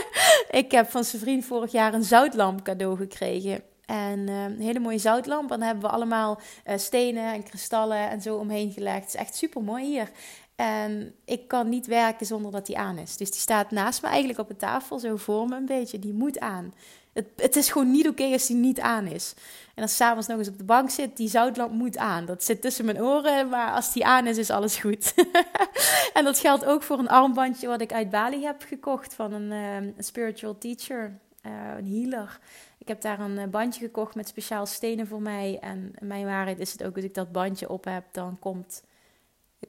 ik 0.62 0.70
heb 0.70 0.90
van 0.90 1.04
zijn 1.04 1.22
vriend 1.22 1.44
vorig 1.44 1.72
jaar 1.72 1.94
een 1.94 2.04
zoutlamp 2.04 2.62
cadeau 2.62 2.96
gekregen. 2.96 3.62
En 3.86 4.18
uh, 4.18 4.42
een 4.42 4.60
hele 4.60 4.78
mooie 4.78 4.98
zoutlamp. 4.98 5.50
En 5.50 5.58
dan 5.58 5.66
hebben 5.66 5.84
we 5.84 5.94
allemaal 5.94 6.40
uh, 6.66 6.76
stenen 6.76 7.32
en 7.32 7.42
kristallen 7.42 8.10
en 8.10 8.20
zo 8.20 8.36
omheen 8.36 8.72
gelegd. 8.72 9.00
Het 9.00 9.14
is 9.14 9.20
echt 9.20 9.34
super 9.34 9.62
mooi 9.62 9.84
hier. 9.84 10.10
En 10.56 11.14
ik 11.24 11.48
kan 11.48 11.68
niet 11.68 11.86
werken 11.86 12.26
zonder 12.26 12.52
dat 12.52 12.66
die 12.66 12.78
aan 12.78 12.98
is. 12.98 13.16
Dus 13.16 13.30
die 13.30 13.40
staat 13.40 13.70
naast 13.70 14.02
me 14.02 14.08
eigenlijk 14.08 14.38
op 14.38 14.48
de 14.48 14.56
tafel, 14.56 14.98
zo 14.98 15.16
voor 15.16 15.48
me 15.48 15.56
een 15.56 15.66
beetje. 15.66 15.98
Die 15.98 16.14
moet 16.14 16.40
aan. 16.40 16.74
Het, 17.12 17.26
het 17.36 17.56
is 17.56 17.70
gewoon 17.70 17.90
niet 17.90 18.08
oké 18.08 18.24
als 18.24 18.46
die 18.46 18.56
niet 18.56 18.80
aan 18.80 19.06
is. 19.06 19.34
En 19.74 19.82
als 19.82 19.96
s'avonds 19.96 20.26
nog 20.26 20.38
eens 20.38 20.48
op 20.48 20.58
de 20.58 20.64
bank 20.64 20.90
zit, 20.90 21.16
die 21.16 21.28
zoutlamp 21.28 21.72
moet 21.72 21.96
aan. 21.96 22.24
Dat 22.24 22.44
zit 22.44 22.60
tussen 22.60 22.84
mijn 22.84 23.02
oren, 23.02 23.48
maar 23.48 23.72
als 23.72 23.92
die 23.92 24.06
aan 24.06 24.26
is, 24.26 24.38
is 24.38 24.50
alles 24.50 24.76
goed. 24.76 25.14
en 26.14 26.24
dat 26.24 26.38
geldt 26.38 26.64
ook 26.64 26.82
voor 26.82 26.98
een 26.98 27.08
armbandje 27.08 27.66
wat 27.66 27.80
ik 27.80 27.92
uit 27.92 28.10
Bali 28.10 28.44
heb 28.44 28.62
gekocht 28.68 29.14
van 29.14 29.32
een, 29.32 29.84
uh, 29.84 29.92
spiritual 29.98 30.58
teacher, 30.58 31.18
uh, 31.46 31.52
een 31.76 31.86
healer. 31.86 32.38
Ik 32.78 32.88
heb 32.88 33.00
daar 33.00 33.20
een 33.20 33.38
eh, 33.38 33.48
bandje 33.48 33.80
gekocht 33.80 34.14
met 34.14 34.28
speciaal 34.28 34.66
stenen 34.66 35.06
voor 35.06 35.22
mij. 35.22 35.58
En 35.60 35.92
mijn 36.00 36.24
waarheid 36.24 36.58
is 36.58 36.72
het 36.72 36.84
ook, 36.84 36.94
als 36.94 37.04
ik 37.04 37.14
dat 37.14 37.32
bandje 37.32 37.68
op 37.68 37.84
heb, 37.84 38.04
dan 38.12 38.38
komt 38.38 38.82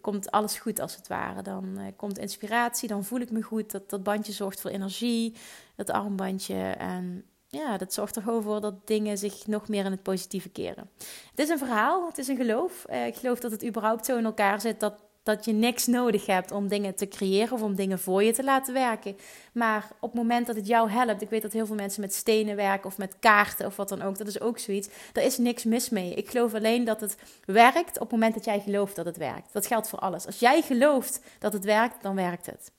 komt 0.02 0.32
alles 0.32 0.60
goed 0.60 0.80
als 0.80 0.96
het 0.96 1.08
ware. 1.08 1.42
Dan 1.42 1.80
uh, 1.80 1.86
komt 1.96 2.18
inspiratie, 2.18 2.88
dan 2.88 3.04
voel 3.04 3.20
ik 3.20 3.32
me 3.32 3.42
goed. 3.42 3.72
Dat, 3.72 3.90
dat 3.90 4.04
bandje 4.04 4.32
zorgt 4.32 4.62
voor 4.62 4.72
energie, 4.72 5.36
dat 5.76 5.90
armbandje. 5.90 6.64
En 6.78 7.26
ja, 7.54 7.78
dat 7.78 7.94
zorgt 7.94 8.16
er 8.16 8.22
gewoon 8.22 8.44
voor 8.44 8.62
dat 8.62 8.88
dingen 8.88 9.18
zich 9.18 9.48
nog 9.48 9.68
meer 9.68 9.86
in 9.86 9.92
het 9.92 10.04
positieve 10.04 10.50
keren. 10.50 10.90
Het 11.30 11.40
is 11.40 11.50
een 11.50 11.58
verhaal, 11.58 12.08
het 12.08 12.18
is 12.18 12.28
een 12.28 12.38
geloof. 12.38 12.86
Uh, 12.90 13.06
ik 13.06 13.16
geloof 13.16 13.40
dat 13.40 13.52
het 13.52 13.66
überhaupt 13.66 14.06
zo 14.06 14.18
in 14.18 14.26
elkaar 14.26 14.62
zit 14.62 14.80
dat 14.80 14.94
dat 15.24 15.46
je 15.46 15.54
niks 15.54 15.86
nodig 15.86 16.26
hebt 16.26 16.52
om 16.52 16.68
dingen 16.68 16.96
te 16.96 17.08
creëren 17.08 17.54
of 17.54 17.62
om 17.62 17.76
dingen 17.76 18.00
voor 18.00 18.24
je 18.24 18.34
te 18.34 18.44
laten 18.44 18.74
werken. 18.74 19.18
Maar 19.54 19.88
op 20.00 20.12
het 20.12 20.22
moment 20.22 20.48
dat 20.48 20.56
het 20.56 20.68
jou 20.68 20.90
helpt, 20.90 21.22
ik 21.22 21.30
weet 21.30 21.42
dat 21.42 21.54
heel 21.54 21.66
veel 21.66 21.76
mensen 21.76 22.02
met 22.02 22.14
stenen 22.14 22.56
werken 22.56 22.86
of 22.86 22.98
met 22.98 23.16
kaarten 23.20 23.66
of 23.66 23.76
wat 23.76 23.90
dan 23.90 24.02
ook, 24.02 24.18
dat 24.18 24.28
is 24.28 24.42
ook 24.42 24.60
zoiets. 24.60 24.90
Daar 25.12 25.24
is 25.24 25.38
niks 25.38 25.64
mis 25.64 25.90
mee. 25.90 26.14
Ik 26.14 26.30
geloof 26.30 26.54
alleen 26.54 26.84
dat 26.84 27.02
het 27.02 27.18
werkt 27.46 27.96
op 27.96 28.02
het 28.02 28.12
moment 28.12 28.34
dat 28.34 28.46
jij 28.46 28.60
gelooft 28.60 28.96
dat 28.96 29.06
het 29.06 29.18
werkt. 29.18 29.54
Dat 29.54 29.68
geldt 29.68 29.90
voor 29.90 30.00
alles. 30.00 30.26
Als 30.26 30.40
jij 30.40 30.62
gelooft 30.62 31.20
dat 31.40 31.54
het 31.54 31.66
werkt, 31.66 32.04
dan 32.04 32.16
werkt 32.16 32.46
het. 32.46 32.72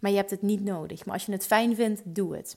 Maar 0.00 0.10
je 0.10 0.16
hebt 0.16 0.30
het 0.30 0.42
niet 0.42 0.64
nodig. 0.64 1.04
Maar 1.04 1.14
als 1.14 1.26
je 1.26 1.32
het 1.32 1.46
fijn 1.46 1.74
vindt, 1.74 2.00
doe 2.04 2.36
het. 2.36 2.56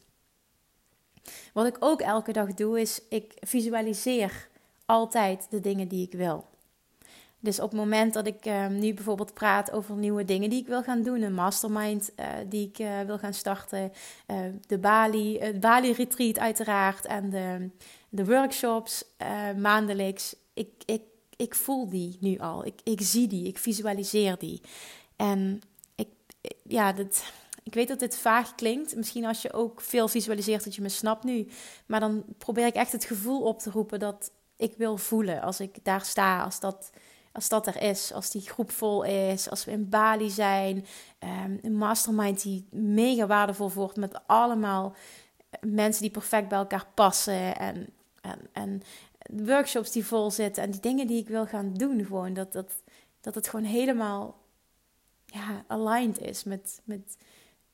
Wat 1.53 1.65
ik 1.65 1.77
ook 1.79 2.01
elke 2.01 2.31
dag 2.31 2.53
doe, 2.53 2.81
is 2.81 3.01
ik 3.09 3.33
visualiseer 3.39 4.47
altijd 4.85 5.47
de 5.49 5.59
dingen 5.59 5.87
die 5.87 6.07
ik 6.07 6.13
wil. 6.13 6.45
Dus 7.39 7.59
op 7.59 7.69
het 7.69 7.79
moment 7.79 8.13
dat 8.13 8.27
ik 8.27 8.45
uh, 8.45 8.67
nu 8.67 8.93
bijvoorbeeld 8.93 9.33
praat 9.33 9.71
over 9.71 9.95
nieuwe 9.95 10.25
dingen 10.25 10.49
die 10.49 10.61
ik 10.61 10.67
wil 10.67 10.83
gaan 10.83 11.03
doen, 11.03 11.21
een 11.21 11.33
mastermind 11.33 12.11
uh, 12.19 12.25
die 12.49 12.67
ik 12.67 12.79
uh, 12.79 13.01
wil 13.01 13.17
gaan 13.17 13.33
starten, 13.33 13.91
de 14.67 14.77
Bali, 14.77 15.39
het 15.39 15.59
Bali 15.59 15.91
retreat 15.91 16.39
uiteraard 16.39 17.05
en 17.05 17.29
de, 17.29 17.69
de 18.09 18.25
workshops 18.25 19.05
maandelijks. 19.57 20.35
Ik, 20.53 20.69
ik, 20.85 21.01
ik 21.35 21.55
voel 21.55 21.89
die 21.89 22.17
nu 22.19 22.37
al. 22.39 22.65
Ik, 22.65 22.79
ik 22.83 23.01
zie 23.01 23.27
die, 23.27 23.47
ik 23.47 23.57
visualiseer 23.57 24.37
die. 24.37 24.61
En 25.15 25.61
ik, 25.95 26.07
ja, 26.63 26.93
dat, 26.93 27.23
ik 27.65 27.73
weet 27.73 27.87
dat 27.87 27.99
dit 27.99 28.17
vaag 28.17 28.55
klinkt. 28.55 28.95
Misschien 28.95 29.25
als 29.25 29.41
je 29.41 29.53
ook 29.53 29.81
veel 29.81 30.07
visualiseert 30.07 30.63
dat 30.63 30.75
je 30.75 30.81
me 30.81 30.89
snapt 30.89 31.23
nu. 31.23 31.47
Maar 31.85 31.99
dan 31.99 32.25
probeer 32.37 32.65
ik 32.65 32.75
echt 32.75 32.91
het 32.91 33.05
gevoel 33.05 33.41
op 33.41 33.59
te 33.59 33.71
roepen 33.71 33.99
dat 33.99 34.31
ik 34.55 34.73
wil 34.77 34.97
voelen 34.97 35.41
als 35.41 35.59
ik 35.59 35.83
daar 35.83 36.05
sta, 36.05 36.43
als 36.43 36.59
dat 36.59 36.91
als 37.31 37.49
dat 37.49 37.67
er 37.67 37.81
is, 37.81 38.13
als 38.13 38.31
die 38.31 38.41
groep 38.41 38.71
vol 38.71 39.03
is, 39.03 39.49
als 39.49 39.65
we 39.65 39.71
in 39.71 39.89
Bali 39.89 40.29
zijn, 40.29 40.85
um, 41.19 41.59
een 41.61 41.77
mastermind 41.77 42.41
die 42.41 42.67
mega 42.71 43.27
waardevol 43.27 43.71
wordt 43.71 43.95
met 43.95 44.27
allemaal 44.27 44.95
mensen 45.61 46.01
die 46.01 46.11
perfect 46.11 46.47
bij 46.47 46.57
elkaar 46.57 46.87
passen 46.93 47.57
en, 47.57 47.89
en, 48.21 48.49
en 48.51 48.81
workshops 49.45 49.91
die 49.91 50.05
vol 50.05 50.31
zitten 50.31 50.63
en 50.63 50.71
die 50.71 50.79
dingen 50.79 51.07
die 51.07 51.21
ik 51.21 51.27
wil 51.27 51.45
gaan 51.45 51.73
doen, 51.73 52.05
gewoon 52.05 52.33
dat, 52.33 52.51
dat, 52.51 52.71
dat 53.21 53.35
het 53.35 53.47
gewoon 53.47 53.65
helemaal 53.65 54.37
ja, 55.25 55.63
aligned 55.67 56.21
is 56.21 56.43
met, 56.43 56.81
met 56.83 57.17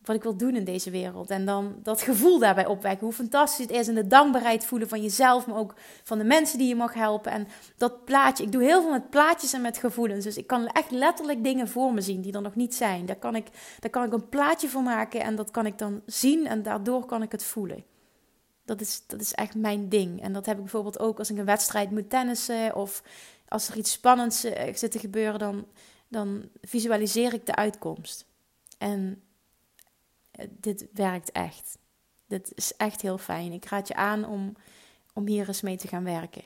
wat 0.03 0.15
ik 0.15 0.23
wil 0.23 0.35
doen 0.35 0.55
in 0.55 0.63
deze 0.63 0.89
wereld. 0.89 1.29
En 1.29 1.45
dan 1.45 1.75
dat 1.83 2.01
gevoel 2.01 2.39
daarbij 2.39 2.65
opwekken. 2.65 3.05
Hoe 3.05 3.15
fantastisch 3.15 3.65
het 3.65 3.75
is. 3.75 3.87
En 3.87 3.95
de 3.95 4.07
dankbaarheid 4.07 4.65
voelen 4.65 4.89
van 4.89 5.01
jezelf, 5.01 5.47
maar 5.47 5.57
ook 5.57 5.75
van 6.03 6.17
de 6.17 6.23
mensen 6.23 6.57
die 6.57 6.67
je 6.67 6.75
mag 6.75 6.93
helpen. 6.93 7.31
En 7.31 7.47
dat 7.77 8.05
plaatje. 8.05 8.43
Ik 8.43 8.51
doe 8.51 8.63
heel 8.63 8.81
veel 8.81 8.91
met 8.91 9.09
plaatjes 9.09 9.53
en 9.53 9.61
met 9.61 9.77
gevoelens. 9.77 10.23
Dus 10.23 10.37
ik 10.37 10.47
kan 10.47 10.67
echt 10.67 10.91
letterlijk 10.91 11.43
dingen 11.43 11.67
voor 11.67 11.93
me 11.93 12.01
zien 12.01 12.21
die 12.21 12.33
er 12.33 12.41
nog 12.41 12.55
niet 12.55 12.75
zijn. 12.75 13.05
Daar 13.05 13.15
kan 13.15 13.35
ik, 13.35 13.47
daar 13.79 13.91
kan 13.91 14.03
ik 14.03 14.13
een 14.13 14.29
plaatje 14.29 14.69
voor 14.69 14.83
maken 14.83 15.21
en 15.21 15.35
dat 15.35 15.51
kan 15.51 15.65
ik 15.65 15.77
dan 15.77 16.01
zien. 16.05 16.47
En 16.47 16.63
daardoor 16.63 17.05
kan 17.05 17.21
ik 17.21 17.31
het 17.31 17.43
voelen. 17.43 17.83
Dat 18.65 18.81
is, 18.81 19.03
dat 19.07 19.21
is 19.21 19.33
echt 19.33 19.55
mijn 19.55 19.89
ding. 19.89 20.21
En 20.21 20.33
dat 20.33 20.45
heb 20.45 20.55
ik 20.55 20.61
bijvoorbeeld 20.61 20.99
ook 20.99 21.19
als 21.19 21.29
ik 21.29 21.37
een 21.37 21.45
wedstrijd 21.45 21.91
moet 21.91 22.09
tennissen. 22.09 22.75
Of 22.75 23.03
als 23.47 23.69
er 23.69 23.77
iets 23.77 23.91
spannends 23.91 24.43
eh, 24.43 24.75
zit 24.75 24.91
te 24.91 24.99
gebeuren, 24.99 25.39
dan, 25.39 25.65
dan 26.07 26.49
visualiseer 26.61 27.33
ik 27.33 27.45
de 27.45 27.55
uitkomst. 27.55 28.25
En 28.77 29.21
dit 30.49 30.85
werkt 30.93 31.31
echt. 31.31 31.77
Dit 32.27 32.51
is 32.55 32.75
echt 32.77 33.01
heel 33.01 33.17
fijn. 33.17 33.51
Ik 33.51 33.65
raad 33.65 33.87
je 33.87 33.95
aan 33.95 34.25
om, 34.25 34.55
om 35.13 35.27
hier 35.27 35.47
eens 35.47 35.61
mee 35.61 35.77
te 35.77 35.87
gaan 35.87 36.03
werken. 36.03 36.43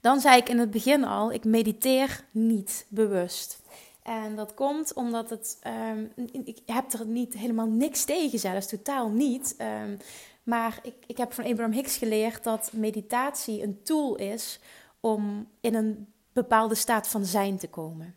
Dan 0.00 0.20
zei 0.20 0.36
ik 0.36 0.48
in 0.48 0.58
het 0.58 0.70
begin 0.70 1.04
al, 1.04 1.32
ik 1.32 1.44
mediteer 1.44 2.24
niet 2.30 2.86
bewust. 2.88 3.62
En 4.02 4.36
dat 4.36 4.54
komt 4.54 4.92
omdat 4.92 5.30
het, 5.30 5.58
um, 5.66 6.12
ik 6.44 6.58
heb 6.66 6.92
er 6.92 7.06
niet 7.06 7.34
helemaal 7.34 7.66
niks 7.66 8.04
tegen 8.04 8.38
zelfs, 8.38 8.66
totaal 8.66 9.08
niet. 9.08 9.56
Um, 9.82 9.98
maar 10.42 10.78
ik, 10.82 10.94
ik 11.06 11.16
heb 11.16 11.32
van 11.32 11.44
Abraham 11.44 11.72
Hicks 11.72 11.96
geleerd 11.96 12.44
dat 12.44 12.72
meditatie 12.72 13.62
een 13.62 13.82
tool 13.82 14.16
is 14.16 14.60
om 15.00 15.48
in 15.60 15.74
een 15.74 16.12
bepaalde 16.32 16.74
staat 16.74 17.08
van 17.08 17.24
zijn 17.24 17.58
te 17.58 17.68
komen. 17.68 18.14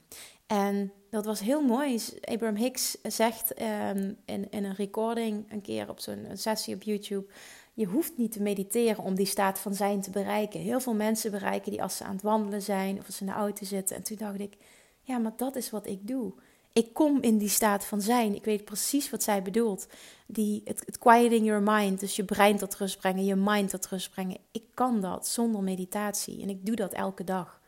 En 0.47 0.91
dat 1.09 1.25
was 1.25 1.39
heel 1.39 1.61
mooi. 1.61 1.99
Abraham 2.21 2.55
Hicks 2.55 2.97
zegt 3.03 3.61
um, 3.61 4.17
in, 4.25 4.51
in 4.51 4.63
een 4.63 4.75
recording 4.75 5.51
een 5.51 5.61
keer 5.61 5.89
op 5.89 5.99
zo'n 5.99 6.27
sessie 6.33 6.75
op 6.75 6.83
YouTube. 6.83 7.25
Je 7.73 7.85
hoeft 7.85 8.17
niet 8.17 8.31
te 8.31 8.41
mediteren 8.41 9.03
om 9.03 9.15
die 9.15 9.25
staat 9.25 9.59
van 9.59 9.73
zijn 9.73 10.01
te 10.01 10.09
bereiken. 10.09 10.59
Heel 10.59 10.79
veel 10.79 10.93
mensen 10.93 11.31
bereiken 11.31 11.71
die 11.71 11.81
als 11.81 11.97
ze 11.97 12.03
aan 12.03 12.13
het 12.13 12.21
wandelen 12.21 12.61
zijn 12.61 12.99
of 12.99 13.05
als 13.05 13.15
ze 13.15 13.23
in 13.23 13.29
de 13.29 13.35
auto 13.35 13.65
zitten. 13.65 13.95
En 13.95 14.03
toen 14.03 14.17
dacht 14.17 14.39
ik, 14.39 14.57
ja, 15.01 15.17
maar 15.17 15.33
dat 15.37 15.55
is 15.55 15.69
wat 15.69 15.87
ik 15.87 16.07
doe. 16.07 16.33
Ik 16.73 16.93
kom 16.93 17.21
in 17.21 17.37
die 17.37 17.49
staat 17.49 17.85
van 17.85 18.01
zijn. 18.01 18.35
Ik 18.35 18.45
weet 18.45 18.65
precies 18.65 19.09
wat 19.09 19.23
zij 19.23 19.41
bedoelt. 19.41 19.87
Die, 20.27 20.61
het, 20.65 20.83
het 20.85 20.97
quieting 20.97 21.45
your 21.45 21.61
mind, 21.61 21.99
dus 21.99 22.15
je 22.15 22.23
brein 22.23 22.57
tot 22.57 22.75
rust 22.75 22.99
brengen, 22.99 23.25
je 23.25 23.35
mind 23.35 23.69
tot 23.69 23.87
rust 23.87 24.11
brengen. 24.11 24.37
Ik 24.51 24.63
kan 24.73 25.01
dat 25.01 25.27
zonder 25.27 25.63
meditatie. 25.63 26.41
En 26.41 26.49
ik 26.49 26.65
doe 26.65 26.75
dat 26.75 26.93
elke 26.93 27.23
dag. 27.23 27.61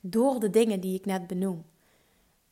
Door 0.00 0.40
de 0.40 0.50
dingen 0.50 0.80
die 0.80 0.94
ik 0.94 1.04
net 1.04 1.26
benoem 1.26 1.64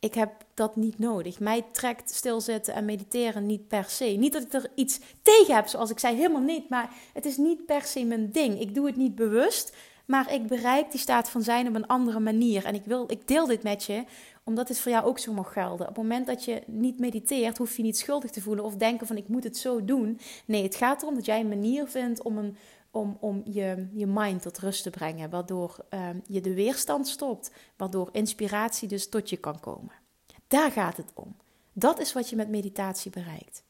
ik 0.04 0.14
heb 0.14 0.30
dat 0.54 0.76
niet 0.76 0.98
nodig. 0.98 1.40
Mij 1.40 1.64
trekt 1.72 2.14
stilzitten 2.14 2.74
en 2.74 2.84
mediteren 2.84 3.46
niet 3.46 3.68
per 3.68 3.84
se. 3.84 4.04
Niet 4.04 4.32
dat 4.32 4.42
ik 4.42 4.52
er 4.52 4.70
iets 4.74 5.00
tegen 5.22 5.54
heb, 5.54 5.66
zoals 5.66 5.90
ik 5.90 5.98
zei, 5.98 6.16
helemaal 6.16 6.40
niet. 6.40 6.68
Maar 6.68 6.90
het 7.12 7.24
is 7.24 7.36
niet 7.36 7.66
per 7.66 7.82
se 7.82 8.04
mijn 8.04 8.30
ding. 8.30 8.60
Ik 8.60 8.74
doe 8.74 8.86
het 8.86 8.96
niet 8.96 9.14
bewust, 9.14 9.76
maar 10.04 10.32
ik 10.32 10.46
bereik 10.46 10.90
die 10.90 11.00
staat 11.00 11.30
van 11.30 11.42
zijn 11.42 11.68
op 11.68 11.74
een 11.74 11.86
andere 11.86 12.20
manier. 12.20 12.64
En 12.64 12.74
ik, 12.74 12.84
wil, 12.84 13.04
ik 13.08 13.28
deel 13.28 13.46
dit 13.46 13.62
met 13.62 13.84
je, 13.84 14.04
omdat 14.44 14.68
het 14.68 14.80
voor 14.80 14.92
jou 14.92 15.04
ook 15.04 15.18
zo 15.18 15.32
mag 15.32 15.52
gelden. 15.52 15.88
Op 15.88 15.94
het 15.94 16.04
moment 16.04 16.26
dat 16.26 16.44
je 16.44 16.62
niet 16.66 16.98
mediteert, 16.98 17.58
hoef 17.58 17.76
je 17.76 17.82
niet 17.82 17.98
schuldig 17.98 18.30
te 18.30 18.40
voelen 18.40 18.64
of 18.64 18.76
denken 18.76 19.06
van 19.06 19.16
ik 19.16 19.28
moet 19.28 19.44
het 19.44 19.56
zo 19.56 19.84
doen. 19.84 20.20
Nee, 20.44 20.62
het 20.62 20.74
gaat 20.74 21.02
erom 21.02 21.14
dat 21.14 21.24
jij 21.24 21.40
een 21.40 21.48
manier 21.48 21.86
vindt 21.86 22.22
om, 22.22 22.38
een, 22.38 22.56
om, 22.94 23.16
om 23.20 23.42
je, 23.44 23.88
je 23.92 24.06
mind 24.06 24.42
tot 24.42 24.58
rust 24.58 24.82
te 24.82 24.90
brengen. 24.90 25.30
Waardoor 25.30 25.76
ehm, 25.88 26.18
je 26.26 26.40
de 26.40 26.54
weerstand 26.54 27.08
stopt. 27.08 27.50
Waardoor 27.76 28.08
inspiratie 28.12 28.88
dus 28.88 29.08
tot 29.08 29.30
je 29.30 29.36
kan 29.36 29.60
komen. 29.60 29.92
Daar 30.48 30.70
gaat 30.70 30.96
het 30.96 31.10
om. 31.14 31.36
Dat 31.72 31.98
is 31.98 32.12
wat 32.12 32.30
je 32.30 32.36
met 32.36 32.48
meditatie 32.48 33.10
bereikt. 33.10 33.62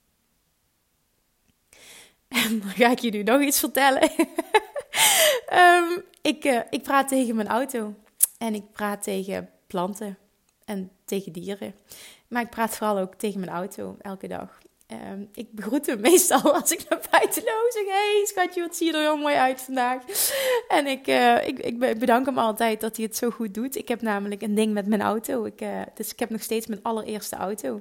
En 2.28 2.62
ga 2.78 2.90
ik 2.90 2.98
je 2.98 3.10
nu 3.10 3.22
nog 3.22 3.40
iets 3.40 3.58
vertellen. 3.58 4.10
Ehm, 5.46 6.00
ik, 6.22 6.44
uh, 6.44 6.60
ik 6.70 6.82
praat 6.82 7.08
tegen 7.08 7.36
mijn 7.36 7.48
auto. 7.48 7.94
En 8.38 8.54
ik 8.54 8.72
praat 8.72 9.02
tegen 9.02 9.50
planten 9.66 10.18
en 10.64 10.90
tegen 11.04 11.32
dieren. 11.32 11.74
Maar 12.28 12.42
ik 12.42 12.50
praat 12.50 12.76
vooral 12.76 12.98
ook 12.98 13.14
tegen 13.14 13.40
mijn 13.40 13.52
auto 13.52 13.96
elke 14.00 14.28
dag. 14.28 14.58
Ehm, 15.00 15.24
ik 15.34 15.46
begroet 15.50 15.86
hem 15.86 16.00
meestal 16.10 16.54
als 16.54 16.72
ik 16.72 16.88
naar 16.88 17.00
buiten 17.10 17.42
loop. 17.44 17.66
Zeg, 17.68 17.84
hey 17.86 18.24
schatje, 18.26 18.60
wat 18.60 18.76
zie 18.76 18.86
je 18.86 18.92
er 18.92 19.00
heel 19.00 19.16
mooi 19.16 19.34
uit 19.34 19.60
vandaag. 19.60 20.02
En 20.68 20.86
ik, 20.86 21.06
uh, 21.06 21.46
ik, 21.46 21.58
ik 21.58 21.78
bedank 21.78 22.26
hem 22.26 22.38
altijd 22.38 22.80
dat 22.80 22.96
hij 22.96 23.04
het 23.04 23.16
zo 23.16 23.30
goed 23.30 23.54
doet. 23.54 23.76
Ik 23.76 23.88
heb 23.88 24.02
namelijk 24.02 24.42
een 24.42 24.54
ding 24.54 24.72
met 24.72 24.86
mijn 24.86 25.02
auto. 25.02 25.44
Ik, 25.44 25.60
uh, 25.60 25.80
dus 25.94 26.12
ik 26.12 26.18
heb 26.18 26.30
nog 26.30 26.42
steeds 26.42 26.66
mijn 26.66 26.82
allereerste 26.82 27.36
auto. 27.36 27.80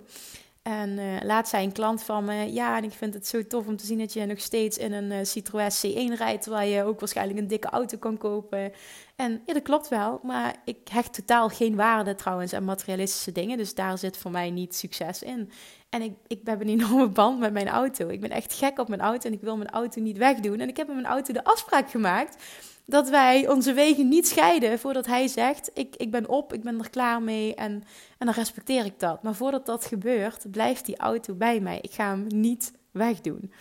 En 0.63 0.89
uh, 0.89 1.21
laat 1.21 1.47
zei 1.47 1.65
een 1.65 1.71
klant 1.71 2.03
van 2.03 2.25
me, 2.25 2.53
ja, 2.53 2.77
en 2.77 2.83
ik 2.83 2.91
vind 2.91 3.13
het 3.13 3.27
zo 3.27 3.47
tof 3.47 3.67
om 3.67 3.77
te 3.77 3.85
zien 3.85 3.97
dat 3.97 4.13
je 4.13 4.25
nog 4.25 4.39
steeds 4.39 4.77
in 4.77 4.93
een 4.93 5.11
uh, 5.11 5.17
Citroën 5.21 5.71
C1 5.71 6.17
rijdt, 6.17 6.43
terwijl 6.43 6.69
je 6.69 6.83
ook 6.83 6.99
waarschijnlijk 6.99 7.39
een 7.39 7.47
dikke 7.47 7.69
auto 7.69 7.97
kan 7.97 8.17
kopen. 8.17 8.71
En 9.15 9.41
ja, 9.45 9.53
dat 9.53 9.61
klopt 9.61 9.87
wel, 9.87 10.19
maar 10.23 10.55
ik 10.65 10.77
hecht 10.91 11.13
totaal 11.13 11.49
geen 11.49 11.75
waarde 11.75 12.15
trouwens 12.15 12.53
aan 12.53 12.63
materialistische 12.63 13.31
dingen, 13.31 13.57
dus 13.57 13.75
daar 13.75 13.97
zit 13.97 14.17
voor 14.17 14.31
mij 14.31 14.51
niet 14.51 14.75
succes 14.75 15.23
in. 15.23 15.51
En 15.89 16.01
ik, 16.01 16.13
ik 16.27 16.39
heb 16.43 16.61
een 16.61 16.69
enorme 16.69 17.09
band 17.09 17.39
met 17.39 17.53
mijn 17.53 17.67
auto. 17.67 18.07
Ik 18.07 18.21
ben 18.21 18.31
echt 18.31 18.53
gek 18.53 18.79
op 18.79 18.87
mijn 18.87 19.01
auto 19.01 19.27
en 19.27 19.33
ik 19.33 19.41
wil 19.41 19.57
mijn 19.57 19.69
auto 19.69 20.01
niet 20.01 20.17
wegdoen. 20.17 20.59
En 20.59 20.69
ik 20.69 20.77
heb 20.77 20.87
met 20.87 20.95
mijn 20.95 21.07
auto 21.07 21.33
de 21.33 21.43
afspraak 21.43 21.89
gemaakt 21.89 22.43
dat 22.85 23.09
wij 23.09 23.47
onze 23.49 23.73
wegen 23.73 24.07
niet 24.07 24.27
scheiden 24.27 24.79
voordat 24.79 25.05
hij 25.05 25.27
zegt: 25.27 25.71
ik, 25.73 25.95
ik 25.95 26.11
ben 26.11 26.29
op, 26.29 26.53
ik 26.53 26.63
ben 26.63 26.79
er 26.79 26.89
klaar 26.89 27.21
mee 27.21 27.55
en, 27.55 27.83
en 28.17 28.25
dan 28.25 28.33
respecteer 28.35 28.85
ik 28.85 28.99
dat. 28.99 29.23
Maar 29.23 29.35
voordat 29.35 29.65
dat 29.65 29.85
gebeurt, 29.85 30.51
blijft 30.51 30.85
die 30.85 30.97
auto 30.97 31.33
bij 31.33 31.59
mij. 31.59 31.79
Ik 31.81 31.91
ga 31.91 32.09
hem 32.09 32.25
niet 32.27 32.71
wegdoen. 32.91 33.51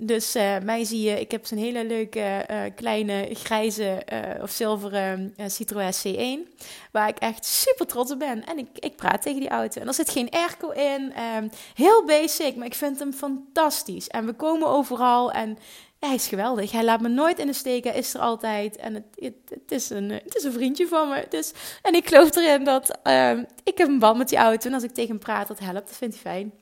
Dus 0.00 0.36
uh, 0.36 0.58
mij 0.58 0.84
zie 0.84 1.00
je, 1.00 1.20
ik 1.20 1.30
heb 1.30 1.46
zo'n 1.46 1.58
hele 1.58 1.86
leuke 1.86 2.46
uh, 2.50 2.60
kleine 2.74 3.28
grijze 3.32 4.02
uh, 4.12 4.42
of 4.42 4.50
zilveren 4.50 5.34
Citroën 5.46 5.92
C1. 5.92 6.56
Waar 6.92 7.08
ik 7.08 7.18
echt 7.18 7.44
super 7.44 7.86
trots 7.86 8.12
op 8.12 8.18
ben. 8.18 8.44
En 8.44 8.58
ik, 8.58 8.68
ik 8.74 8.96
praat 8.96 9.22
tegen 9.22 9.40
die 9.40 9.48
auto. 9.48 9.80
En 9.80 9.86
er 9.86 9.94
zit 9.94 10.10
geen 10.10 10.30
airco 10.30 10.70
in. 10.70 11.12
Um, 11.36 11.50
heel 11.74 12.04
basic, 12.04 12.56
maar 12.56 12.66
ik 12.66 12.74
vind 12.74 12.98
hem 12.98 13.12
fantastisch. 13.12 14.06
En 14.06 14.26
we 14.26 14.32
komen 14.32 14.68
overal. 14.68 15.32
En 15.32 15.58
hij 15.98 16.14
is 16.14 16.26
geweldig. 16.26 16.72
Hij 16.72 16.84
laat 16.84 17.00
me 17.00 17.08
nooit 17.08 17.38
in 17.38 17.46
de 17.46 17.52
steek. 17.52 17.84
Hij 17.84 17.94
is 17.94 18.14
er 18.14 18.20
altijd. 18.20 18.76
En 18.76 18.94
het, 18.94 19.04
het, 19.48 19.72
is, 19.72 19.90
een, 19.90 20.10
het 20.10 20.36
is 20.36 20.44
een 20.44 20.52
vriendje 20.52 20.86
van 20.86 21.08
me. 21.08 21.26
Dus, 21.28 21.52
en 21.82 21.94
ik 21.94 22.08
geloof 22.08 22.36
erin 22.36 22.64
dat 22.64 22.98
uh, 23.04 23.30
ik 23.64 23.78
heb 23.78 23.88
een 23.88 23.98
band 23.98 24.18
met 24.18 24.28
die 24.28 24.38
auto. 24.38 24.68
En 24.68 24.74
als 24.74 24.82
ik 24.82 24.94
tegen 24.94 25.10
hem 25.10 25.18
praat, 25.18 25.48
dat 25.48 25.58
helpt. 25.58 25.88
Dat 25.88 25.96
vindt 25.96 26.14
hij 26.14 26.22
fijn. 26.22 26.52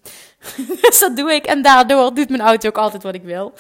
dus 0.83 0.99
dat 0.99 1.17
doe 1.17 1.33
ik. 1.33 1.47
En 1.47 1.63
daardoor 1.63 2.15
doet 2.15 2.29
mijn 2.29 2.43
auto 2.43 2.69
ook 2.69 2.79
altijd 2.79 3.03
wat 3.03 3.15
ik 3.15 3.23
wil. 3.23 3.53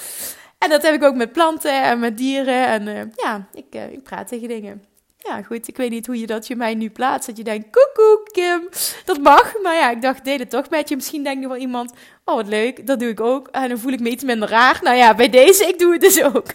En 0.58 0.70
dat 0.70 0.82
heb 0.82 0.94
ik 0.94 1.02
ook 1.02 1.14
met 1.14 1.32
planten 1.32 1.82
en 1.82 1.98
met 1.98 2.16
dieren. 2.16 2.66
En 2.66 2.86
uh, 2.86 3.02
ja, 3.16 3.48
ik, 3.52 3.74
uh, 3.74 3.92
ik 3.92 4.02
praat 4.02 4.28
tegen 4.28 4.48
dingen 4.48 4.84
ja, 5.28 5.42
goed, 5.42 5.68
ik 5.68 5.76
weet 5.76 5.90
niet 5.90 6.06
hoe 6.06 6.18
je 6.20 6.26
dat 6.26 6.46
je 6.46 6.56
mij 6.56 6.74
nu 6.74 6.90
plaatst. 6.90 7.26
Dat 7.26 7.36
je 7.36 7.44
denkt, 7.44 7.66
koekoek 7.70 8.28
Kim, 8.32 8.68
dat 9.04 9.18
mag. 9.18 9.54
Maar 9.62 9.74
ja, 9.74 9.90
ik 9.90 10.02
dacht, 10.02 10.24
deel 10.24 10.38
het 10.38 10.50
toch 10.50 10.70
met 10.70 10.88
je. 10.88 10.96
Misschien 10.96 11.24
denkt 11.24 11.42
er 11.42 11.48
wel 11.48 11.58
iemand, 11.58 11.92
oh 12.24 12.34
wat 12.34 12.46
leuk, 12.46 12.86
dat 12.86 13.00
doe 13.00 13.08
ik 13.08 13.20
ook. 13.20 13.48
En 13.48 13.68
dan 13.68 13.78
voel 13.78 13.92
ik 13.92 14.00
me 14.00 14.10
iets 14.10 14.24
minder 14.24 14.48
raar. 14.48 14.78
Nou 14.82 14.96
ja, 14.96 15.14
bij 15.14 15.30
deze, 15.30 15.64
ik 15.64 15.78
doe 15.78 15.92
het 15.92 16.00
dus 16.00 16.22
ook. 16.22 16.46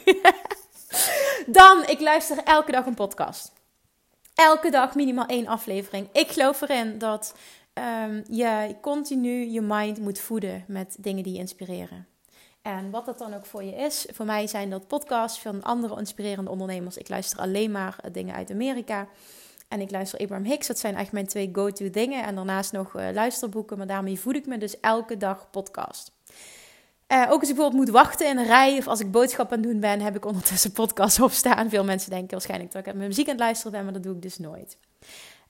dan, 1.59 1.83
ik 1.87 1.99
luister 1.99 2.37
elke 2.43 2.71
dag 2.71 2.85
een 2.85 2.93
podcast. 2.93 3.51
Elke 4.35 4.69
dag 4.69 4.95
minimaal 4.95 5.25
één 5.25 5.47
aflevering. 5.47 6.07
Ik 6.11 6.27
geloof 6.27 6.61
erin 6.61 6.97
dat 6.97 7.35
um, 7.73 8.23
je 8.29 8.75
continu 8.81 9.45
je 9.45 9.61
mind 9.61 9.99
moet 9.99 10.19
voeden 10.19 10.63
met 10.67 10.95
dingen 10.99 11.23
die 11.23 11.33
je 11.33 11.39
inspireren. 11.39 12.10
En 12.61 12.89
wat 12.91 13.05
dat 13.05 13.17
dan 13.17 13.33
ook 13.33 13.45
voor 13.45 13.63
je 13.63 13.75
is. 13.75 14.07
Voor 14.13 14.25
mij 14.25 14.47
zijn 14.47 14.69
dat 14.69 14.87
podcasts 14.87 15.39
van 15.39 15.63
andere 15.63 15.99
inspirerende 15.99 16.51
ondernemers. 16.51 16.97
Ik 16.97 17.09
luister 17.09 17.39
alleen 17.39 17.71
maar 17.71 17.95
eh, 18.01 18.13
dingen 18.13 18.35
uit 18.35 18.51
Amerika. 18.51 19.07
En 19.67 19.81
ik 19.81 19.91
luister 19.91 20.19
Abraham 20.19 20.45
Hicks. 20.45 20.67
Dat 20.67 20.79
zijn 20.79 20.95
echt 20.95 21.11
mijn 21.11 21.27
twee 21.27 21.49
go-to 21.53 21.89
dingen. 21.89 22.23
En 22.23 22.35
daarnaast 22.35 22.71
nog 22.71 22.93
uh, 22.93 23.07
luisterboeken. 23.13 23.77
Maar 23.77 23.87
daarmee 23.87 24.19
voed 24.19 24.35
ik 24.35 24.45
me 24.45 24.57
dus 24.57 24.79
elke 24.79 25.17
dag 25.17 25.49
podcast. 25.49 26.11
Uh, 27.07 27.21
ook 27.21 27.39
als 27.39 27.49
ik 27.49 27.55
bijvoorbeeld 27.55 27.85
moet 27.85 27.89
wachten 27.89 28.29
in 28.29 28.37
een 28.37 28.45
rij 28.45 28.77
of 28.77 28.87
als 28.87 28.99
ik 28.99 29.11
boodschappen 29.11 29.57
aan 29.57 29.63
het 29.63 29.71
doen 29.71 29.81
ben, 29.81 30.01
heb 30.01 30.15
ik 30.15 30.25
ondertussen 30.25 30.71
podcasts 30.71 31.19
opstaan. 31.29 31.69
Veel 31.69 31.83
mensen 31.83 32.09
denken 32.09 32.31
waarschijnlijk 32.31 32.71
dat 32.71 32.87
ik 32.87 32.93
mijn 32.93 33.07
muziek 33.07 33.25
aan 33.25 33.31
het 33.31 33.41
luisteren 33.41 33.71
ben, 33.71 33.83
maar 33.83 33.93
dat 33.93 34.03
doe 34.03 34.15
ik 34.15 34.21
dus 34.21 34.37
nooit. 34.37 34.77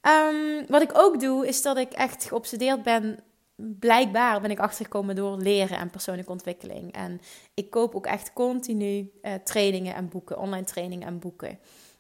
Um, 0.02 0.66
wat 0.68 0.82
ik 0.82 0.92
ook 0.94 1.20
doe, 1.20 1.48
is 1.48 1.62
dat 1.62 1.78
ik 1.78 1.92
echt 1.92 2.26
geobsedeerd 2.26 2.84
ben 2.84 3.20
blijkbaar 3.80 4.42
ben 4.42 4.52
ik 4.52 4.60
achtergekomen 4.60 5.16
door 5.16 5.38
leren 5.38 5.78
en 5.78 5.90
persoonlijke 5.90 6.32
ontwikkeling. 6.32 6.94
En 6.94 7.22
ik 7.54 7.70
koop 7.70 7.96
ook 7.96 8.06
echt 8.06 8.34
continu 8.34 9.12
uh, 9.22 9.34
trainingen 9.34 9.96
en 9.96 10.10
boeken, 10.10 10.38
online 10.38 10.66
trainingen 10.66 11.08
en 11.08 11.20
boeken. 11.20 11.60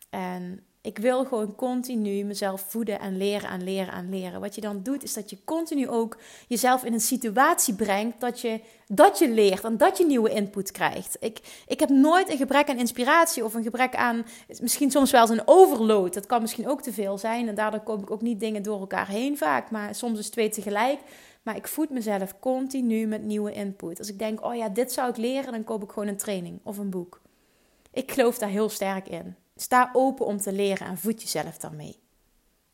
En 0.09 0.65
ik 0.83 0.97
wil 0.97 1.25
gewoon 1.25 1.55
continu 1.55 2.23
mezelf 2.23 2.61
voeden 2.61 2.99
en 2.99 3.17
leren 3.17 3.49
en 3.49 3.63
leren 3.63 3.93
en 3.93 4.09
leren. 4.09 4.41
Wat 4.41 4.55
je 4.55 4.61
dan 4.61 4.83
doet, 4.83 5.03
is 5.03 5.13
dat 5.13 5.29
je 5.29 5.43
continu 5.43 5.87
ook 5.89 6.17
jezelf 6.47 6.83
in 6.83 6.93
een 6.93 6.99
situatie 6.99 7.73
brengt 7.73 8.19
dat 8.19 8.41
je, 8.41 8.59
dat 8.87 9.19
je 9.19 9.29
leert 9.29 9.63
en 9.63 9.77
dat 9.77 9.97
je 9.97 10.05
nieuwe 10.05 10.29
input 10.29 10.71
krijgt. 10.71 11.17
Ik, 11.19 11.63
ik 11.67 11.79
heb 11.79 11.89
nooit 11.89 12.31
een 12.31 12.37
gebrek 12.37 12.69
aan 12.69 12.77
inspiratie 12.77 13.45
of 13.45 13.53
een 13.53 13.63
gebrek 13.63 13.95
aan, 13.95 14.25
misschien 14.61 14.91
soms 14.91 15.11
wel 15.11 15.21
eens 15.21 15.29
een 15.29 15.41
overload. 15.45 16.13
Dat 16.13 16.25
kan 16.25 16.41
misschien 16.41 16.69
ook 16.69 16.81
te 16.81 16.93
veel 16.93 17.17
zijn 17.17 17.47
en 17.47 17.55
daardoor 17.55 17.79
koop 17.79 18.01
ik 18.01 18.11
ook 18.11 18.21
niet 18.21 18.39
dingen 18.39 18.63
door 18.63 18.79
elkaar 18.79 19.07
heen 19.07 19.37
vaak, 19.37 19.71
maar 19.71 19.95
soms 19.95 20.19
is 20.19 20.29
twee 20.29 20.49
tegelijk. 20.49 20.99
Maar 21.41 21.55
ik 21.55 21.67
voed 21.67 21.89
mezelf 21.89 22.39
continu 22.39 23.07
met 23.07 23.23
nieuwe 23.23 23.53
input. 23.53 23.99
Als 23.99 24.09
ik 24.09 24.19
denk, 24.19 24.45
oh 24.45 24.55
ja, 24.55 24.69
dit 24.69 24.91
zou 24.91 25.09
ik 25.09 25.17
leren, 25.17 25.51
dan 25.51 25.63
koop 25.63 25.83
ik 25.83 25.89
gewoon 25.89 26.07
een 26.07 26.17
training 26.17 26.59
of 26.63 26.77
een 26.77 26.89
boek. 26.89 27.21
Ik 27.91 28.11
geloof 28.11 28.37
daar 28.37 28.49
heel 28.49 28.69
sterk 28.69 29.07
in. 29.07 29.35
Sta 29.55 29.89
open 29.93 30.25
om 30.25 30.37
te 30.37 30.51
leren 30.51 30.87
en 30.87 30.97
voed 30.97 31.21
jezelf 31.21 31.57
daarmee. 31.57 31.99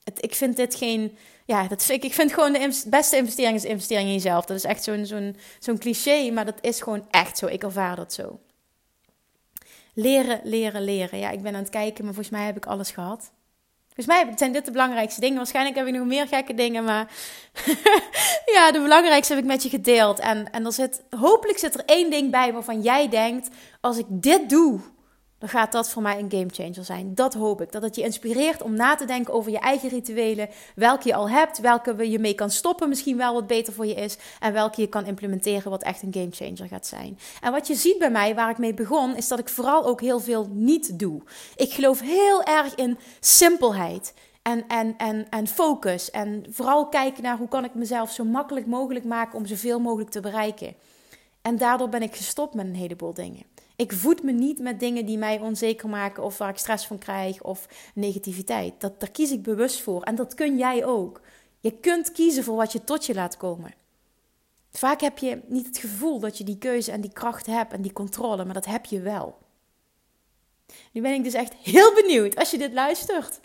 Het, 0.03 0.23
ik 0.23 0.35
vind 0.35 0.55
dit 0.55 0.75
geen. 0.75 1.17
Ja, 1.45 1.67
dat, 1.67 1.89
ik, 1.89 2.03
ik 2.03 2.13
vind 2.13 2.33
gewoon 2.33 2.53
de 2.53 2.83
beste 2.87 3.17
investering 3.17 3.55
is 3.55 3.65
investering 3.65 4.07
in 4.07 4.13
jezelf. 4.13 4.45
Dat 4.45 4.57
is 4.57 4.63
echt 4.63 4.83
zo'n 4.83 5.05
zo'n 5.05 5.35
zo'n 5.59 5.77
cliché, 5.77 6.31
maar 6.31 6.45
dat 6.45 6.57
is 6.61 6.81
gewoon 6.81 7.05
echt 7.09 7.37
zo. 7.37 7.45
Ik 7.45 7.63
ervaar 7.63 7.95
dat 7.95 8.13
zo. 8.13 8.39
Leren, 9.93 10.41
leren, 10.43 10.81
leren. 10.81 11.19
Ja, 11.19 11.29
ik 11.29 11.41
ben 11.41 11.53
aan 11.55 11.61
het 11.61 11.69
kijken, 11.69 12.03
maar 12.05 12.13
volgens 12.13 12.35
mij 12.35 12.45
heb 12.45 12.57
ik 12.57 12.65
alles 12.65 12.91
gehad. 12.91 13.31
Volgens 13.97 14.25
mij 14.25 14.37
zijn 14.37 14.51
dit 14.51 14.65
de 14.65 14.71
belangrijkste 14.71 15.19
dingen. 15.19 15.37
Waarschijnlijk 15.37 15.75
heb 15.75 15.87
ik 15.87 15.93
nog 15.93 16.05
meer 16.05 16.27
gekke 16.27 16.53
dingen, 16.53 16.83
maar 16.83 17.07
ja, 18.55 18.71
de 18.71 18.81
belangrijkste 18.81 19.33
heb 19.33 19.43
ik 19.43 19.49
met 19.49 19.63
je 19.63 19.69
gedeeld. 19.69 20.19
En, 20.19 20.51
en 20.51 20.65
er 20.65 20.73
zit, 20.73 21.01
hopelijk 21.09 21.57
zit 21.57 21.73
er 21.73 21.85
één 21.85 22.09
ding 22.09 22.31
bij 22.31 22.53
waarvan 22.53 22.81
jij 22.81 23.09
denkt: 23.09 23.49
als 23.81 23.97
ik 23.97 24.05
dit 24.09 24.49
doe, 24.49 24.79
dan 25.39 25.49
gaat 25.49 25.71
dat 25.71 25.89
voor 25.89 26.01
mij 26.01 26.19
een 26.19 26.31
gamechanger 26.31 26.85
zijn. 26.85 27.15
Dat 27.15 27.33
hoop 27.33 27.61
ik. 27.61 27.71
Dat 27.71 27.81
het 27.81 27.95
je 27.95 28.01
inspireert 28.03 28.61
om 28.61 28.73
na 28.73 28.95
te 28.95 29.05
denken 29.05 29.33
over 29.33 29.51
je 29.51 29.59
eigen 29.59 29.89
rituelen. 29.89 30.49
Welke 30.75 31.07
je 31.07 31.15
al 31.15 31.29
hebt, 31.29 31.59
welke 31.59 32.09
je 32.09 32.19
mee 32.19 32.33
kan 32.33 32.49
stoppen, 32.49 32.89
misschien 32.89 33.17
wel 33.17 33.33
wat 33.33 33.47
beter 33.47 33.73
voor 33.73 33.85
je 33.85 33.93
is. 33.93 34.17
En 34.39 34.53
welke 34.53 34.81
je 34.81 34.87
kan 34.87 35.05
implementeren, 35.05 35.71
wat 35.71 35.83
echt 35.83 36.01
een 36.01 36.13
gamechanger 36.13 36.67
gaat 36.67 36.87
zijn. 36.87 37.19
En 37.41 37.51
wat 37.51 37.67
je 37.67 37.75
ziet 37.75 37.97
bij 37.97 38.11
mij, 38.11 38.35
waar 38.35 38.49
ik 38.49 38.57
mee 38.57 38.73
begon, 38.73 39.15
is 39.15 39.27
dat 39.27 39.39
ik 39.39 39.49
vooral 39.49 39.85
ook 39.85 40.01
heel 40.01 40.19
veel 40.19 40.47
niet 40.51 40.99
doe. 40.99 41.21
Ik 41.55 41.71
geloof 41.71 41.99
heel 41.99 42.43
erg 42.43 42.75
in 42.75 42.97
simpelheid. 43.19 44.13
En, 44.41 44.67
en, 44.67 44.97
en, 44.97 45.29
en 45.29 45.47
focus. 45.47 46.11
En 46.11 46.45
vooral 46.49 46.87
kijken 46.87 47.23
naar 47.23 47.37
hoe 47.37 47.47
kan 47.47 47.63
ik 47.63 47.73
mezelf 47.73 48.11
zo 48.11 48.23
makkelijk 48.23 48.65
mogelijk 48.65 49.05
maken 49.05 49.37
om 49.37 49.45
zoveel 49.45 49.79
mogelijk 49.79 50.09
te 50.09 50.19
bereiken. 50.19 50.75
En 51.41 51.57
daardoor 51.57 51.89
ben 51.89 52.01
ik 52.01 52.15
gestopt 52.15 52.53
met 52.53 52.65
een 52.65 52.75
heleboel 52.75 53.13
dingen. 53.13 53.43
Ik 53.77 53.93
voed 53.93 54.23
me 54.23 54.31
niet 54.31 54.59
met 54.59 54.79
dingen 54.79 55.05
die 55.05 55.17
mij 55.17 55.39
onzeker 55.39 55.89
maken 55.89 56.23
of 56.23 56.37
waar 56.37 56.49
ik 56.49 56.57
stress 56.57 56.87
van 56.87 56.97
krijg 56.97 57.43
of 57.43 57.67
negativiteit. 57.93 58.73
Dat, 58.77 58.99
daar 58.99 59.11
kies 59.11 59.31
ik 59.31 59.43
bewust 59.43 59.81
voor. 59.81 60.01
En 60.01 60.15
dat 60.15 60.33
kun 60.33 60.57
jij 60.57 60.85
ook. 60.85 61.21
Je 61.59 61.71
kunt 61.71 62.11
kiezen 62.11 62.43
voor 62.43 62.55
wat 62.55 62.71
je 62.71 62.83
tot 62.83 63.05
je 63.05 63.13
laat 63.13 63.37
komen. 63.37 63.73
Vaak 64.71 65.01
heb 65.01 65.17
je 65.17 65.41
niet 65.47 65.65
het 65.65 65.77
gevoel 65.77 66.19
dat 66.19 66.37
je 66.37 66.43
die 66.43 66.57
keuze 66.57 66.91
en 66.91 67.01
die 67.01 67.13
kracht 67.13 67.45
hebt 67.45 67.73
en 67.73 67.81
die 67.81 67.93
controle, 67.93 68.45
maar 68.45 68.53
dat 68.53 68.65
heb 68.65 68.85
je 68.85 68.99
wel. 68.99 69.37
Nu 70.91 71.01
ben 71.01 71.13
ik 71.13 71.23
dus 71.23 71.33
echt 71.33 71.53
heel 71.53 71.93
benieuwd 71.93 72.35
als 72.35 72.51
je 72.51 72.57
dit 72.57 72.73
luistert. 72.73 73.39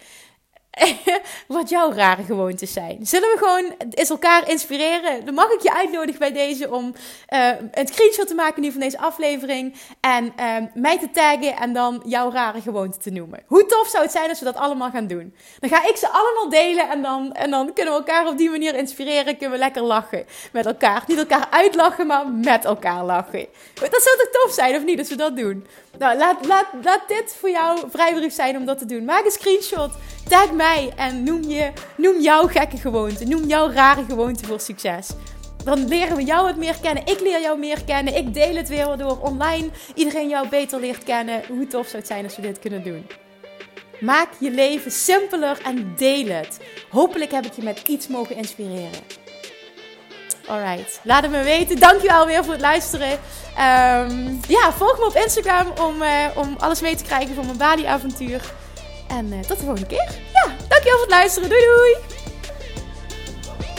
wat 1.46 1.68
jouw 1.68 1.92
rare 1.92 2.22
gewoontes 2.22 2.72
zijn. 2.72 3.06
Zullen 3.06 3.28
we 3.28 3.38
gewoon 3.38 3.90
eens 3.90 4.10
elkaar 4.10 4.48
inspireren? 4.48 5.24
Dan 5.24 5.34
mag 5.34 5.50
ik 5.50 5.60
je 5.60 5.74
uitnodigen 5.74 6.18
bij 6.18 6.32
deze 6.32 6.70
om 6.70 6.94
uh, 7.34 7.48
een 7.70 7.86
screenshot 7.86 8.26
te 8.26 8.34
maken 8.34 8.62
nu 8.62 8.70
van 8.70 8.80
deze 8.80 8.98
aflevering. 8.98 9.74
En 10.00 10.24
uh, 10.24 10.56
mij 10.74 10.98
te 10.98 11.10
taggen 11.10 11.56
en 11.56 11.72
dan 11.72 12.02
jouw 12.06 12.30
rare 12.30 12.60
gewoonte 12.60 12.98
te 12.98 13.10
noemen. 13.10 13.42
Hoe 13.46 13.66
tof 13.66 13.88
zou 13.88 14.02
het 14.02 14.12
zijn 14.12 14.28
als 14.28 14.38
we 14.38 14.44
dat 14.44 14.56
allemaal 14.56 14.90
gaan 14.90 15.06
doen? 15.06 15.34
Dan 15.60 15.70
ga 15.70 15.88
ik 15.88 15.96
ze 15.96 16.08
allemaal 16.08 16.48
delen 16.48 16.90
en 16.90 17.02
dan, 17.02 17.32
en 17.32 17.50
dan 17.50 17.72
kunnen 17.72 17.92
we 17.92 17.98
elkaar 17.98 18.26
op 18.26 18.38
die 18.38 18.50
manier 18.50 18.74
inspireren. 18.74 19.36
Kunnen 19.36 19.50
we 19.50 19.64
lekker 19.64 19.82
lachen 19.82 20.24
met 20.52 20.66
elkaar. 20.66 21.04
Niet 21.06 21.18
elkaar 21.18 21.46
uitlachen, 21.50 22.06
maar 22.06 22.28
met 22.28 22.64
elkaar 22.64 23.04
lachen. 23.04 23.46
Dat 23.74 24.02
zou 24.02 24.18
toch 24.18 24.42
tof 24.42 24.52
zijn, 24.52 24.76
of 24.76 24.84
niet, 24.84 24.98
als 24.98 25.08
we 25.08 25.16
dat 25.16 25.36
doen? 25.36 25.66
Nou, 25.98 26.18
laat, 26.18 26.46
laat, 26.46 26.66
laat 26.82 27.08
dit 27.08 27.36
voor 27.38 27.50
jou 27.50 27.80
vrijbrief 27.90 28.34
zijn 28.34 28.56
om 28.56 28.64
dat 28.64 28.78
te 28.78 28.86
doen. 28.86 29.04
Maak 29.04 29.24
een 29.24 29.30
screenshot, 29.30 29.90
tag 30.28 30.52
mij 30.52 30.92
en 30.96 31.22
noem, 31.22 31.42
je, 31.42 31.72
noem 31.96 32.20
jouw 32.20 32.46
gekke 32.46 32.76
gewoonte. 32.76 33.24
Noem 33.24 33.44
jouw 33.44 33.70
rare 33.70 34.04
gewoonte 34.08 34.46
voor 34.46 34.60
succes. 34.60 35.10
Dan 35.64 35.88
leren 35.88 36.16
we 36.16 36.24
jou 36.24 36.46
wat 36.46 36.56
meer 36.56 36.76
kennen. 36.82 37.06
Ik 37.06 37.20
leer 37.20 37.40
jou 37.40 37.58
meer 37.58 37.84
kennen. 37.84 38.16
Ik 38.16 38.34
deel 38.34 38.56
het 38.56 38.68
weer 38.68 38.86
waardoor 38.86 39.18
online 39.20 39.68
iedereen 39.94 40.28
jou 40.28 40.48
beter 40.48 40.80
leert 40.80 41.04
kennen. 41.04 41.42
Hoe 41.48 41.66
tof 41.66 41.86
zou 41.86 41.98
het 41.98 42.06
zijn 42.06 42.24
als 42.24 42.36
we 42.36 42.42
dit 42.42 42.58
kunnen 42.58 42.82
doen. 42.82 43.06
Maak 44.00 44.28
je 44.38 44.50
leven 44.50 44.90
simpeler 44.90 45.60
en 45.64 45.94
deel 45.96 46.26
het. 46.26 46.60
Hopelijk 46.90 47.30
heb 47.30 47.44
ik 47.44 47.52
je 47.52 47.62
met 47.62 47.82
iets 47.88 48.08
mogen 48.08 48.36
inspireren. 48.36 49.21
Alright, 50.48 51.00
laat 51.02 51.22
het 51.22 51.30
me 51.30 51.42
weten. 51.42 51.78
Dankjewel 51.78 52.26
weer 52.26 52.44
voor 52.44 52.52
het 52.52 52.62
luisteren. 52.62 53.10
Um, 53.10 54.40
ja, 54.48 54.72
volg 54.72 54.98
me 54.98 55.06
op 55.06 55.14
Instagram 55.14 55.72
om, 55.80 56.02
uh, 56.02 56.08
om 56.34 56.56
alles 56.58 56.80
mee 56.80 56.96
te 56.96 57.04
krijgen 57.04 57.34
van 57.34 57.44
mijn 57.46 57.58
Bali-avontuur. 57.58 58.42
En 59.08 59.32
uh, 59.32 59.40
tot 59.40 59.58
de 59.58 59.64
volgende 59.64 59.86
keer. 59.86 60.08
Ja, 60.32 60.50
dankjewel 60.68 60.92
voor 60.92 61.06
het 61.06 61.10
luisteren. 61.10 61.48
Doei 61.48 61.62
doei! 61.64 61.96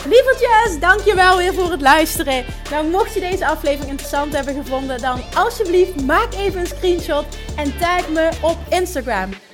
Lievertjes, 0.06 0.80
dankjewel 0.80 1.36
weer 1.36 1.54
voor 1.54 1.70
het 1.70 1.80
luisteren. 1.80 2.44
Nou, 2.70 2.86
mocht 2.86 3.14
je 3.14 3.20
deze 3.20 3.46
aflevering 3.46 3.90
interessant 3.90 4.34
hebben 4.34 4.54
gevonden, 4.54 5.00
dan 5.00 5.22
alsjeblieft 5.34 6.02
maak 6.02 6.34
even 6.34 6.60
een 6.60 6.66
screenshot 6.66 7.24
en 7.56 7.78
tag 7.78 8.08
me 8.08 8.28
op 8.40 8.56
Instagram. 8.68 9.30